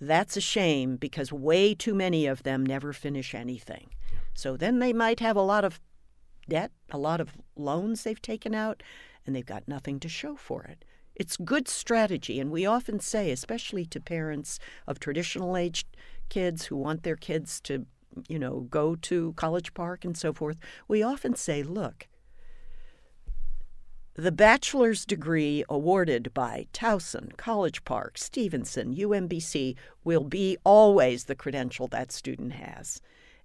that's 0.00 0.36
a 0.36 0.40
shame 0.40 0.96
because 0.96 1.32
way 1.32 1.74
too 1.74 1.94
many 1.94 2.26
of 2.26 2.42
them 2.42 2.64
never 2.64 2.92
finish 2.92 3.34
anything. 3.34 3.90
So 4.34 4.56
then 4.56 4.78
they 4.78 4.92
might 4.92 5.20
have 5.20 5.36
a 5.36 5.42
lot 5.42 5.64
of 5.64 5.80
debt, 6.48 6.72
a 6.90 6.98
lot 6.98 7.20
of 7.20 7.36
loans 7.56 8.02
they've 8.02 8.20
taken 8.20 8.54
out, 8.54 8.82
and 9.26 9.36
they've 9.36 9.46
got 9.46 9.68
nothing 9.68 10.00
to 10.00 10.08
show 10.08 10.36
for 10.36 10.64
it. 10.64 10.84
It's 11.14 11.36
good 11.36 11.68
strategy, 11.68 12.40
and 12.40 12.50
we 12.50 12.64
often 12.64 12.98
say, 13.00 13.30
especially 13.30 13.84
to 13.86 14.00
parents 14.00 14.58
of 14.86 14.98
traditional 14.98 15.56
aged 15.56 15.86
kids 16.30 16.66
who 16.66 16.76
want 16.76 17.02
their 17.02 17.16
kids 17.16 17.60
to, 17.62 17.84
you 18.28 18.38
know, 18.38 18.60
go 18.70 18.96
to 18.96 19.34
College 19.34 19.74
Park 19.74 20.04
and 20.04 20.16
so 20.16 20.32
forth, 20.32 20.56
we 20.88 21.02
often 21.02 21.34
say, 21.34 21.62
look, 21.62 22.08
the 24.14 24.32
bachelor's 24.32 25.04
degree 25.04 25.64
awarded 25.68 26.34
by 26.34 26.66
Towson, 26.72 27.36
College 27.36 27.84
Park, 27.84 28.18
Stevenson, 28.18 28.94
UMBC 28.94 29.76
will 30.04 30.24
be 30.24 30.56
always 30.64 31.24
the 31.24 31.36
credential 31.36 31.86
that 31.88 32.10
student 32.10 32.54
has. 32.54 33.00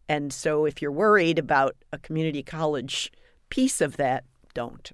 And 0.10 0.34
so 0.34 0.66
if 0.66 0.82
you're 0.82 0.92
worried 0.92 1.40
about 1.40 1.76
a 1.92 1.98
community 2.00 2.44
college 2.44 3.12
piece 3.50 3.80
of 3.80 3.98
that, 3.98 4.24
don't. 4.54 4.92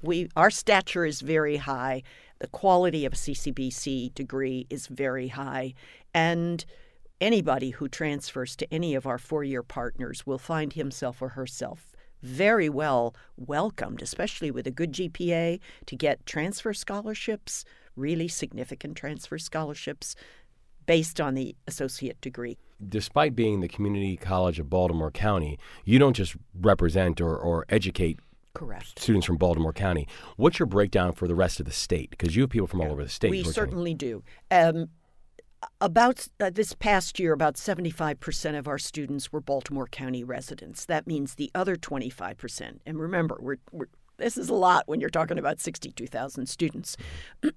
We 0.00 0.28
our 0.36 0.50
stature 0.50 1.04
is 1.04 1.20
very 1.20 1.56
high. 1.56 2.02
The 2.38 2.48
quality 2.48 3.04
of 3.04 3.12
a 3.12 3.16
CCBC 3.16 4.14
degree 4.14 4.66
is 4.68 4.88
very 4.88 5.28
high, 5.28 5.74
and 6.12 6.64
anybody 7.20 7.70
who 7.70 7.88
transfers 7.88 8.56
to 8.56 8.74
any 8.74 8.96
of 8.96 9.06
our 9.06 9.18
four-year 9.18 9.62
partners 9.62 10.26
will 10.26 10.38
find 10.38 10.72
himself 10.72 11.22
or 11.22 11.30
herself 11.30 11.91
very 12.22 12.68
well 12.68 13.14
welcomed, 13.36 14.02
especially 14.02 14.50
with 14.50 14.66
a 14.66 14.70
good 14.70 14.92
GPA, 14.92 15.60
to 15.86 15.96
get 15.96 16.24
transfer 16.26 16.72
scholarships, 16.72 17.64
really 17.96 18.28
significant 18.28 18.96
transfer 18.96 19.38
scholarships 19.38 20.14
based 20.86 21.20
on 21.20 21.34
the 21.34 21.54
associate 21.66 22.20
degree. 22.20 22.58
Despite 22.86 23.36
being 23.36 23.60
the 23.60 23.68
Community 23.68 24.16
College 24.16 24.58
of 24.58 24.68
Baltimore 24.68 25.10
County, 25.10 25.58
you 25.84 25.98
don't 25.98 26.14
just 26.14 26.34
represent 26.60 27.20
or, 27.20 27.36
or 27.36 27.64
educate 27.68 28.18
Correct. 28.54 28.98
students 28.98 29.26
from 29.26 29.36
Baltimore 29.36 29.72
County. 29.72 30.08
What's 30.36 30.58
your 30.58 30.66
breakdown 30.66 31.12
for 31.12 31.28
the 31.28 31.34
rest 31.34 31.60
of 31.60 31.66
the 31.66 31.72
state? 31.72 32.10
Because 32.10 32.34
you 32.34 32.42
have 32.42 32.50
people 32.50 32.66
from 32.66 32.80
all 32.80 32.90
over 32.90 33.04
the 33.04 33.10
state. 33.10 33.30
We 33.30 33.44
certainly 33.44 33.94
do. 33.94 34.24
Um, 34.50 34.88
about 35.80 36.28
uh, 36.40 36.50
this 36.50 36.74
past 36.74 37.18
year, 37.18 37.32
about 37.32 37.56
75% 37.56 38.58
of 38.58 38.68
our 38.68 38.78
students 38.78 39.32
were 39.32 39.40
Baltimore 39.40 39.86
County 39.86 40.24
residents. 40.24 40.84
That 40.84 41.06
means 41.06 41.34
the 41.34 41.50
other 41.54 41.76
25%. 41.76 42.78
And 42.86 42.98
remember, 42.98 43.38
we're, 43.40 43.58
we're 43.70 43.88
this 44.18 44.36
is 44.36 44.48
a 44.48 44.54
lot 44.54 44.84
when 44.86 45.00
you're 45.00 45.10
talking 45.10 45.38
about 45.38 45.60
62,000 45.60 46.46
students. 46.46 46.96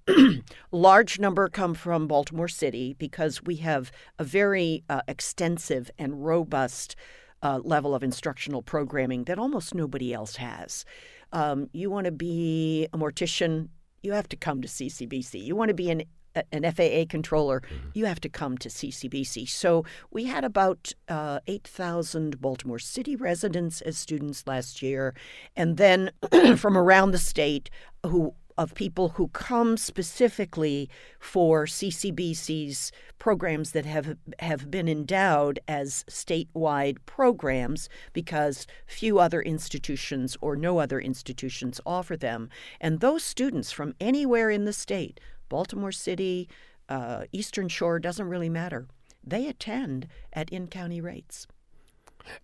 Large 0.71 1.19
number 1.19 1.47
come 1.47 1.73
from 1.73 2.07
Baltimore 2.07 2.47
City 2.47 2.95
because 2.97 3.43
we 3.43 3.57
have 3.57 3.91
a 4.17 4.23
very 4.23 4.83
uh, 4.89 5.01
extensive 5.07 5.91
and 5.99 6.25
robust 6.25 6.95
uh, 7.43 7.59
level 7.63 7.93
of 7.93 8.03
instructional 8.03 8.63
programming 8.63 9.25
that 9.25 9.37
almost 9.37 9.75
nobody 9.75 10.13
else 10.13 10.37
has. 10.37 10.85
Um, 11.31 11.69
you 11.73 11.91
want 11.91 12.05
to 12.05 12.11
be 12.11 12.87
a 12.93 12.97
mortician, 12.97 13.69
you 14.01 14.13
have 14.13 14.29
to 14.29 14.35
come 14.35 14.61
to 14.61 14.67
CCBC. 14.67 15.43
You 15.43 15.55
want 15.55 15.69
to 15.69 15.75
be 15.75 15.91
an 15.91 16.03
an 16.51 16.71
FAA 16.71 17.05
controller, 17.09 17.61
mm-hmm. 17.61 17.89
you 17.93 18.05
have 18.05 18.19
to 18.21 18.29
come 18.29 18.57
to 18.57 18.69
CCBC. 18.69 19.47
So 19.49 19.85
we 20.11 20.25
had 20.25 20.43
about 20.43 20.93
uh, 21.07 21.39
8,000 21.47 22.41
Baltimore 22.41 22.79
City 22.79 23.15
residents 23.15 23.81
as 23.81 23.97
students 23.97 24.45
last 24.47 24.81
year, 24.81 25.13
and 25.55 25.77
then 25.77 26.11
from 26.57 26.77
around 26.77 27.11
the 27.11 27.17
state 27.17 27.69
who 28.05 28.33
of 28.57 28.73
people 28.73 29.09
who 29.09 29.27
come 29.29 29.77
specifically 29.77 30.89
for 31.19 31.65
CCBC's 31.65 32.91
programs 33.19 33.71
that 33.71 33.85
have 33.85 34.17
have 34.39 34.71
been 34.71 34.87
endowed 34.87 35.59
as 35.67 36.05
statewide 36.09 36.97
programs 37.05 37.89
because 38.13 38.65
few 38.85 39.19
other 39.19 39.41
institutions 39.41 40.37
or 40.41 40.55
no 40.55 40.77
other 40.77 40.99
institutions 40.99 41.81
offer 41.85 42.15
them. 42.15 42.49
And 42.79 42.99
those 42.99 43.23
students 43.23 43.71
from 43.71 43.93
anywhere 43.99 44.49
in 44.49 44.65
the 44.65 44.73
state 44.73 45.19
Baltimore 45.49 45.91
City, 45.91 46.49
uh, 46.89 47.25
Eastern 47.31 47.67
Shore, 47.67 47.99
doesn't 47.99 48.27
really 48.27 48.49
matter. 48.49 48.87
They 49.23 49.47
attend 49.47 50.07
at 50.33 50.49
in 50.49 50.67
county 50.67 51.01
rates. 51.01 51.47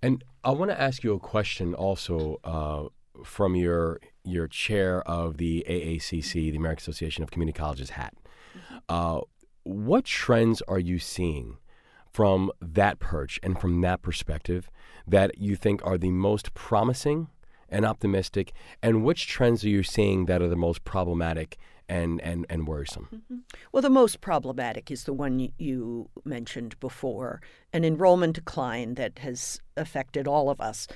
And 0.01 0.23
I 0.43 0.51
want 0.51 0.71
to 0.71 0.79
ask 0.79 1.03
you 1.03 1.13
a 1.13 1.19
question 1.19 1.73
also 1.73 2.39
uh, 2.43 3.23
from 3.23 3.55
your 3.55 3.99
your 4.23 4.47
chair 4.47 5.01
of 5.07 5.37
the 5.37 5.65
AACC, 5.67 6.33
the 6.33 6.55
American 6.55 6.81
Association 6.81 7.23
of 7.23 7.31
Community 7.31 7.57
Colleges 7.57 7.91
hat. 7.91 8.13
Mm-hmm. 8.55 8.77
Uh, 8.87 9.21
what 9.63 10.05
trends 10.05 10.61
are 10.67 10.79
you 10.79 10.99
seeing 10.99 11.57
from 12.11 12.51
that 12.61 12.99
perch 12.99 13.39
and 13.41 13.59
from 13.59 13.81
that 13.81 14.01
perspective 14.01 14.69
that 15.07 15.37
you 15.37 15.55
think 15.55 15.83
are 15.85 15.97
the 15.97 16.11
most 16.11 16.53
promising 16.53 17.27
and 17.69 17.85
optimistic? 17.85 18.53
And 18.81 19.03
which 19.03 19.27
trends 19.27 19.63
are 19.63 19.69
you 19.69 19.83
seeing 19.83 20.25
that 20.25 20.41
are 20.41 20.47
the 20.47 20.55
most 20.55 20.83
problematic 20.83 21.57
and, 21.91 22.21
and, 22.21 22.45
and 22.49 22.67
worrisome. 22.67 23.09
Mm-hmm. 23.13 23.39
Well, 23.71 23.81
the 23.81 23.89
most 23.89 24.21
problematic 24.21 24.89
is 24.89 25.03
the 25.03 25.13
one 25.13 25.51
you 25.57 26.09
mentioned 26.23 26.79
before 26.79 27.41
an 27.73 27.83
enrollment 27.83 28.35
decline 28.35 28.95
that 28.95 29.19
has 29.19 29.59
affected 29.75 30.25
all 30.27 30.49
of 30.49 30.61
us 30.61 30.87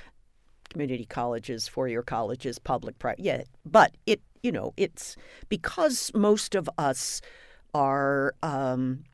community 0.70 1.04
colleges, 1.04 1.68
four 1.68 1.86
year 1.86 2.02
colleges, 2.02 2.58
public, 2.58 2.98
private. 2.98 3.22
Yeah, 3.22 3.42
but 3.64 3.96
it, 4.06 4.22
you 4.42 4.50
know, 4.50 4.72
it's 4.76 5.16
because 5.48 6.10
most 6.14 6.54
of 6.54 6.68
us 6.78 7.20
are. 7.74 8.34
Um, 8.42 9.04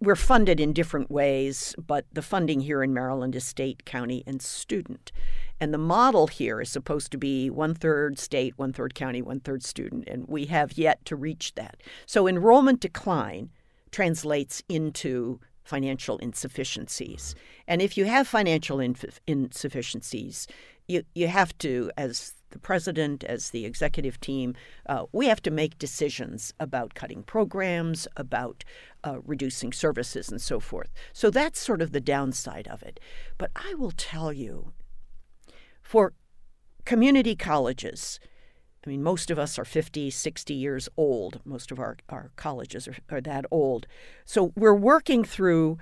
we're 0.00 0.14
funded 0.14 0.60
in 0.60 0.72
different 0.72 1.10
ways, 1.10 1.74
but 1.76 2.06
the 2.12 2.22
funding 2.22 2.60
here 2.60 2.84
in 2.84 2.94
Maryland 2.94 3.34
is 3.34 3.44
state, 3.44 3.84
county, 3.84 4.22
and 4.28 4.40
student. 4.40 5.10
And 5.62 5.72
the 5.72 5.78
model 5.78 6.26
here 6.26 6.60
is 6.60 6.70
supposed 6.70 7.12
to 7.12 7.18
be 7.18 7.48
one 7.48 7.72
third 7.72 8.18
state, 8.18 8.58
one 8.58 8.72
third 8.72 8.96
county, 8.96 9.22
one 9.22 9.38
third 9.38 9.62
student, 9.62 10.08
and 10.08 10.26
we 10.26 10.46
have 10.46 10.76
yet 10.76 11.04
to 11.04 11.14
reach 11.14 11.54
that. 11.54 11.84
So 12.04 12.26
enrollment 12.26 12.80
decline 12.80 13.48
translates 13.92 14.64
into 14.68 15.38
financial 15.62 16.18
insufficiencies. 16.18 17.36
And 17.68 17.80
if 17.80 17.96
you 17.96 18.06
have 18.06 18.26
financial 18.26 18.80
inf- 18.80 19.20
insufficiencies, 19.28 20.48
you, 20.88 21.04
you 21.14 21.28
have 21.28 21.56
to, 21.58 21.92
as 21.96 22.34
the 22.50 22.58
president, 22.58 23.22
as 23.22 23.50
the 23.50 23.64
executive 23.64 24.18
team, 24.18 24.56
uh, 24.88 25.04
we 25.12 25.26
have 25.26 25.42
to 25.42 25.52
make 25.52 25.78
decisions 25.78 26.52
about 26.58 26.94
cutting 26.94 27.22
programs, 27.22 28.08
about 28.16 28.64
uh, 29.04 29.20
reducing 29.24 29.72
services, 29.72 30.28
and 30.28 30.40
so 30.40 30.58
forth. 30.58 30.90
So 31.12 31.30
that's 31.30 31.60
sort 31.60 31.82
of 31.82 31.92
the 31.92 32.00
downside 32.00 32.66
of 32.66 32.82
it. 32.82 32.98
But 33.38 33.52
I 33.54 33.74
will 33.74 33.92
tell 33.92 34.32
you, 34.32 34.72
for 35.82 36.14
community 36.84 37.36
colleges, 37.36 38.18
I 38.84 38.90
mean, 38.90 39.02
most 39.02 39.30
of 39.30 39.38
us 39.38 39.58
are 39.58 39.64
50, 39.64 40.10
60 40.10 40.54
years 40.54 40.88
old. 40.96 41.40
Most 41.44 41.70
of 41.70 41.78
our, 41.78 41.96
our 42.08 42.32
colleges 42.36 42.88
are, 42.88 42.96
are 43.10 43.20
that 43.20 43.44
old. 43.50 43.86
So 44.24 44.52
we're 44.56 44.74
working 44.74 45.22
through 45.22 45.78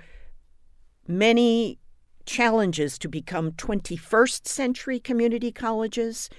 many 1.07 1.79
challenges 2.25 2.99
to 2.99 3.09
become 3.09 3.51
21st 3.53 4.47
century 4.47 4.99
community 4.99 5.51
colleges, 5.51 6.29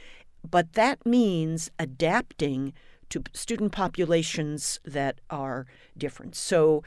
but 0.49 0.75
that 0.75 1.05
means 1.05 1.71
adapting 1.79 2.73
to 3.11 3.23
student 3.33 3.73
populations 3.73 4.81
that 4.85 5.21
are 5.29 5.67
different. 5.99 6.35
So 6.35 6.83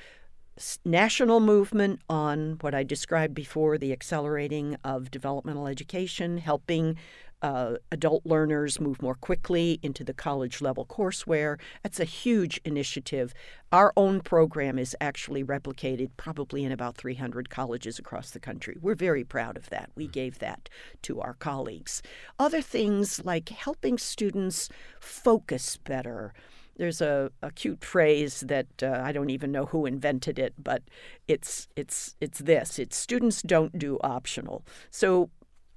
national 0.85 1.39
movement 1.39 1.99
on 2.09 2.57
what 2.61 2.73
I 2.73 2.83
described 2.83 3.33
before 3.33 3.77
the 3.77 3.91
accelerating 3.91 4.77
of 4.83 5.11
developmental 5.11 5.67
education, 5.67 6.37
helping 6.37 6.97
uh, 7.41 7.75
adult 7.91 8.25
learners 8.25 8.79
move 8.79 9.01
more 9.01 9.15
quickly 9.15 9.79
into 9.83 10.03
the 10.03 10.13
college 10.13 10.61
level 10.61 10.85
courseware. 10.85 11.59
That's 11.83 11.99
a 11.99 12.05
huge 12.05 12.59
initiative. 12.65 13.33
Our 13.71 13.93
own 13.97 14.21
program 14.21 14.79
is 14.79 14.95
actually 15.01 15.43
replicated 15.43 16.09
probably 16.17 16.63
in 16.63 16.71
about 16.71 16.95
300 16.95 17.49
colleges 17.49 17.99
across 17.99 18.31
the 18.31 18.39
country. 18.39 18.77
We're 18.81 18.95
very 18.95 19.23
proud 19.23 19.57
of 19.57 19.69
that. 19.69 19.91
We 19.95 20.07
gave 20.07 20.39
that 20.39 20.69
to 21.03 21.21
our 21.21 21.33
colleagues. 21.33 22.01
Other 22.39 22.61
things 22.61 23.23
like 23.23 23.49
helping 23.49 23.97
students 23.97 24.69
focus 24.99 25.77
better 25.77 26.33
there's 26.77 27.01
a, 27.01 27.31
a 27.41 27.51
cute 27.51 27.83
phrase 27.83 28.41
that 28.41 28.67
uh, 28.83 29.01
I 29.03 29.11
don't 29.11 29.29
even 29.29 29.51
know 29.51 29.65
who 29.65 29.85
invented 29.85 30.39
it, 30.39 30.53
but 30.57 30.83
it's 31.27 31.67
it's 31.75 32.15
it's 32.19 32.39
this: 32.39 32.79
it's 32.79 32.97
students 32.97 33.41
don't 33.41 33.77
do 33.77 33.97
optional. 34.03 34.65
So 34.89 35.29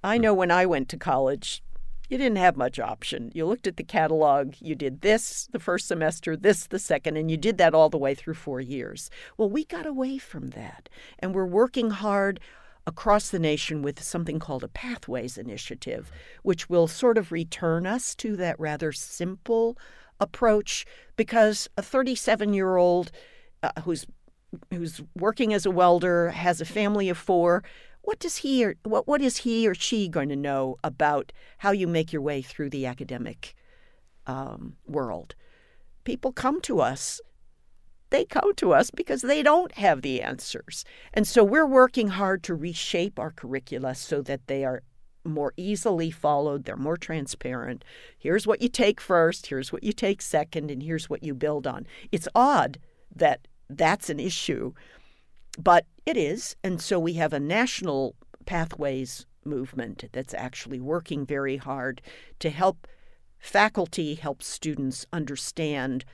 I 0.03 0.17
hmm. 0.17 0.23
know 0.23 0.35
when 0.35 0.51
I 0.51 0.67
went 0.67 0.89
to 0.91 0.97
college, 0.97 1.63
you 2.09 2.19
didn't 2.19 2.39
have 2.39 2.57
much 2.57 2.79
option. 2.79 3.31
You 3.35 3.47
looked 3.47 3.67
at 3.67 3.77
the 3.77 3.85
catalog, 3.85 4.55
you 4.61 4.75
did 4.75 5.03
this 5.03 5.49
the 5.53 5.59
first 5.59 5.87
semester, 5.87 6.37
this 6.37 6.67
the 6.67 6.79
second, 6.79 7.17
and 7.17 7.31
you 7.31 7.37
did 7.37 7.59
that 7.59 7.75
all 7.75 7.91
the 7.91 7.99
way 7.99 8.15
through 8.15 8.35
four 8.35 8.61
years. 8.61 9.11
Well, 9.37 9.51
we 9.51 9.65
got 9.65 9.87
away 9.87 10.19
from 10.19 10.49
that, 10.49 10.89
and 11.19 11.35
we're 11.35 11.47
working 11.47 11.91
hard 11.91 12.41
across 12.87 13.29
the 13.29 13.39
nation 13.39 13.83
with 13.83 14.03
something 14.03 14.39
called 14.39 14.65
a 14.65 14.69
Pathways 14.69 15.37
Initiative, 15.37 16.11
which 16.43 16.71
will 16.71 16.89
sort 16.89 17.19
of 17.19 17.31
return 17.31 17.87
us 17.87 18.15
to 18.15 18.35
that 18.37 18.59
rather 18.59 18.93
simple 18.93 19.77
approach 20.21 20.85
because 21.17 21.69
a 21.77 21.83
37 21.83 22.53
year 22.53 22.77
old 22.77 23.11
uh, 23.63 23.71
who's 23.85 24.07
who's 24.73 25.03
working 25.15 25.53
as 25.53 25.67
a 25.67 25.71
welder 25.71 26.31
has 26.31 26.61
a 26.61 26.65
family 26.65 27.09
of 27.09 27.19
four 27.19 27.63
what 28.03 28.19
does 28.19 28.39
he 28.39 28.65
or 28.65 28.75
what 28.85 29.07
what 29.07 29.21
is 29.21 29.39
he 29.39 29.69
or 29.69 29.75
she 29.75 30.09
going 30.09 30.31
to 30.31 30.37
know 30.37 30.77
about 30.83 31.33
how 31.59 31.71
you 31.71 31.87
make 31.87 32.13
your 32.13 32.23
way 32.23 32.41
through 32.41 32.71
the 32.71 32.87
academic 32.87 33.55
um, 34.27 34.77
world? 34.87 35.35
People 36.05 36.33
come 36.33 36.61
to 36.63 36.81
us 36.81 37.21
they 38.11 38.25
come 38.25 38.55
to 38.55 38.73
us 38.73 38.91
because 38.91 39.23
they 39.23 39.43
don't 39.43 39.73
have 39.73 40.03
the 40.03 40.23
answers. 40.23 40.85
And 41.13 41.27
so 41.27 41.45
we're 41.45 41.67
working 41.67 42.09
hard 42.09 42.43
to 42.45 42.55
reshape 42.55 43.19
our 43.19 43.31
curricula 43.31 43.95
so 43.95 44.23
that 44.23 44.47
they 44.47 44.65
are 44.65 44.83
more 45.29 45.53
easily 45.57 46.11
followed, 46.11 46.65
they're 46.65 46.77
more 46.77 46.97
transparent. 46.97 47.85
Here's 48.19 48.47
what 48.47 48.63
you 48.63 48.69
take 48.69 49.01
first, 49.01 49.47
here's 49.47 49.73
what 49.73 49.85
you 49.85 49.93
take 49.93 50.23
second, 50.23 50.71
and 50.71 50.83
here's 50.83 51.09
what 51.09 51.23
you 51.23 51.35
build 51.35 51.67
on. 51.67 51.87
It's 52.11 52.29
odd 52.35 52.79
that 53.15 53.47
that's 53.69 54.11
an 54.11 54.21
issue, 54.21 54.73
but 55.59 55.87
it 56.07 56.17
is. 56.17 56.57
And 56.65 56.81
so 56.81 56.99
we 56.99 57.15
have 57.15 57.33
a 57.33 57.41
national 57.41 58.15
pathways 58.47 59.27
movement 59.45 60.05
that's 60.13 60.35
actually 60.35 60.81
working 60.81 61.27
very 61.27 61.57
hard 61.57 62.01
to 62.39 62.51
help 62.51 62.87
faculty, 63.39 64.15
help 64.15 64.43
students 64.43 65.07
understand 65.13 66.05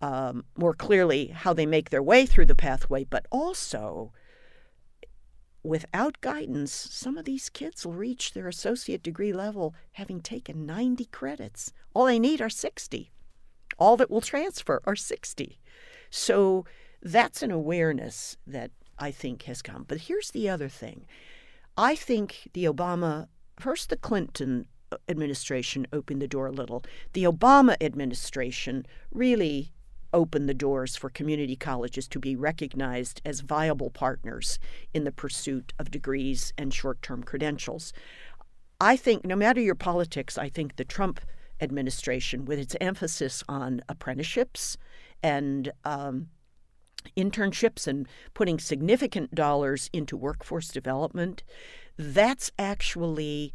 um, 0.00 0.44
more 0.56 0.74
clearly 0.74 1.28
how 1.28 1.52
they 1.52 1.66
make 1.66 1.90
their 1.90 2.02
way 2.02 2.26
through 2.26 2.46
the 2.46 2.54
pathway, 2.54 3.04
but 3.04 3.26
also 3.30 4.12
without 5.62 6.20
guidance, 6.20 6.72
some 6.72 7.16
of 7.16 7.24
these 7.24 7.48
kids 7.48 7.86
will 7.86 7.92
reach 7.92 8.32
their 8.32 8.48
associate 8.48 9.02
degree 9.02 9.32
level 9.32 9.74
having 9.92 10.20
taken 10.20 10.66
90 10.66 11.04
credits. 11.06 11.72
All 11.94 12.06
they 12.06 12.18
need 12.18 12.40
are 12.40 12.50
60. 12.50 13.10
All 13.78 13.96
that 13.96 14.10
will 14.10 14.20
transfer 14.20 14.80
are 14.84 14.96
60. 14.96 15.58
So 16.10 16.64
that's 17.00 17.42
an 17.42 17.50
awareness 17.50 18.36
that 18.46 18.70
I 18.98 19.10
think 19.10 19.44
has 19.44 19.62
come. 19.62 19.84
But 19.86 20.02
here's 20.02 20.30
the 20.30 20.48
other 20.48 20.68
thing 20.68 21.06
I 21.76 21.94
think 21.94 22.48
the 22.52 22.64
Obama, 22.64 23.28
first 23.58 23.88
the 23.88 23.96
Clinton 23.96 24.66
administration 25.08 25.86
opened 25.92 26.20
the 26.20 26.28
door 26.28 26.46
a 26.46 26.52
little. 26.52 26.84
The 27.12 27.24
Obama 27.24 27.76
administration 27.80 28.86
really 29.10 29.72
opened 30.12 30.48
the 30.48 30.54
doors 30.54 30.96
for 30.96 31.10
community 31.10 31.56
colleges 31.56 32.06
to 32.08 32.18
be 32.18 32.36
recognized 32.36 33.20
as 33.24 33.40
viable 33.40 33.90
partners 33.90 34.58
in 34.92 35.04
the 35.04 35.12
pursuit 35.12 35.72
of 35.78 35.90
degrees 35.90 36.52
and 36.58 36.72
short 36.72 37.00
term 37.02 37.22
credentials. 37.22 37.92
I 38.80 38.96
think, 38.96 39.24
no 39.24 39.36
matter 39.36 39.60
your 39.60 39.74
politics, 39.74 40.36
I 40.36 40.48
think 40.48 40.76
the 40.76 40.84
Trump 40.84 41.20
administration, 41.60 42.44
with 42.44 42.58
its 42.58 42.76
emphasis 42.80 43.44
on 43.48 43.80
apprenticeships 43.88 44.76
and 45.22 45.72
um, 45.84 46.28
internships 47.16 47.86
and 47.86 48.08
putting 48.34 48.58
significant 48.58 49.34
dollars 49.34 49.88
into 49.92 50.16
workforce 50.16 50.68
development, 50.68 51.42
that's 51.96 52.50
actually 52.58 53.52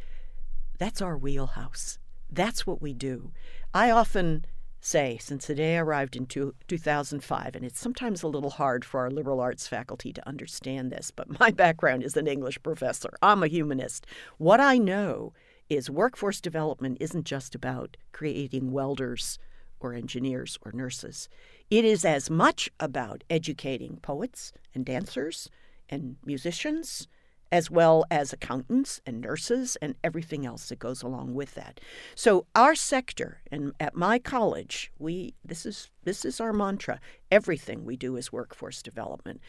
that's 0.78 1.02
our 1.02 1.18
wheelhouse. 1.18 1.98
That's 2.30 2.68
what 2.68 2.82
we 2.82 2.94
do. 2.94 3.32
I 3.74 3.90
often 3.90 4.46
say 4.80 5.18
since 5.20 5.48
the 5.48 5.56
day 5.56 5.78
I 5.78 5.82
arrived 5.82 6.16
in 6.16 6.26
two, 6.26 6.56
2005, 6.68 7.56
and 7.56 7.66
it's 7.66 7.80
sometimes 7.80 8.24
a 8.24 8.28
little 8.28 8.52
hard 8.52 8.86
for 8.86 9.02
our 9.02 9.12
liberal 9.12 9.40
arts 9.40 9.68
faculty 9.68 10.14
to 10.14 10.28
understand 10.28 10.92
this, 10.92 11.12
but 11.12 11.40
my 11.40 11.52
background 11.52 12.04
is 12.04 12.18
an 12.18 12.28
English 12.28 12.62
professor. 12.64 13.10
I'm 13.22 13.44
a 13.44 13.48
humanist. 13.48 14.06
What 14.38 14.60
I 14.60 14.78
know 14.78 15.34
is 15.70 15.90
workforce 15.90 16.40
development 16.40 16.98
isn't 17.00 17.26
just 17.26 17.56
about 17.56 17.98
creating 18.12 18.72
welders 18.72 19.38
or 19.80 19.94
engineers 19.94 20.58
or 20.64 20.72
nurses. 20.72 21.30
It 21.70 21.86
is 21.86 22.06
as 22.06 22.30
much 22.30 22.70
about 22.80 23.24
educating 23.30 23.98
poets 24.02 24.54
and 24.74 24.86
dancers 24.86 25.50
and 25.90 26.16
musicians 26.26 27.08
as 27.52 27.72
well 27.72 28.06
as 28.12 28.34
accountants 28.34 29.02
and 29.06 29.22
nurses 29.22 29.78
and 29.82 29.96
everything 30.04 30.46
else 30.46 30.70
that 30.70 30.80
goes 30.80 31.02
along 31.02 31.34
with 31.34 31.56
that. 31.56 31.80
So 32.16 32.46
our 32.56 32.76
sector 32.76 33.42
and 33.52 33.74
at 33.80 33.96
my 33.96 34.20
college, 34.20 34.92
we 35.00 35.34
this 35.44 35.66
is 35.66 35.90
this 36.04 36.26
is 36.26 36.42
our 36.42 36.54
mantra. 36.54 37.00
Everything 37.32 37.86
we 37.86 37.96
do 37.98 38.16
is 38.16 38.32
workforce 38.32 38.82
development. 38.82 39.42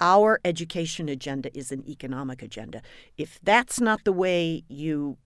Our 0.00 0.40
education 0.44 1.08
agenda 1.08 1.56
is 1.56 1.70
an 1.70 1.88
economic 1.88 2.42
agenda. 2.42 2.82
If 3.16 3.38
that's 3.42 3.80
not 3.80 4.00
the 4.04 4.12
way 4.12 4.64
you 4.68 5.16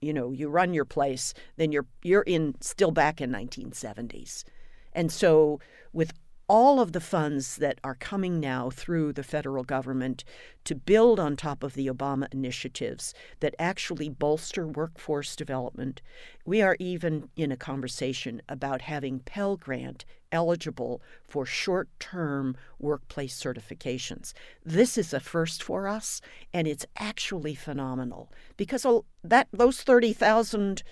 you 0.00 0.12
know, 0.12 0.30
you 0.30 0.48
run 0.48 0.74
your 0.74 0.84
place, 0.84 1.34
then 1.56 1.72
you're 1.72 1.86
you're 2.02 2.22
in 2.22 2.54
still 2.60 2.92
back 2.92 3.20
in 3.20 3.30
1970s. 3.30 4.44
And 4.92 5.10
so 5.12 5.60
with 5.92 6.12
all 6.48 6.80
of 6.80 6.92
the 6.92 7.00
funds 7.00 7.56
that 7.56 7.78
are 7.84 7.94
coming 7.94 8.40
now 8.40 8.70
through 8.70 9.12
the 9.12 9.22
federal 9.22 9.62
government 9.62 10.24
to 10.64 10.74
build 10.74 11.20
on 11.20 11.36
top 11.36 11.62
of 11.62 11.74
the 11.74 11.86
Obama 11.86 12.26
initiatives 12.32 13.12
that 13.40 13.54
actually 13.58 14.08
bolster 14.08 14.66
workforce 14.66 15.36
development. 15.36 16.00
We 16.46 16.62
are 16.62 16.76
even 16.78 17.28
in 17.36 17.52
a 17.52 17.56
conversation 17.56 18.40
about 18.48 18.82
having 18.82 19.20
Pell 19.20 19.56
Grant 19.56 20.06
eligible 20.32 21.02
for 21.26 21.44
short 21.44 21.88
term 22.00 22.56
workplace 22.78 23.38
certifications. 23.38 24.32
This 24.64 24.96
is 24.96 25.12
a 25.12 25.20
first 25.20 25.62
for 25.62 25.86
us, 25.86 26.20
and 26.52 26.66
it's 26.66 26.86
actually 26.98 27.54
phenomenal 27.54 28.30
because 28.56 28.86
that, 29.22 29.48
those 29.52 29.82
30,000 29.82 30.82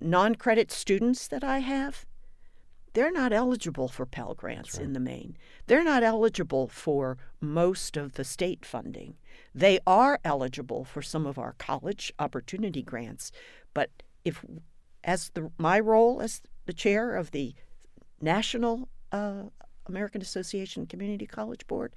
non 0.00 0.34
credit 0.34 0.70
students 0.70 1.28
that 1.28 1.44
I 1.44 1.58
have, 1.60 2.04
they're 2.98 3.12
not 3.12 3.32
eligible 3.32 3.86
for 3.86 4.04
Pell 4.04 4.34
Grants 4.34 4.74
right. 4.76 4.84
in 4.84 4.92
the 4.92 4.98
main. 4.98 5.36
They're 5.68 5.84
not 5.84 6.02
eligible 6.02 6.66
for 6.66 7.16
most 7.40 7.96
of 7.96 8.14
the 8.14 8.24
state 8.24 8.66
funding. 8.66 9.14
They 9.54 9.78
are 9.86 10.18
eligible 10.24 10.84
for 10.84 11.00
some 11.00 11.24
of 11.24 11.38
our 11.38 11.54
college 11.58 12.12
opportunity 12.18 12.82
grants, 12.82 13.30
but 13.72 13.90
if 14.24 14.44
as 15.04 15.30
the 15.34 15.52
my 15.58 15.78
role 15.78 16.20
as 16.20 16.42
the 16.66 16.72
chair 16.72 17.14
of 17.14 17.30
the 17.30 17.54
National 18.20 18.88
uh, 19.12 19.44
American 19.86 20.20
Association 20.20 20.84
Community 20.84 21.24
College 21.24 21.68
Board, 21.68 21.92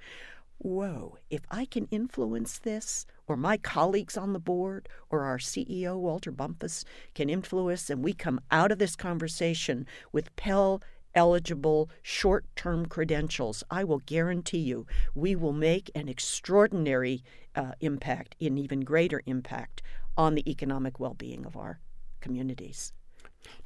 whoa, 0.58 1.18
if 1.30 1.40
I 1.50 1.64
can 1.64 1.88
influence 1.90 2.60
this, 2.60 3.06
or 3.26 3.36
my 3.36 3.56
colleagues 3.56 4.16
on 4.16 4.34
the 4.34 4.38
board, 4.38 4.88
or 5.10 5.22
our 5.22 5.38
CEO, 5.38 5.96
Walter 5.98 6.30
Bumphus, 6.30 6.84
can 7.12 7.28
influence, 7.28 7.90
and 7.90 8.04
we 8.04 8.12
come 8.12 8.40
out 8.52 8.70
of 8.70 8.78
this 8.78 8.94
conversation 8.94 9.84
with 10.12 10.34
Pell 10.36 10.80
eligible 11.14 11.90
short 12.02 12.44
term 12.56 12.86
credentials, 12.86 13.64
I 13.70 13.84
will 13.84 14.00
guarantee 14.00 14.58
you 14.58 14.86
we 15.14 15.34
will 15.34 15.52
make 15.52 15.90
an 15.94 16.08
extraordinary 16.08 17.22
uh, 17.54 17.72
impact, 17.80 18.36
an 18.40 18.58
even 18.58 18.80
greater 18.80 19.22
impact 19.26 19.82
on 20.16 20.34
the 20.34 20.48
economic 20.50 20.98
well 21.00 21.14
being 21.14 21.46
of 21.46 21.56
our 21.56 21.80
communities. 22.20 22.92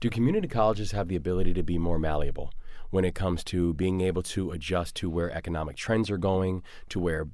Do 0.01 0.09
community 0.09 0.49
colleges 0.49 0.92
have 0.92 1.09
the 1.09 1.16
ability 1.16 1.53
to 1.55 1.62
be 1.62 1.78
more 1.78 1.99
malleable? 1.99 2.53
when 2.90 3.05
it 3.05 3.14
comes 3.14 3.44
to 3.44 3.74
being 3.74 4.01
able 4.01 4.22
to 4.22 4.51
adjust 4.51 4.94
to 4.97 5.11
where 5.11 5.30
economic 5.32 5.76
trends 5.76 6.11
are 6.11 6.18
going, 6.18 6.62
to 6.88 7.01
where 7.01 7.26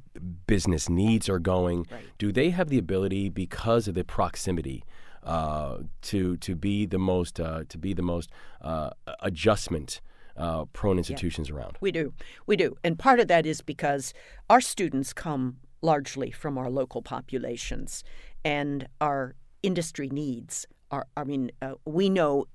business 0.47 0.89
needs 0.89 1.29
are 1.29 1.39
going? 1.39 1.87
Right. 1.91 2.05
Do 2.19 2.33
they 2.33 2.51
have 2.51 2.69
the 2.69 2.79
ability, 2.79 3.29
because 3.29 3.89
of 3.89 3.95
the 3.95 4.05
proximity, 4.05 4.85
uh, 5.23 5.79
to 6.03 6.37
to 6.39 6.55
be 6.55 6.87
the 6.87 6.99
most 6.99 7.41
uh, 7.41 7.65
to 7.69 7.79
be 7.79 7.93
the 7.93 8.03
most 8.03 8.31
uh, 8.61 8.91
adjustment 9.21 10.01
uh, 10.37 10.65
prone 10.67 10.99
institutions 10.99 11.49
yeah. 11.49 11.57
around? 11.57 11.79
We 11.81 11.93
do, 11.93 12.13
we 12.47 12.57
do, 12.57 12.77
and 12.83 12.99
part 12.99 13.21
of 13.21 13.29
that 13.29 13.47
is 13.47 13.61
because 13.61 14.15
our 14.49 14.61
students 14.61 15.13
come 15.13 15.59
largely 15.81 16.31
from 16.31 16.59
our 16.59 16.71
local 16.71 17.03
populations, 17.03 18.05
and 18.45 18.87
our 19.01 19.35
industry 19.63 20.09
needs 20.09 20.67
are, 20.91 21.07
I 21.17 21.25
mean, 21.25 21.51
uh, 21.63 21.75
we 21.87 22.11
know 22.11 22.47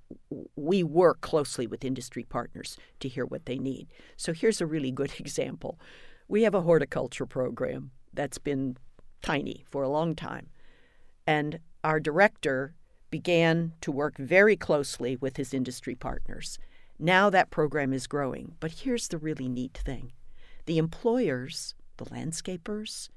we 0.56 0.84
work 0.84 1.22
closely 1.22 1.66
with 1.66 1.84
industry 1.84 2.24
partners 2.24 2.78
to 3.00 3.10
hear 3.10 3.26
what 3.26 3.46
they 3.46 3.58
need. 3.58 3.88
So 4.16 4.32
here's 4.32 4.62
a 4.62 4.66
really 4.66 4.92
good 4.92 5.14
example. 5.20 5.80
We 6.28 6.44
have 6.44 6.54
a 6.54 6.62
horticulture 6.62 7.26
program 7.26 7.92
that's 8.14 8.38
been 8.38 8.78
tiny 9.22 9.66
for 9.70 9.82
a 9.84 9.90
long 9.90 10.16
time. 10.16 10.48
And 11.26 11.60
our 11.88 12.02
director 12.02 12.74
began 13.10 13.72
to 13.80 13.94
work 13.94 14.18
very 14.18 14.58
closely 14.58 15.16
with 15.16 15.38
his 15.38 15.54
industry 15.54 15.96
partners. 15.96 16.60
Now 17.00 17.30
that 17.30 17.50
program 17.50 17.94
is 17.94 18.08
growing. 18.08 18.56
But 18.60 18.72
here's 18.72 19.08
the 19.08 19.18
really 19.18 19.48
neat 19.48 19.80
thing 19.86 20.12
the 20.66 20.80
employers, 20.80 21.76
the 21.96 22.04
landscapers, 22.08 23.08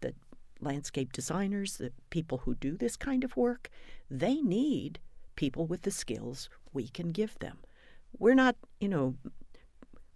the 0.00 0.14
landscape 0.60 1.12
designers, 1.12 1.78
the 1.78 1.90
people 2.10 2.38
who 2.38 2.54
do 2.54 2.76
this 2.76 2.96
kind 2.96 3.24
of 3.24 3.36
work, 3.36 3.68
they 4.08 4.36
need 4.36 5.00
people 5.34 5.66
with 5.66 5.82
the 5.82 5.90
skills 5.90 6.48
we 6.72 6.86
can 6.86 7.08
give 7.08 7.36
them. 7.40 7.58
We're 8.16 8.34
not, 8.34 8.54
you 8.78 8.88
know, 8.88 9.16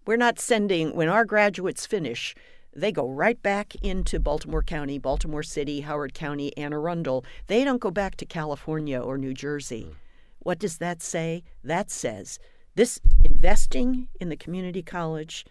we're 0.07 0.15
not 0.15 0.39
sending, 0.39 0.95
when 0.95 1.09
our 1.09 1.25
graduates 1.25 1.85
finish, 1.85 2.33
they 2.75 2.91
go 2.91 3.09
right 3.09 3.41
back 3.41 3.75
into 3.75 4.19
Baltimore 4.19 4.63
County, 4.63 4.97
Baltimore 4.97 5.43
City, 5.43 5.81
Howard 5.81 6.13
County, 6.13 6.55
Anne 6.57 6.73
Arundel. 6.73 7.25
They 7.47 7.63
don't 7.63 7.81
go 7.81 7.91
back 7.91 8.17
to 8.17 8.25
California 8.25 8.99
or 8.99 9.17
New 9.17 9.33
Jersey. 9.33 9.87
Mm. 9.89 9.95
What 10.39 10.59
does 10.59 10.77
that 10.77 11.01
say? 11.01 11.43
That 11.63 11.89
says 11.89 12.37
this 12.75 12.99
investing 13.23 14.09
in 14.19 14.29
the 14.29 14.35
community 14.35 14.83
college, 14.83 15.45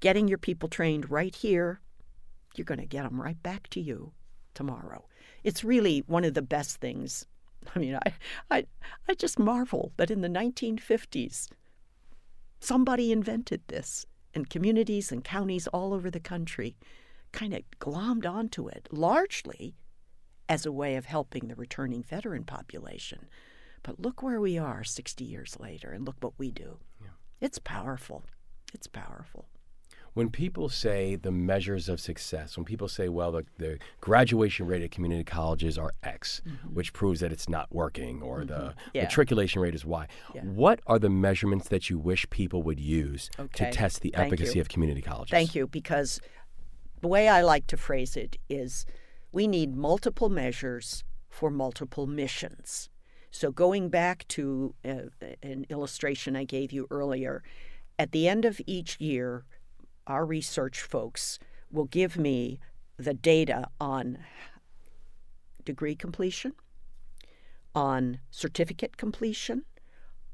getting 0.00 0.28
your 0.28 0.38
people 0.38 0.68
trained 0.68 1.10
right 1.10 1.34
here, 1.34 1.80
you're 2.54 2.64
going 2.64 2.80
to 2.80 2.86
get 2.86 3.02
them 3.02 3.20
right 3.20 3.40
back 3.42 3.68
to 3.70 3.80
you 3.80 4.12
tomorrow. 4.54 5.04
It's 5.44 5.64
really 5.64 6.04
one 6.06 6.24
of 6.24 6.34
the 6.34 6.42
best 6.42 6.80
things. 6.80 7.26
I 7.74 7.78
mean, 7.78 7.98
I, 8.06 8.12
I, 8.50 8.66
I 9.08 9.14
just 9.14 9.38
marvel 9.38 9.92
that 9.96 10.10
in 10.10 10.20
the 10.20 10.28
1950s, 10.28 11.48
somebody 12.60 13.12
invented 13.12 13.62
this, 13.66 14.06
and 14.34 14.50
communities 14.50 15.10
and 15.12 15.24
counties 15.24 15.66
all 15.68 15.92
over 15.92 16.10
the 16.10 16.20
country 16.20 16.76
kind 17.32 17.54
of 17.54 17.62
glommed 17.80 18.26
onto 18.26 18.68
it, 18.68 18.88
largely 18.90 19.74
as 20.48 20.64
a 20.64 20.72
way 20.72 20.96
of 20.96 21.04
helping 21.04 21.48
the 21.48 21.54
returning 21.54 22.02
veteran 22.02 22.44
population. 22.44 23.26
But 23.82 24.00
look 24.00 24.22
where 24.22 24.40
we 24.40 24.58
are 24.58 24.82
60 24.84 25.24
years 25.24 25.56
later, 25.60 25.92
and 25.92 26.06
look 26.06 26.16
what 26.20 26.38
we 26.38 26.50
do. 26.50 26.78
Yeah. 27.00 27.08
It's 27.40 27.58
powerful. 27.58 28.24
It's 28.72 28.86
powerful. 28.86 29.46
When 30.18 30.30
people 30.30 30.68
say 30.68 31.14
the 31.14 31.30
measures 31.30 31.88
of 31.88 32.00
success, 32.00 32.56
when 32.56 32.64
people 32.64 32.88
say, 32.88 33.08
well, 33.08 33.30
the, 33.30 33.46
the 33.58 33.78
graduation 34.00 34.66
rate 34.66 34.82
at 34.82 34.90
community 34.90 35.22
colleges 35.22 35.78
are 35.78 35.92
X, 36.02 36.42
mm-hmm. 36.44 36.74
which 36.74 36.92
proves 36.92 37.20
that 37.20 37.30
it's 37.30 37.48
not 37.48 37.72
working, 37.72 38.20
or 38.20 38.38
mm-hmm. 38.38 38.48
the 38.48 38.74
yeah. 38.94 39.02
matriculation 39.02 39.62
rate 39.62 39.76
is 39.76 39.84
Y, 39.84 40.08
yeah. 40.34 40.40
what 40.42 40.80
are 40.88 40.98
the 40.98 41.08
measurements 41.08 41.68
that 41.68 41.88
you 41.88 42.00
wish 42.00 42.28
people 42.30 42.64
would 42.64 42.80
use 42.80 43.30
okay. 43.38 43.66
to 43.66 43.70
test 43.70 44.00
the 44.00 44.12
Thank 44.12 44.32
efficacy 44.32 44.58
you. 44.58 44.60
of 44.60 44.68
community 44.68 45.02
colleges? 45.02 45.30
Thank 45.30 45.54
you, 45.54 45.68
because 45.68 46.20
the 47.00 47.06
way 47.06 47.28
I 47.28 47.42
like 47.42 47.68
to 47.68 47.76
phrase 47.76 48.16
it 48.16 48.36
is 48.48 48.86
we 49.30 49.46
need 49.46 49.76
multiple 49.76 50.28
measures 50.28 51.04
for 51.28 51.48
multiple 51.48 52.08
missions. 52.08 52.90
So, 53.30 53.52
going 53.52 53.88
back 53.88 54.26
to 54.30 54.74
uh, 54.84 55.10
an 55.44 55.64
illustration 55.70 56.34
I 56.34 56.42
gave 56.42 56.72
you 56.72 56.88
earlier, 56.90 57.44
at 58.00 58.10
the 58.10 58.26
end 58.26 58.44
of 58.44 58.60
each 58.66 58.98
year, 59.00 59.44
our 60.08 60.24
research 60.24 60.80
folks 60.80 61.38
will 61.70 61.84
give 61.84 62.16
me 62.16 62.58
the 62.96 63.14
data 63.14 63.68
on 63.80 64.18
degree 65.64 65.94
completion, 65.94 66.54
on 67.74 68.20
certificate 68.30 68.96
completion, 68.96 69.64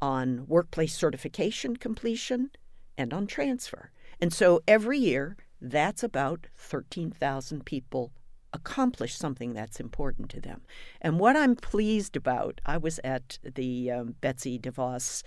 on 0.01 0.47
workplace 0.47 0.95
certification 0.95 1.77
completion, 1.77 2.51
and 2.97 3.13
on 3.13 3.27
transfer. 3.27 3.91
And 4.21 4.33
so 4.33 4.63
every 4.69 4.99
year, 4.99 5.37
that's 5.61 6.03
about 6.03 6.47
13,000 6.57 7.65
people 7.65 8.13
accomplish 8.53 9.17
something 9.17 9.53
that's 9.53 9.81
important 9.81 10.31
to 10.31 10.41
them. 10.41 10.63
And 11.01 11.19
what 11.19 11.37
I'm 11.37 11.57
pleased 11.57 12.17
about, 12.17 12.61
I 12.65 12.77
was 12.77 13.01
at 13.03 13.39
the 13.43 13.91
um, 13.91 14.15
Betsy 14.21 14.59
DeVos 14.59 15.25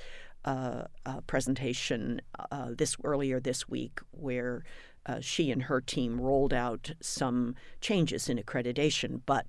uh, 0.47 1.21
presentation 1.27 2.21
uh, 2.51 2.69
this 2.77 2.95
earlier 3.03 3.39
this 3.39 3.67
week 3.67 3.99
where 4.11 4.63
uh, 5.05 5.19
she 5.19 5.51
and 5.51 5.63
her 5.63 5.81
team 5.81 6.21
rolled 6.21 6.53
out 6.53 6.91
some 7.01 7.55
changes 7.81 8.29
in 8.29 8.37
accreditation. 8.37 9.21
But 9.25 9.47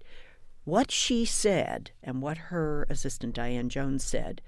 what 0.64 0.90
she 0.90 1.24
said 1.24 1.92
and 2.02 2.20
what 2.20 2.36
her 2.36 2.84
assistant 2.90 3.34
Diane 3.34 3.68
Jones 3.68 4.02
said 4.02 4.40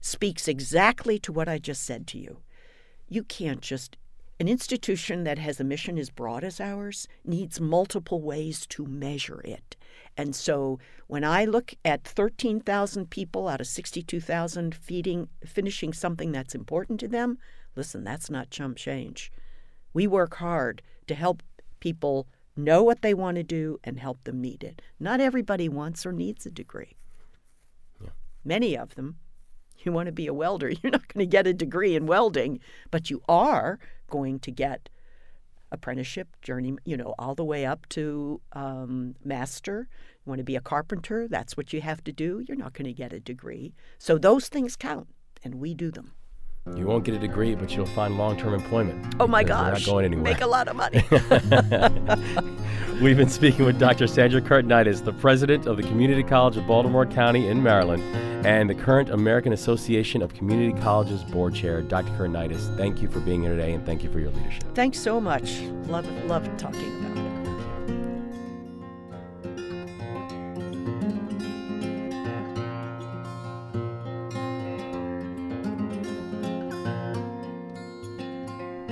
speaks 0.00 0.46
exactly 0.46 1.18
to 1.20 1.32
what 1.32 1.48
I 1.48 1.58
just 1.58 1.82
said 1.84 2.06
to 2.08 2.18
you. 2.18 2.38
You 3.08 3.24
can't 3.24 3.62
just 3.62 3.96
an 4.40 4.48
institution 4.48 5.24
that 5.24 5.38
has 5.38 5.58
a 5.58 5.64
mission 5.64 5.98
as 5.98 6.10
broad 6.10 6.44
as 6.44 6.60
ours 6.60 7.08
needs 7.24 7.60
multiple 7.60 8.22
ways 8.22 8.66
to 8.68 8.86
measure 8.86 9.40
it. 9.40 9.76
And 10.16 10.34
so 10.34 10.78
when 11.08 11.24
I 11.24 11.44
look 11.44 11.74
at 11.84 12.04
13,000 12.04 13.10
people 13.10 13.48
out 13.48 13.60
of 13.60 13.66
62,000 13.66 14.74
feeding 14.74 15.28
finishing 15.44 15.92
something 15.92 16.30
that's 16.30 16.54
important 16.54 17.00
to 17.00 17.08
them, 17.08 17.38
listen, 17.74 18.04
that's 18.04 18.30
not 18.30 18.50
chump 18.50 18.76
change. 18.76 19.32
We 19.92 20.06
work 20.06 20.36
hard 20.36 20.82
to 21.08 21.14
help 21.14 21.42
people 21.80 22.28
know 22.56 22.82
what 22.82 23.02
they 23.02 23.14
want 23.14 23.36
to 23.36 23.42
do 23.42 23.78
and 23.82 23.98
help 23.98 24.22
them 24.24 24.40
meet 24.40 24.62
it. 24.62 24.82
Not 25.00 25.20
everybody 25.20 25.68
wants 25.68 26.06
or 26.06 26.12
needs 26.12 26.46
a 26.46 26.50
degree. 26.50 26.96
Yeah. 28.00 28.10
Many 28.44 28.76
of 28.76 28.94
them 28.94 29.16
you 29.84 29.92
want 29.92 30.06
to 30.06 30.12
be 30.12 30.26
a 30.26 30.34
welder, 30.34 30.70
you're 30.82 30.92
not 30.92 31.12
going 31.12 31.24
to 31.24 31.30
get 31.30 31.46
a 31.46 31.54
degree 31.54 31.94
in 31.94 32.06
welding, 32.06 32.60
but 32.90 33.10
you 33.10 33.22
are 33.28 33.78
going 34.08 34.40
to 34.40 34.50
get 34.50 34.88
apprenticeship 35.70 36.28
journey, 36.42 36.76
you 36.84 36.96
know, 36.96 37.14
all 37.18 37.34
the 37.34 37.44
way 37.44 37.66
up 37.66 37.88
to 37.90 38.40
um, 38.52 39.14
master. 39.24 39.88
You 40.24 40.30
want 40.30 40.38
to 40.38 40.44
be 40.44 40.56
a 40.56 40.60
carpenter, 40.60 41.28
that's 41.28 41.56
what 41.56 41.72
you 41.72 41.80
have 41.80 42.02
to 42.04 42.12
do. 42.12 42.42
You're 42.46 42.56
not 42.56 42.72
going 42.72 42.86
to 42.86 42.92
get 42.92 43.12
a 43.12 43.20
degree. 43.20 43.74
So 43.98 44.18
those 44.18 44.48
things 44.48 44.76
count, 44.76 45.08
and 45.44 45.56
we 45.56 45.74
do 45.74 45.90
them. 45.90 46.12
You 46.76 46.86
won't 46.86 47.04
get 47.04 47.14
a 47.14 47.18
degree, 47.18 47.54
but 47.54 47.74
you'll 47.74 47.86
find 47.86 48.16
long-term 48.16 48.54
employment. 48.54 49.14
Oh 49.20 49.26
my 49.26 49.42
gosh! 49.42 49.64
You're 49.64 49.72
not 49.72 49.84
going 49.86 50.04
anywhere. 50.04 50.32
Make 50.32 50.40
a 50.40 50.46
lot 50.46 50.68
of 50.68 50.76
money. 50.76 51.02
We've 53.02 53.16
been 53.16 53.28
speaking 53.28 53.64
with 53.64 53.78
Dr. 53.78 54.08
Sandra 54.08 54.40
Kurtinitis, 54.40 55.04
the 55.04 55.12
president 55.12 55.66
of 55.66 55.76
the 55.76 55.84
Community 55.84 56.24
College 56.24 56.56
of 56.56 56.66
Baltimore 56.66 57.06
County 57.06 57.46
in 57.46 57.62
Maryland, 57.62 58.02
and 58.44 58.68
the 58.68 58.74
current 58.74 59.10
American 59.10 59.52
Association 59.52 60.20
of 60.20 60.34
Community 60.34 60.78
Colleges 60.80 61.22
board 61.22 61.54
chair. 61.54 61.80
Dr. 61.80 62.10
Kurtinitis, 62.12 62.76
thank 62.76 63.00
you 63.00 63.08
for 63.08 63.20
being 63.20 63.42
here 63.42 63.52
today, 63.52 63.72
and 63.72 63.86
thank 63.86 64.02
you 64.02 64.10
for 64.10 64.18
your 64.18 64.30
leadership. 64.30 64.64
Thanks 64.74 64.98
so 64.98 65.20
much. 65.20 65.60
Love, 65.86 66.08
love 66.24 66.44
talking 66.56 67.06
about 67.06 67.16
it. 67.16 67.37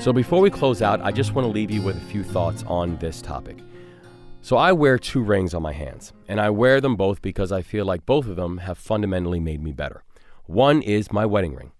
So 0.06 0.12
before 0.12 0.40
we 0.40 0.50
close 0.50 0.82
out, 0.82 1.00
I 1.00 1.10
just 1.10 1.34
want 1.34 1.46
to 1.46 1.50
leave 1.50 1.72
you 1.72 1.82
with 1.82 1.96
a 1.96 2.06
few 2.06 2.22
thoughts 2.22 2.62
on 2.68 2.96
this 2.98 3.20
topic. 3.20 3.58
So 4.40 4.56
I 4.56 4.70
wear 4.70 5.00
two 5.00 5.20
rings 5.20 5.52
on 5.52 5.62
my 5.62 5.72
hands, 5.72 6.12
and 6.28 6.40
I 6.40 6.48
wear 6.48 6.80
them 6.80 6.94
both 6.94 7.20
because 7.20 7.50
I 7.50 7.60
feel 7.62 7.84
like 7.84 8.06
both 8.06 8.28
of 8.28 8.36
them 8.36 8.58
have 8.58 8.78
fundamentally 8.78 9.40
made 9.40 9.60
me 9.60 9.72
better. 9.72 10.04
One 10.44 10.80
is 10.80 11.10
my 11.10 11.26
wedding 11.26 11.56
ring, 11.56 11.72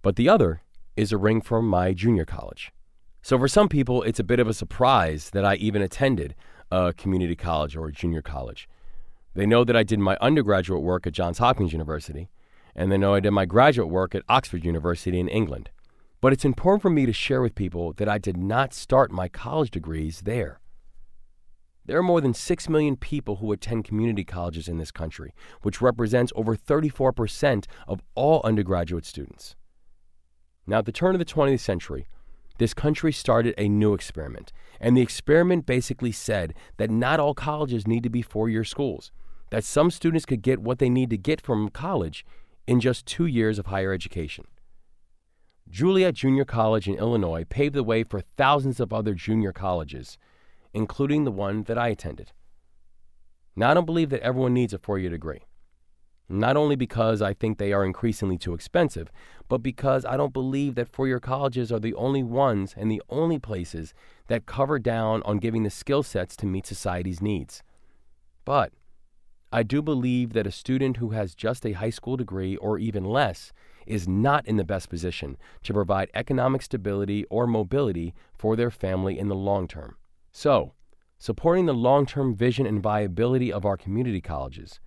but 0.00 0.14
the 0.14 0.28
other 0.28 0.62
is 0.96 1.10
a 1.10 1.18
ring 1.18 1.40
from 1.40 1.66
my 1.66 1.92
junior 1.92 2.24
college. 2.24 2.70
So 3.20 3.36
for 3.36 3.48
some 3.48 3.68
people, 3.68 4.04
it's 4.04 4.20
a 4.20 4.22
bit 4.30 4.38
of 4.38 4.46
a 4.46 4.54
surprise 4.54 5.30
that 5.30 5.44
I 5.44 5.56
even 5.56 5.82
attended 5.82 6.36
a 6.70 6.92
community 6.92 7.34
college 7.34 7.74
or 7.74 7.88
a 7.88 7.92
junior 7.92 8.22
college. 8.22 8.68
They 9.34 9.44
know 9.44 9.64
that 9.64 9.74
I 9.74 9.82
did 9.82 9.98
my 9.98 10.16
undergraduate 10.20 10.82
work 10.82 11.04
at 11.04 11.14
Johns 11.14 11.38
Hopkins 11.38 11.72
University, 11.72 12.30
and 12.76 12.92
they 12.92 12.96
know 12.96 13.14
I 13.14 13.18
did 13.18 13.32
my 13.32 13.44
graduate 13.44 13.88
work 13.88 14.14
at 14.14 14.22
Oxford 14.28 14.64
University 14.64 15.18
in 15.18 15.26
England. 15.26 15.70
But 16.20 16.32
it's 16.32 16.44
important 16.44 16.82
for 16.82 16.90
me 16.90 17.06
to 17.06 17.12
share 17.12 17.40
with 17.40 17.54
people 17.54 17.94
that 17.94 18.08
I 18.08 18.18
did 18.18 18.36
not 18.36 18.74
start 18.74 19.10
my 19.10 19.28
college 19.28 19.70
degrees 19.70 20.22
there. 20.22 20.60
There 21.86 21.98
are 21.98 22.02
more 22.02 22.20
than 22.20 22.34
6 22.34 22.68
million 22.68 22.96
people 22.96 23.36
who 23.36 23.52
attend 23.52 23.84
community 23.84 24.22
colleges 24.22 24.68
in 24.68 24.76
this 24.76 24.90
country, 24.90 25.34
which 25.62 25.80
represents 25.80 26.32
over 26.36 26.54
34% 26.54 27.64
of 27.88 28.02
all 28.14 28.42
undergraduate 28.44 29.06
students. 29.06 29.56
Now, 30.66 30.78
at 30.78 30.84
the 30.84 30.92
turn 30.92 31.14
of 31.14 31.18
the 31.18 31.24
20th 31.24 31.60
century, 31.60 32.06
this 32.58 32.74
country 32.74 33.12
started 33.12 33.54
a 33.56 33.68
new 33.68 33.94
experiment, 33.94 34.52
and 34.78 34.94
the 34.94 35.00
experiment 35.00 35.64
basically 35.64 36.12
said 36.12 36.52
that 36.76 36.90
not 36.90 37.18
all 37.18 37.32
colleges 37.32 37.88
need 37.88 38.02
to 38.02 38.10
be 38.10 38.20
four 38.20 38.50
year 38.50 38.64
schools, 38.64 39.10
that 39.50 39.64
some 39.64 39.90
students 39.90 40.26
could 40.26 40.42
get 40.42 40.60
what 40.60 40.78
they 40.78 40.90
need 40.90 41.08
to 41.10 41.16
get 41.16 41.40
from 41.40 41.70
college 41.70 42.26
in 42.66 42.78
just 42.78 43.06
two 43.06 43.24
years 43.24 43.58
of 43.58 43.66
higher 43.66 43.92
education. 43.92 44.44
Joliet 45.70 46.16
Junior 46.16 46.44
College 46.44 46.88
in 46.88 46.96
Illinois 46.96 47.44
paved 47.48 47.76
the 47.76 47.84
way 47.84 48.02
for 48.02 48.20
thousands 48.20 48.80
of 48.80 48.92
other 48.92 49.14
junior 49.14 49.52
colleges, 49.52 50.18
including 50.74 51.22
the 51.22 51.30
one 51.30 51.62
that 51.64 51.78
I 51.78 51.88
attended. 51.88 52.32
Now, 53.54 53.70
I 53.70 53.74
don't 53.74 53.86
believe 53.86 54.10
that 54.10 54.22
everyone 54.22 54.52
needs 54.52 54.74
a 54.74 54.78
four 54.78 54.98
year 54.98 55.10
degree. 55.10 55.42
Not 56.28 56.56
only 56.56 56.74
because 56.74 57.22
I 57.22 57.34
think 57.34 57.58
they 57.58 57.72
are 57.72 57.84
increasingly 57.84 58.36
too 58.36 58.52
expensive, 58.52 59.12
but 59.48 59.58
because 59.58 60.04
I 60.04 60.16
don't 60.16 60.32
believe 60.32 60.74
that 60.74 60.88
four 60.88 61.06
year 61.06 61.20
colleges 61.20 61.70
are 61.70 61.80
the 61.80 61.94
only 61.94 62.24
ones 62.24 62.74
and 62.76 62.90
the 62.90 63.02
only 63.08 63.38
places 63.38 63.94
that 64.26 64.46
cover 64.46 64.80
down 64.80 65.22
on 65.24 65.38
giving 65.38 65.62
the 65.62 65.70
skill 65.70 66.02
sets 66.02 66.34
to 66.36 66.46
meet 66.46 66.66
society's 66.66 67.22
needs. 67.22 67.62
But 68.44 68.72
I 69.52 69.62
do 69.62 69.82
believe 69.82 70.32
that 70.32 70.46
a 70.46 70.52
student 70.52 70.96
who 70.96 71.10
has 71.10 71.34
just 71.34 71.64
a 71.64 71.72
high 71.72 71.90
school 71.90 72.16
degree 72.16 72.56
or 72.56 72.78
even 72.78 73.04
less 73.04 73.52
is 73.86 74.08
not 74.08 74.46
in 74.46 74.56
the 74.56 74.64
best 74.64 74.88
position 74.88 75.36
to 75.62 75.72
provide 75.72 76.10
economic 76.14 76.62
stability 76.62 77.24
or 77.30 77.46
mobility 77.46 78.14
for 78.32 78.56
their 78.56 78.70
family 78.70 79.18
in 79.18 79.28
the 79.28 79.34
long 79.34 79.66
term. 79.68 79.96
So, 80.32 80.72
supporting 81.18 81.66
the 81.66 81.74
long 81.74 82.06
term 82.06 82.34
vision 82.34 82.66
and 82.66 82.82
viability 82.82 83.52
of 83.52 83.64
our 83.64 83.76
community 83.76 84.20
colleges 84.20 84.80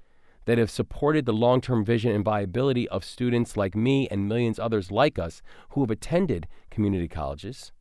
that 0.45 0.57
have 0.57 0.69
supported 0.69 1.25
the 1.25 1.33
long 1.33 1.61
term 1.61 1.85
vision 1.85 2.11
and 2.11 2.25
viability 2.25 2.87
of 2.89 3.03
students 3.03 3.55
like 3.55 3.75
me 3.75 4.07
and 4.09 4.27
millions 4.27 4.59
others 4.59 4.91
like 4.91 5.17
us 5.17 5.41
who 5.69 5.81
have 5.81 5.91
attended 5.91 6.47
community 6.69 7.07
colleges 7.07 7.71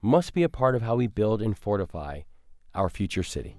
must 0.00 0.32
be 0.32 0.42
a 0.42 0.48
part 0.48 0.74
of 0.74 0.82
how 0.82 0.96
we 0.96 1.06
build 1.06 1.42
and 1.42 1.58
fortify 1.58 2.20
our 2.74 2.88
future 2.88 3.22
city. 3.22 3.56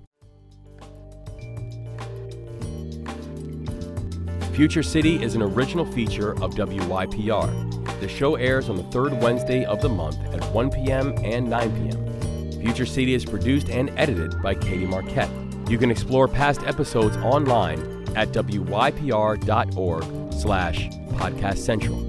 Future 4.60 4.84
City 4.84 5.24
is 5.24 5.36
an 5.36 5.42
original 5.42 5.86
feature 5.86 6.32
of 6.44 6.54
WYPR. 6.54 8.02
The 8.02 8.10
show 8.10 8.36
airs 8.36 8.68
on 8.68 8.76
the 8.76 8.84
third 8.84 9.14
Wednesday 9.22 9.64
of 9.64 9.82
the 9.82 9.88
month 9.88 10.18
at 10.34 10.44
1 10.52 10.72
p.m. 10.72 11.18
and 11.24 11.50
9 11.50 11.90
p.m. 11.90 12.62
Future 12.62 12.86
City 12.86 13.14
is 13.14 13.24
produced 13.24 13.70
and 13.70 13.90
edited 13.92 14.42
by 14.42 14.56
Katie 14.56 14.86
Marquette. 14.86 15.30
You 15.70 15.78
can 15.78 15.90
explore 15.90 16.28
past 16.28 16.62
episodes 16.64 17.16
online 17.16 17.80
at 18.18 18.34
wypr.org 18.34 20.04
slash 20.34 20.90
podcast 20.90 21.60
central. 21.60 22.02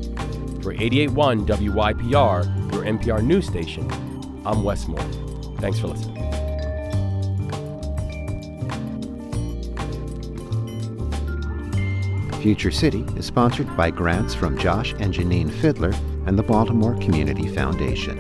For 0.61 0.75
88.1 0.75 1.47
WYPR, 1.47 2.73
your 2.73 2.83
NPR 2.83 3.23
news 3.23 3.47
station, 3.47 3.89
I'm 4.45 4.65
Wes 4.65 4.89
Moore. 4.89 4.99
Thanks 5.61 5.79
for 5.79 5.87
listening. 5.87 6.20
Future 12.41 12.71
City 12.71 13.05
is 13.17 13.27
sponsored 13.27 13.77
by 13.77 13.91
grants 13.91 14.35
from 14.35 14.57
Josh 14.57 14.95
and 14.99 15.13
Janine 15.13 15.51
Fiddler 15.51 15.93
and 16.27 16.39
the 16.39 16.43
Baltimore 16.43 16.95
Community 16.97 17.47
Foundation. 17.47 18.19